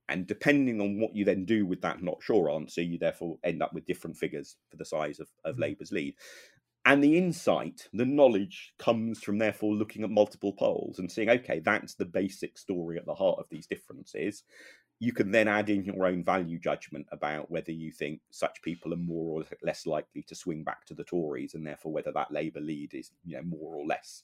And 0.10 0.26
depending 0.26 0.80
on 0.80 1.00
what 1.00 1.16
you 1.16 1.26
then 1.26 1.46
do 1.46 1.66
with 1.66 1.82
that 1.82 2.02
not 2.02 2.24
sure 2.24 2.50
answer, 2.50 2.82
you 2.82 2.98
therefore 2.98 3.38
end 3.44 3.62
up 3.62 3.74
with 3.74 3.86
different 3.86 4.16
figures 4.16 4.56
for 4.70 4.78
the 4.78 4.86
size 4.86 5.20
of, 5.20 5.28
of 5.44 5.58
mm. 5.58 5.62
Labour's 5.62 5.92
lead. 5.92 6.16
And 6.88 7.04
the 7.04 7.18
insight, 7.18 7.90
the 7.92 8.06
knowledge 8.06 8.74
comes 8.80 9.22
from 9.22 9.40
therefore 9.40 9.76
looking 9.76 10.06
at 10.06 10.10
multiple 10.10 10.54
polls 10.54 11.00
and 11.00 11.12
seeing, 11.12 11.30
okay, 11.30 11.60
that's 11.60 11.96
the 11.96 12.06
basic 12.06 12.58
story 12.58 12.98
at 12.98 13.06
the 13.06 13.14
heart 13.14 13.40
of 13.40 13.46
these 13.52 13.68
differences. 13.68 14.44
You 14.98 15.12
can 15.12 15.32
then 15.32 15.50
add 15.50 15.70
in 15.70 15.84
your 15.84 16.06
own 16.06 16.24
value 16.24 16.58
judgment 16.58 17.06
about 17.12 17.52
whether 17.52 17.74
you 17.74 17.92
think 17.92 18.22
such 18.32 18.62
people 18.62 18.94
are 18.94 18.98
more 18.98 19.42
or 19.42 19.46
less 19.62 19.86
likely 19.86 20.22
to 20.30 20.34
swing 20.34 20.64
back 20.64 20.86
to 20.86 20.94
the 20.94 21.04
Tories, 21.04 21.56
and 21.56 21.68
therefore 21.68 21.92
whether 21.92 22.14
that 22.14 22.32
Labour 22.32 22.62
lead 22.62 22.94
is, 22.94 23.12
you 23.26 23.36
know, 23.36 23.44
more 23.44 23.76
or 23.76 23.86
less 23.86 24.24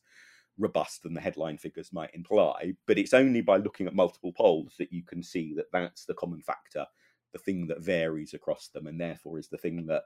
robust 0.58 1.04
than 1.04 1.14
the 1.14 1.20
headline 1.20 1.58
figures 1.58 1.92
might 1.92 2.16
imply. 2.16 2.76
But 2.88 2.98
it's 2.98 3.14
only 3.14 3.42
by 3.42 3.58
looking 3.58 3.88
at 3.88 3.94
multiple 3.94 4.32
polls 4.32 4.76
that 4.80 4.94
you 4.94 5.04
can 5.04 5.22
see 5.22 5.54
that 5.58 5.70
that's 5.74 6.06
the 6.06 6.14
common 6.14 6.42
factor, 6.42 6.86
the 7.34 7.40
thing 7.40 7.68
that 7.68 7.84
varies 7.84 8.34
across 8.34 8.70
them, 8.70 8.88
and 8.88 9.02
therefore 9.02 9.38
is 9.38 9.50
the 9.50 9.58
thing 9.58 9.86
that 9.88 10.04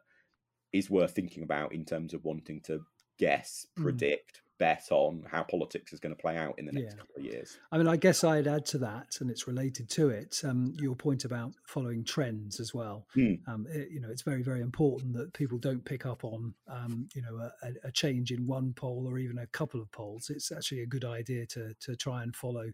is 0.73 0.89
worth 0.89 1.15
thinking 1.15 1.43
about 1.43 1.73
in 1.73 1.85
terms 1.85 2.13
of 2.13 2.23
wanting 2.25 2.61
to 2.61 2.81
guess, 3.17 3.67
mm. 3.77 3.83
predict, 3.83 4.37
mm. 4.37 4.59
bet 4.59 4.87
on 4.91 5.25
how 5.29 5.43
politics 5.43 5.93
is 5.93 5.99
going 5.99 6.15
to 6.15 6.21
play 6.21 6.37
out 6.37 6.55
in 6.57 6.65
the 6.65 6.71
next 6.71 6.93
yeah. 6.93 6.99
couple 6.99 7.15
of 7.17 7.23
years. 7.23 7.57
I 7.71 7.77
mean, 7.77 7.87
I 7.87 7.95
guess 7.95 8.23
I'd 8.23 8.47
add 8.47 8.65
to 8.67 8.77
that, 8.79 9.17
and 9.19 9.29
it's 9.29 9.47
related 9.47 9.89
to 9.91 10.09
it. 10.09 10.41
Um, 10.43 10.73
your 10.79 10.95
point 10.95 11.25
about 11.25 11.53
following 11.65 12.03
trends 12.03 12.59
as 12.59 12.73
well. 12.73 13.07
Mm. 13.15 13.39
Um, 13.47 13.65
it, 13.69 13.89
you 13.91 13.99
know, 13.99 14.09
it's 14.09 14.23
very, 14.23 14.43
very 14.43 14.61
important 14.61 15.13
that 15.13 15.33
people 15.33 15.57
don't 15.57 15.83
pick 15.83 16.05
up 16.05 16.23
on, 16.23 16.53
um, 16.67 17.07
you 17.15 17.21
know, 17.21 17.49
a, 17.63 17.87
a, 17.87 17.91
change 17.91 18.31
in 18.31 18.45
one 18.45 18.73
poll 18.73 19.07
or 19.07 19.17
even 19.17 19.39
a 19.39 19.47
couple 19.47 19.81
of 19.81 19.91
polls. 19.91 20.29
It's 20.29 20.51
actually 20.51 20.81
a 20.81 20.87
good 20.87 21.05
idea 21.05 21.45
to 21.47 21.73
to 21.79 21.95
try 21.95 22.23
and 22.23 22.35
follow 22.35 22.65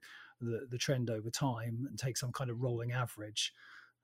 the, 0.41 0.68
the 0.70 0.78
trend 0.78 1.10
over 1.10 1.30
time 1.30 1.86
and 1.88 1.98
take 1.98 2.18
some 2.18 2.32
kind 2.32 2.50
of 2.50 2.62
rolling 2.62 2.91
average 2.91 3.54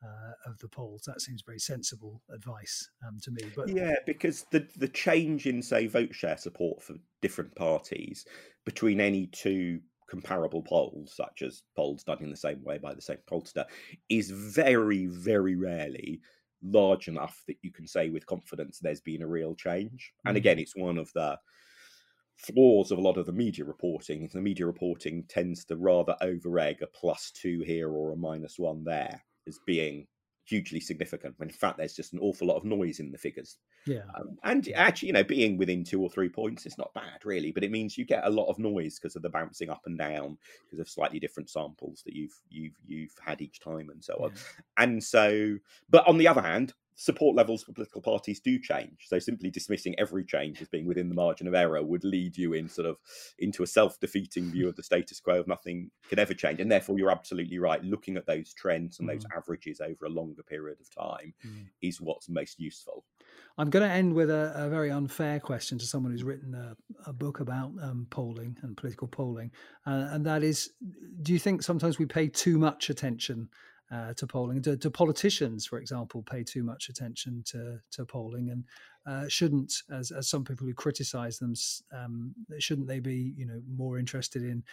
uh, 0.03 0.49
of 0.49 0.57
the 0.59 0.67
polls. 0.67 1.03
That 1.05 1.21
seems 1.21 1.43
very 1.45 1.59
sensible 1.59 2.21
advice 2.33 2.89
um, 3.07 3.17
to 3.23 3.31
me. 3.31 3.41
But 3.55 3.69
yeah, 3.69 3.95
because 4.05 4.45
the 4.51 4.67
the 4.77 4.87
change 4.87 5.45
in 5.45 5.61
say 5.61 5.87
vote 5.87 6.13
share 6.13 6.37
support 6.37 6.81
for 6.81 6.95
different 7.21 7.55
parties 7.55 8.25
between 8.65 9.01
any 9.01 9.27
two 9.27 9.79
comparable 10.09 10.63
polls, 10.63 11.13
such 11.15 11.41
as 11.41 11.63
polls 11.75 12.03
done 12.03 12.23
in 12.23 12.29
the 12.29 12.37
same 12.37 12.63
way 12.63 12.77
by 12.77 12.93
the 12.93 13.01
same 13.01 13.19
pollster, 13.29 13.65
is 14.09 14.31
very 14.31 15.07
very 15.07 15.55
rarely 15.55 16.21
large 16.61 17.07
enough 17.07 17.41
that 17.47 17.55
you 17.61 17.71
can 17.71 17.87
say 17.87 18.09
with 18.09 18.25
confidence 18.25 18.79
there's 18.79 19.01
been 19.01 19.21
a 19.21 19.27
real 19.27 19.55
change. 19.55 20.11
And 20.25 20.35
mm. 20.35 20.37
again, 20.37 20.59
it's 20.59 20.75
one 20.75 20.97
of 20.97 21.11
the 21.13 21.37
flaws 22.35 22.91
of 22.91 22.97
a 22.97 23.01
lot 23.01 23.17
of 23.17 23.25
the 23.25 23.31
media 23.33 23.65
reporting. 23.65 24.29
The 24.33 24.41
media 24.41 24.65
reporting 24.65 25.25
tends 25.27 25.65
to 25.65 25.77
rather 25.77 26.15
over 26.21 26.57
egg 26.59 26.81
a 26.81 26.87
plus 26.87 27.31
two 27.31 27.61
here 27.65 27.89
or 27.89 28.11
a 28.11 28.17
minus 28.17 28.57
one 28.57 28.83
there 28.85 29.21
as 29.49 29.59
being 29.65 30.07
hugely 30.49 30.79
significant. 30.79 31.35
When 31.37 31.49
in 31.49 31.53
fact, 31.53 31.77
there's 31.77 31.93
just 31.93 32.13
an 32.13 32.19
awful 32.19 32.47
lot 32.47 32.57
of 32.57 32.65
noise 32.65 32.99
in 32.99 33.11
the 33.11 33.17
figures. 33.17 33.57
Yeah. 33.85 34.03
Um, 34.15 34.37
and 34.43 34.67
actually, 34.75 35.07
you 35.07 35.13
know, 35.13 35.23
being 35.23 35.57
within 35.57 35.83
two 35.83 36.01
or 36.01 36.09
three 36.09 36.29
points 36.29 36.65
is 36.65 36.77
not 36.77 36.93
bad, 36.93 37.23
really. 37.23 37.51
But 37.51 37.63
it 37.63 37.71
means 37.71 37.97
you 37.97 38.05
get 38.05 38.25
a 38.25 38.29
lot 38.29 38.49
of 38.49 38.57
noise 38.57 38.97
because 38.97 39.15
of 39.15 39.21
the 39.21 39.29
bouncing 39.29 39.69
up 39.69 39.81
and 39.85 39.97
down 39.97 40.37
because 40.65 40.79
of 40.79 40.89
slightly 40.89 41.19
different 41.19 41.49
samples 41.49 42.01
that 42.05 42.15
you've 42.15 42.39
you've 42.49 42.77
you've 42.85 43.15
had 43.23 43.41
each 43.41 43.59
time 43.59 43.89
and 43.91 44.03
so 44.03 44.15
on. 44.15 44.31
Yeah. 44.31 44.83
And 44.83 45.03
so, 45.03 45.57
but 45.89 46.07
on 46.07 46.17
the 46.17 46.27
other 46.27 46.41
hand, 46.41 46.73
support 46.99 47.33
levels 47.33 47.63
for 47.63 47.71
political 47.71 48.01
parties 48.01 48.41
do 48.41 48.59
change. 48.59 49.05
So 49.07 49.19
simply 49.19 49.49
dismissing 49.49 49.95
every 49.97 50.25
change 50.25 50.61
as 50.61 50.67
being 50.67 50.85
within 50.85 51.07
the 51.07 51.15
margin 51.15 51.47
of 51.47 51.55
error 51.55 51.81
would 51.81 52.03
lead 52.03 52.37
you 52.37 52.51
in 52.51 52.67
sort 52.67 52.85
of 52.85 52.97
into 53.37 53.63
a 53.63 53.67
self-defeating 53.67 54.51
view 54.51 54.67
of 54.67 54.75
the 54.75 54.83
status 54.83 55.21
quo 55.21 55.39
of 55.39 55.47
nothing 55.47 55.91
can 56.09 56.19
ever 56.19 56.33
change. 56.33 56.59
And 56.59 56.69
therefore 56.69 56.99
you're 56.99 57.09
absolutely 57.09 57.57
right. 57.57 57.81
Looking 57.81 58.17
at 58.17 58.25
those 58.25 58.53
trends 58.53 58.99
and 58.99 59.07
mm. 59.07 59.13
those 59.13 59.25
averages 59.33 59.79
over 59.79 60.05
a 60.05 60.09
longer 60.09 60.43
period 60.43 60.79
of 60.81 60.93
time 60.93 61.33
mm. 61.47 61.67
is 61.81 62.01
what's 62.01 62.27
most 62.27 62.59
useful. 62.59 63.05
I'm 63.57 63.69
going 63.69 63.87
to 63.87 63.93
end 63.93 64.13
with 64.13 64.29
a, 64.29 64.51
a 64.53 64.67
very 64.67 64.91
unfair 64.91 65.39
question 65.39 65.77
to 65.77 65.85
someone 65.85 66.11
who's 66.11 66.23
written 66.23 66.53
a, 66.53 66.75
a 67.09 67.13
book 67.13 67.39
about 67.39 67.71
um, 67.81 68.07
polling 68.09 68.57
and 68.61 68.75
political 68.75 69.07
polling, 69.07 69.51
uh, 69.85 70.07
and 70.11 70.25
that 70.25 70.43
is: 70.43 70.71
Do 71.21 71.31
you 71.33 71.39
think 71.39 71.61
sometimes 71.61 71.99
we 71.99 72.05
pay 72.05 72.27
too 72.27 72.57
much 72.57 72.89
attention 72.89 73.49
uh, 73.91 74.13
to 74.13 74.27
polling. 74.27 74.61
Do, 74.61 74.75
do, 74.75 74.89
politicians, 74.89 75.65
for 75.65 75.79
example, 75.79 76.21
pay 76.21 76.43
too 76.43 76.63
much 76.63 76.89
attention 76.89 77.43
to, 77.47 77.79
to 77.91 78.05
polling 78.05 78.49
and 78.49 78.63
uh, 79.07 79.27
shouldn't, 79.27 79.73
as, 79.91 80.11
as 80.11 80.29
some 80.29 80.43
people 80.43 80.67
who 80.67 80.73
criticise 80.73 81.39
them, 81.39 81.53
um, 81.95 82.35
shouldn't 82.59 82.87
they 82.87 82.99
be, 82.99 83.33
you 83.35 83.45
know, 83.45 83.61
more 83.67 83.97
interested 83.97 84.43
in 84.43 84.63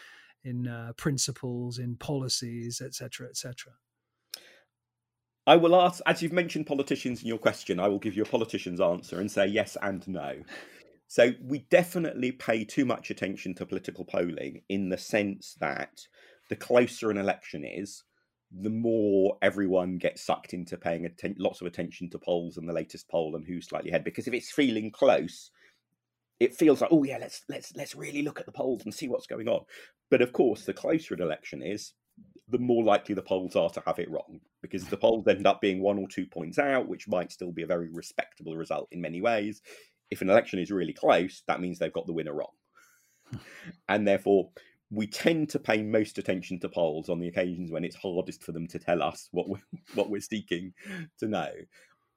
in 0.44 0.68
uh, 0.68 0.92
principles, 0.96 1.78
in 1.78 1.96
policies, 1.96 2.80
etc., 2.80 3.28
etc. 3.28 3.72
I 5.46 5.56
will 5.56 5.76
ask, 5.76 6.00
as 6.06 6.22
you've 6.22 6.32
mentioned 6.32 6.66
politicians 6.66 7.22
in 7.22 7.28
your 7.28 7.38
question, 7.38 7.78
I 7.78 7.88
will 7.88 7.98
give 7.98 8.16
you 8.16 8.22
a 8.22 8.26
politician's 8.26 8.80
answer 8.80 9.20
and 9.20 9.30
say 9.30 9.46
yes 9.46 9.76
and 9.82 10.06
no. 10.08 10.42
So 11.08 11.32
we 11.42 11.60
definitely 11.70 12.32
pay 12.32 12.64
too 12.64 12.84
much 12.84 13.10
attention 13.10 13.54
to 13.54 13.66
political 13.66 14.04
polling 14.04 14.62
in 14.68 14.88
the 14.88 14.98
sense 14.98 15.56
that 15.60 16.06
the 16.48 16.56
closer 16.56 17.10
an 17.10 17.16
election 17.16 17.64
is, 17.64 18.02
the 18.52 18.70
more 18.70 19.36
everyone 19.42 19.98
gets 19.98 20.24
sucked 20.24 20.54
into 20.54 20.76
paying 20.76 21.04
atten- 21.04 21.36
lots 21.38 21.60
of 21.60 21.66
attention 21.66 22.08
to 22.10 22.18
polls 22.18 22.56
and 22.56 22.68
the 22.68 22.72
latest 22.72 23.08
poll 23.08 23.34
and 23.34 23.44
who's 23.44 23.68
slightly 23.68 23.90
ahead. 23.90 24.04
Because 24.04 24.28
if 24.28 24.34
it's 24.34 24.52
feeling 24.52 24.90
close, 24.90 25.50
it 26.38 26.54
feels 26.54 26.80
like, 26.80 26.92
oh 26.92 27.04
yeah, 27.04 27.18
let's 27.18 27.42
let's 27.48 27.74
let's 27.74 27.94
really 27.94 28.22
look 28.22 28.38
at 28.38 28.46
the 28.46 28.52
polls 28.52 28.82
and 28.84 28.94
see 28.94 29.08
what's 29.08 29.26
going 29.26 29.48
on. 29.48 29.60
But 30.10 30.22
of 30.22 30.32
course, 30.32 30.64
the 30.64 30.72
closer 30.72 31.14
an 31.14 31.22
election 31.22 31.62
is, 31.62 31.92
the 32.48 32.58
more 32.58 32.84
likely 32.84 33.14
the 33.14 33.22
polls 33.22 33.56
are 33.56 33.70
to 33.70 33.82
have 33.86 33.98
it 33.98 34.10
wrong 34.10 34.40
because 34.62 34.84
the 34.84 34.96
polls 34.96 35.26
end 35.26 35.46
up 35.46 35.60
being 35.60 35.80
one 35.80 35.98
or 35.98 36.06
two 36.08 36.26
points 36.26 36.58
out, 36.58 36.88
which 36.88 37.08
might 37.08 37.32
still 37.32 37.52
be 37.52 37.62
a 37.62 37.66
very 37.66 37.88
respectable 37.92 38.56
result 38.56 38.88
in 38.92 39.00
many 39.00 39.20
ways. 39.20 39.62
If 40.10 40.22
an 40.22 40.30
election 40.30 40.60
is 40.60 40.70
really 40.70 40.92
close, 40.92 41.42
that 41.48 41.60
means 41.60 41.78
they've 41.78 41.92
got 41.92 42.06
the 42.06 42.12
winner 42.12 42.34
wrong. 42.34 42.52
Hmm. 43.30 43.38
and 43.88 44.06
therefore, 44.06 44.50
we 44.90 45.06
tend 45.06 45.48
to 45.50 45.58
pay 45.58 45.82
most 45.82 46.18
attention 46.18 46.60
to 46.60 46.68
polls 46.68 47.08
on 47.08 47.18
the 47.18 47.28
occasions 47.28 47.70
when 47.70 47.84
it's 47.84 47.96
hardest 47.96 48.42
for 48.42 48.52
them 48.52 48.66
to 48.68 48.78
tell 48.78 49.02
us 49.02 49.28
what 49.32 49.48
we're, 49.48 49.62
what 49.94 50.10
we're 50.10 50.20
seeking 50.20 50.72
to 51.18 51.26
know. 51.26 51.50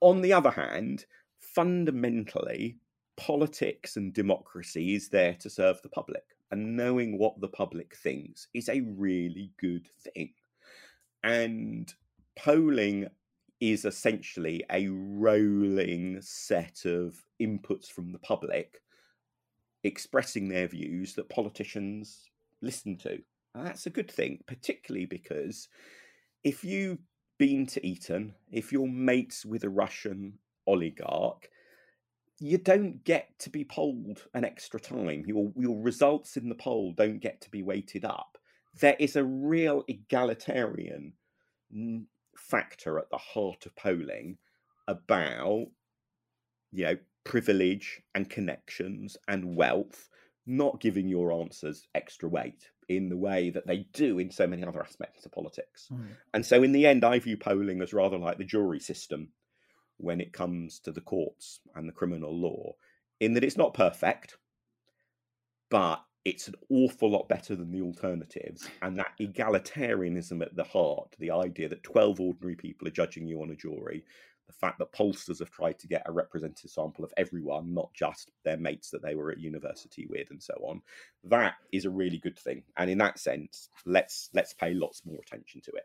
On 0.01 0.21
the 0.21 0.33
other 0.33 0.51
hand, 0.51 1.05
fundamentally, 1.39 2.77
politics 3.17 3.97
and 3.97 4.13
democracy 4.13 4.95
is 4.95 5.09
there 5.09 5.33
to 5.35 5.49
serve 5.49 5.81
the 5.81 5.89
public, 5.89 6.23
and 6.51 6.77
knowing 6.77 7.17
what 7.17 7.39
the 7.41 7.47
public 7.47 7.95
thinks 7.95 8.47
is 8.53 8.69
a 8.69 8.81
really 8.81 9.51
good 9.59 9.89
thing. 10.01 10.33
And 11.23 11.93
polling 12.35 13.07
is 13.59 13.83
essentially 13.83 14.63
a 14.71 14.87
rolling 14.87 16.21
set 16.21 16.85
of 16.85 17.25
inputs 17.41 17.87
from 17.87 18.11
the 18.13 18.19
public 18.19 18.81
expressing 19.83 20.47
their 20.47 20.67
views 20.67 21.13
that 21.13 21.29
politicians 21.29 22.28
listen 22.61 22.97
to. 22.97 23.19
And 23.55 23.65
that's 23.65 23.85
a 23.85 23.91
good 23.91 24.09
thing, 24.09 24.39
particularly 24.47 25.05
because 25.05 25.67
if 26.43 26.63
you've 26.63 26.99
been 27.37 27.65
to 27.67 27.85
Eton, 27.85 28.35
if 28.51 28.71
you're 28.71 28.87
mates 28.87 29.45
with 29.45 29.63
a 29.63 29.69
Russian 29.69 30.39
oligarch, 30.67 31.49
you 32.39 32.57
don't 32.57 33.03
get 33.03 33.37
to 33.39 33.49
be 33.49 33.65
polled 33.65 34.23
an 34.33 34.45
extra 34.45 34.79
time. 34.79 35.23
Your 35.27 35.51
your 35.57 35.81
results 35.81 36.37
in 36.37 36.47
the 36.47 36.55
poll 36.55 36.93
don't 36.93 37.19
get 37.19 37.41
to 37.41 37.49
be 37.49 37.63
weighted 37.63 38.05
up. 38.05 38.37
There 38.79 38.95
is 38.99 39.15
a 39.15 39.23
real 39.23 39.83
egalitarian 39.87 41.13
factor 42.37 42.97
at 42.97 43.09
the 43.09 43.17
heart 43.17 43.65
of 43.65 43.75
polling 43.75 44.37
about 44.87 45.67
you 46.71 46.85
know 46.85 46.97
privilege 47.23 48.01
and 48.15 48.29
connections 48.29 49.17
and 49.27 49.55
wealth 49.55 50.08
not 50.49 50.81
giving 50.81 51.07
your 51.07 51.31
answers 51.31 51.87
extra 51.93 52.27
weight 52.27 52.69
in 52.87 53.07
the 53.07 53.17
way 53.17 53.51
that 53.51 53.67
they 53.67 53.85
do 53.93 54.17
in 54.17 54.31
so 54.31 54.47
many 54.47 54.63
other 54.63 54.81
aspects 54.81 55.25
of 55.25 55.31
politics. 55.31 55.87
Mm. 55.93 56.07
And 56.33 56.45
so, 56.45 56.63
in 56.63 56.71
the 56.71 56.87
end, 56.87 57.05
I 57.05 57.19
view 57.19 57.37
polling 57.37 57.81
as 57.81 57.93
rather 57.93 58.17
like 58.17 58.37
the 58.37 58.43
jury 58.43 58.79
system 58.79 59.29
when 59.97 60.19
it 60.19 60.33
comes 60.33 60.79
to 60.79 60.91
the 60.91 61.01
courts 61.01 61.59
and 61.75 61.87
the 61.87 61.93
criminal 61.93 62.35
law, 62.35 62.73
in 63.19 63.33
that 63.33 63.43
it's 63.43 63.57
not 63.57 63.73
perfect, 63.73 64.37
but 65.69 66.03
it's 66.25 66.47
an 66.47 66.55
awful 66.69 67.11
lot 67.11 67.29
better 67.29 67.55
than 67.55 67.71
the 67.71 67.81
alternatives. 67.81 68.67
And 68.81 68.97
that 68.97 69.13
egalitarianism 69.19 70.41
at 70.41 70.55
the 70.55 70.63
heart, 70.63 71.15
the 71.19 71.31
idea 71.31 71.69
that 71.69 71.83
12 71.83 72.19
ordinary 72.19 72.55
people 72.55 72.87
are 72.87 72.91
judging 72.91 73.27
you 73.27 73.41
on 73.41 73.51
a 73.51 73.55
jury, 73.55 74.03
the 74.49 74.53
fact 74.53 74.79
that 74.79 74.91
pollsters 74.91 75.39
have 75.39 75.51
tried 75.51 75.77
to 75.77 75.87
get 75.87 76.01
a 76.07 76.11
representative 76.11 76.71
sample 76.71 77.05
of 77.05 77.13
everyone, 77.17 77.71
not 77.71 77.93
just 77.93 78.31
their 78.43 78.57
mates 78.57 78.89
that 78.89 79.03
they 79.03 79.13
were 79.13 79.31
at 79.31 79.39
university 79.39 80.07
with, 80.09 80.31
and 80.31 80.41
so 80.41 80.55
on, 80.63 80.81
that 81.23 81.53
is 81.71 81.85
a 81.85 81.89
really 81.89 82.17
good 82.17 82.37
thing. 82.37 82.63
And 82.75 82.89
in 82.89 82.97
that 82.97 83.19
sense, 83.19 83.69
let's 83.85 84.29
let's 84.33 84.53
pay 84.53 84.73
lots 84.73 85.05
more 85.05 85.19
attention 85.21 85.61
to 85.61 85.71
it. 85.71 85.83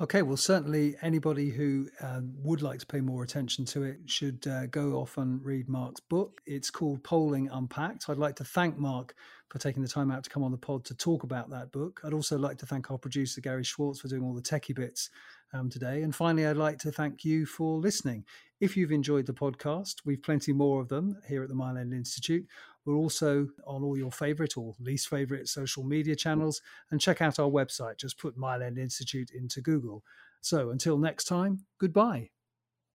Okay, 0.00 0.22
well, 0.22 0.38
certainly 0.38 0.96
anybody 1.02 1.50
who 1.50 1.86
um, 2.00 2.32
would 2.38 2.62
like 2.62 2.78
to 2.78 2.86
pay 2.86 3.02
more 3.02 3.22
attention 3.22 3.66
to 3.66 3.82
it 3.82 3.98
should 4.06 4.46
uh, 4.46 4.64
go 4.66 4.94
off 4.94 5.18
and 5.18 5.44
read 5.44 5.68
Mark's 5.68 6.00
book. 6.00 6.40
It's 6.46 6.70
called 6.70 7.04
Polling 7.04 7.50
Unpacked. 7.50 8.08
I'd 8.08 8.16
like 8.16 8.36
to 8.36 8.44
thank 8.44 8.78
Mark 8.78 9.14
for 9.50 9.58
taking 9.58 9.82
the 9.82 9.88
time 9.88 10.10
out 10.10 10.24
to 10.24 10.30
come 10.30 10.42
on 10.42 10.52
the 10.52 10.56
pod 10.56 10.86
to 10.86 10.94
talk 10.94 11.22
about 11.22 11.50
that 11.50 11.70
book. 11.70 12.00
I'd 12.02 12.14
also 12.14 12.38
like 12.38 12.56
to 12.58 12.66
thank 12.66 12.90
our 12.90 12.96
producer, 12.96 13.42
Gary 13.42 13.64
Schwartz, 13.64 14.00
for 14.00 14.08
doing 14.08 14.22
all 14.22 14.32
the 14.32 14.40
techie 14.40 14.74
bits 14.74 15.10
um, 15.52 15.70
today. 15.70 16.02
And 16.02 16.14
finally, 16.14 16.46
I'd 16.46 16.56
like 16.56 16.78
to 16.80 16.92
thank 16.92 17.24
you 17.24 17.46
for 17.46 17.78
listening. 17.78 18.24
If 18.60 18.76
you've 18.76 18.92
enjoyed 18.92 19.26
the 19.26 19.32
podcast, 19.32 19.96
we've 20.04 20.22
plenty 20.22 20.52
more 20.52 20.80
of 20.80 20.88
them 20.88 21.16
here 21.28 21.42
at 21.42 21.48
the 21.48 21.54
Mile 21.54 21.78
End 21.78 21.92
Institute. 21.92 22.46
We're 22.84 22.96
also 22.96 23.48
on 23.66 23.82
all 23.82 23.96
your 23.96 24.12
favorite 24.12 24.56
or 24.56 24.74
least 24.80 25.08
favorite 25.08 25.48
social 25.48 25.84
media 25.84 26.16
channels. 26.16 26.60
And 26.90 27.00
check 27.00 27.20
out 27.20 27.38
our 27.38 27.50
website. 27.50 27.98
Just 27.98 28.18
put 28.18 28.36
Mile 28.36 28.62
End 28.62 28.78
Institute 28.78 29.30
into 29.30 29.60
Google. 29.60 30.02
So 30.40 30.70
until 30.70 30.98
next 30.98 31.24
time, 31.24 31.66
goodbye. 31.78 32.30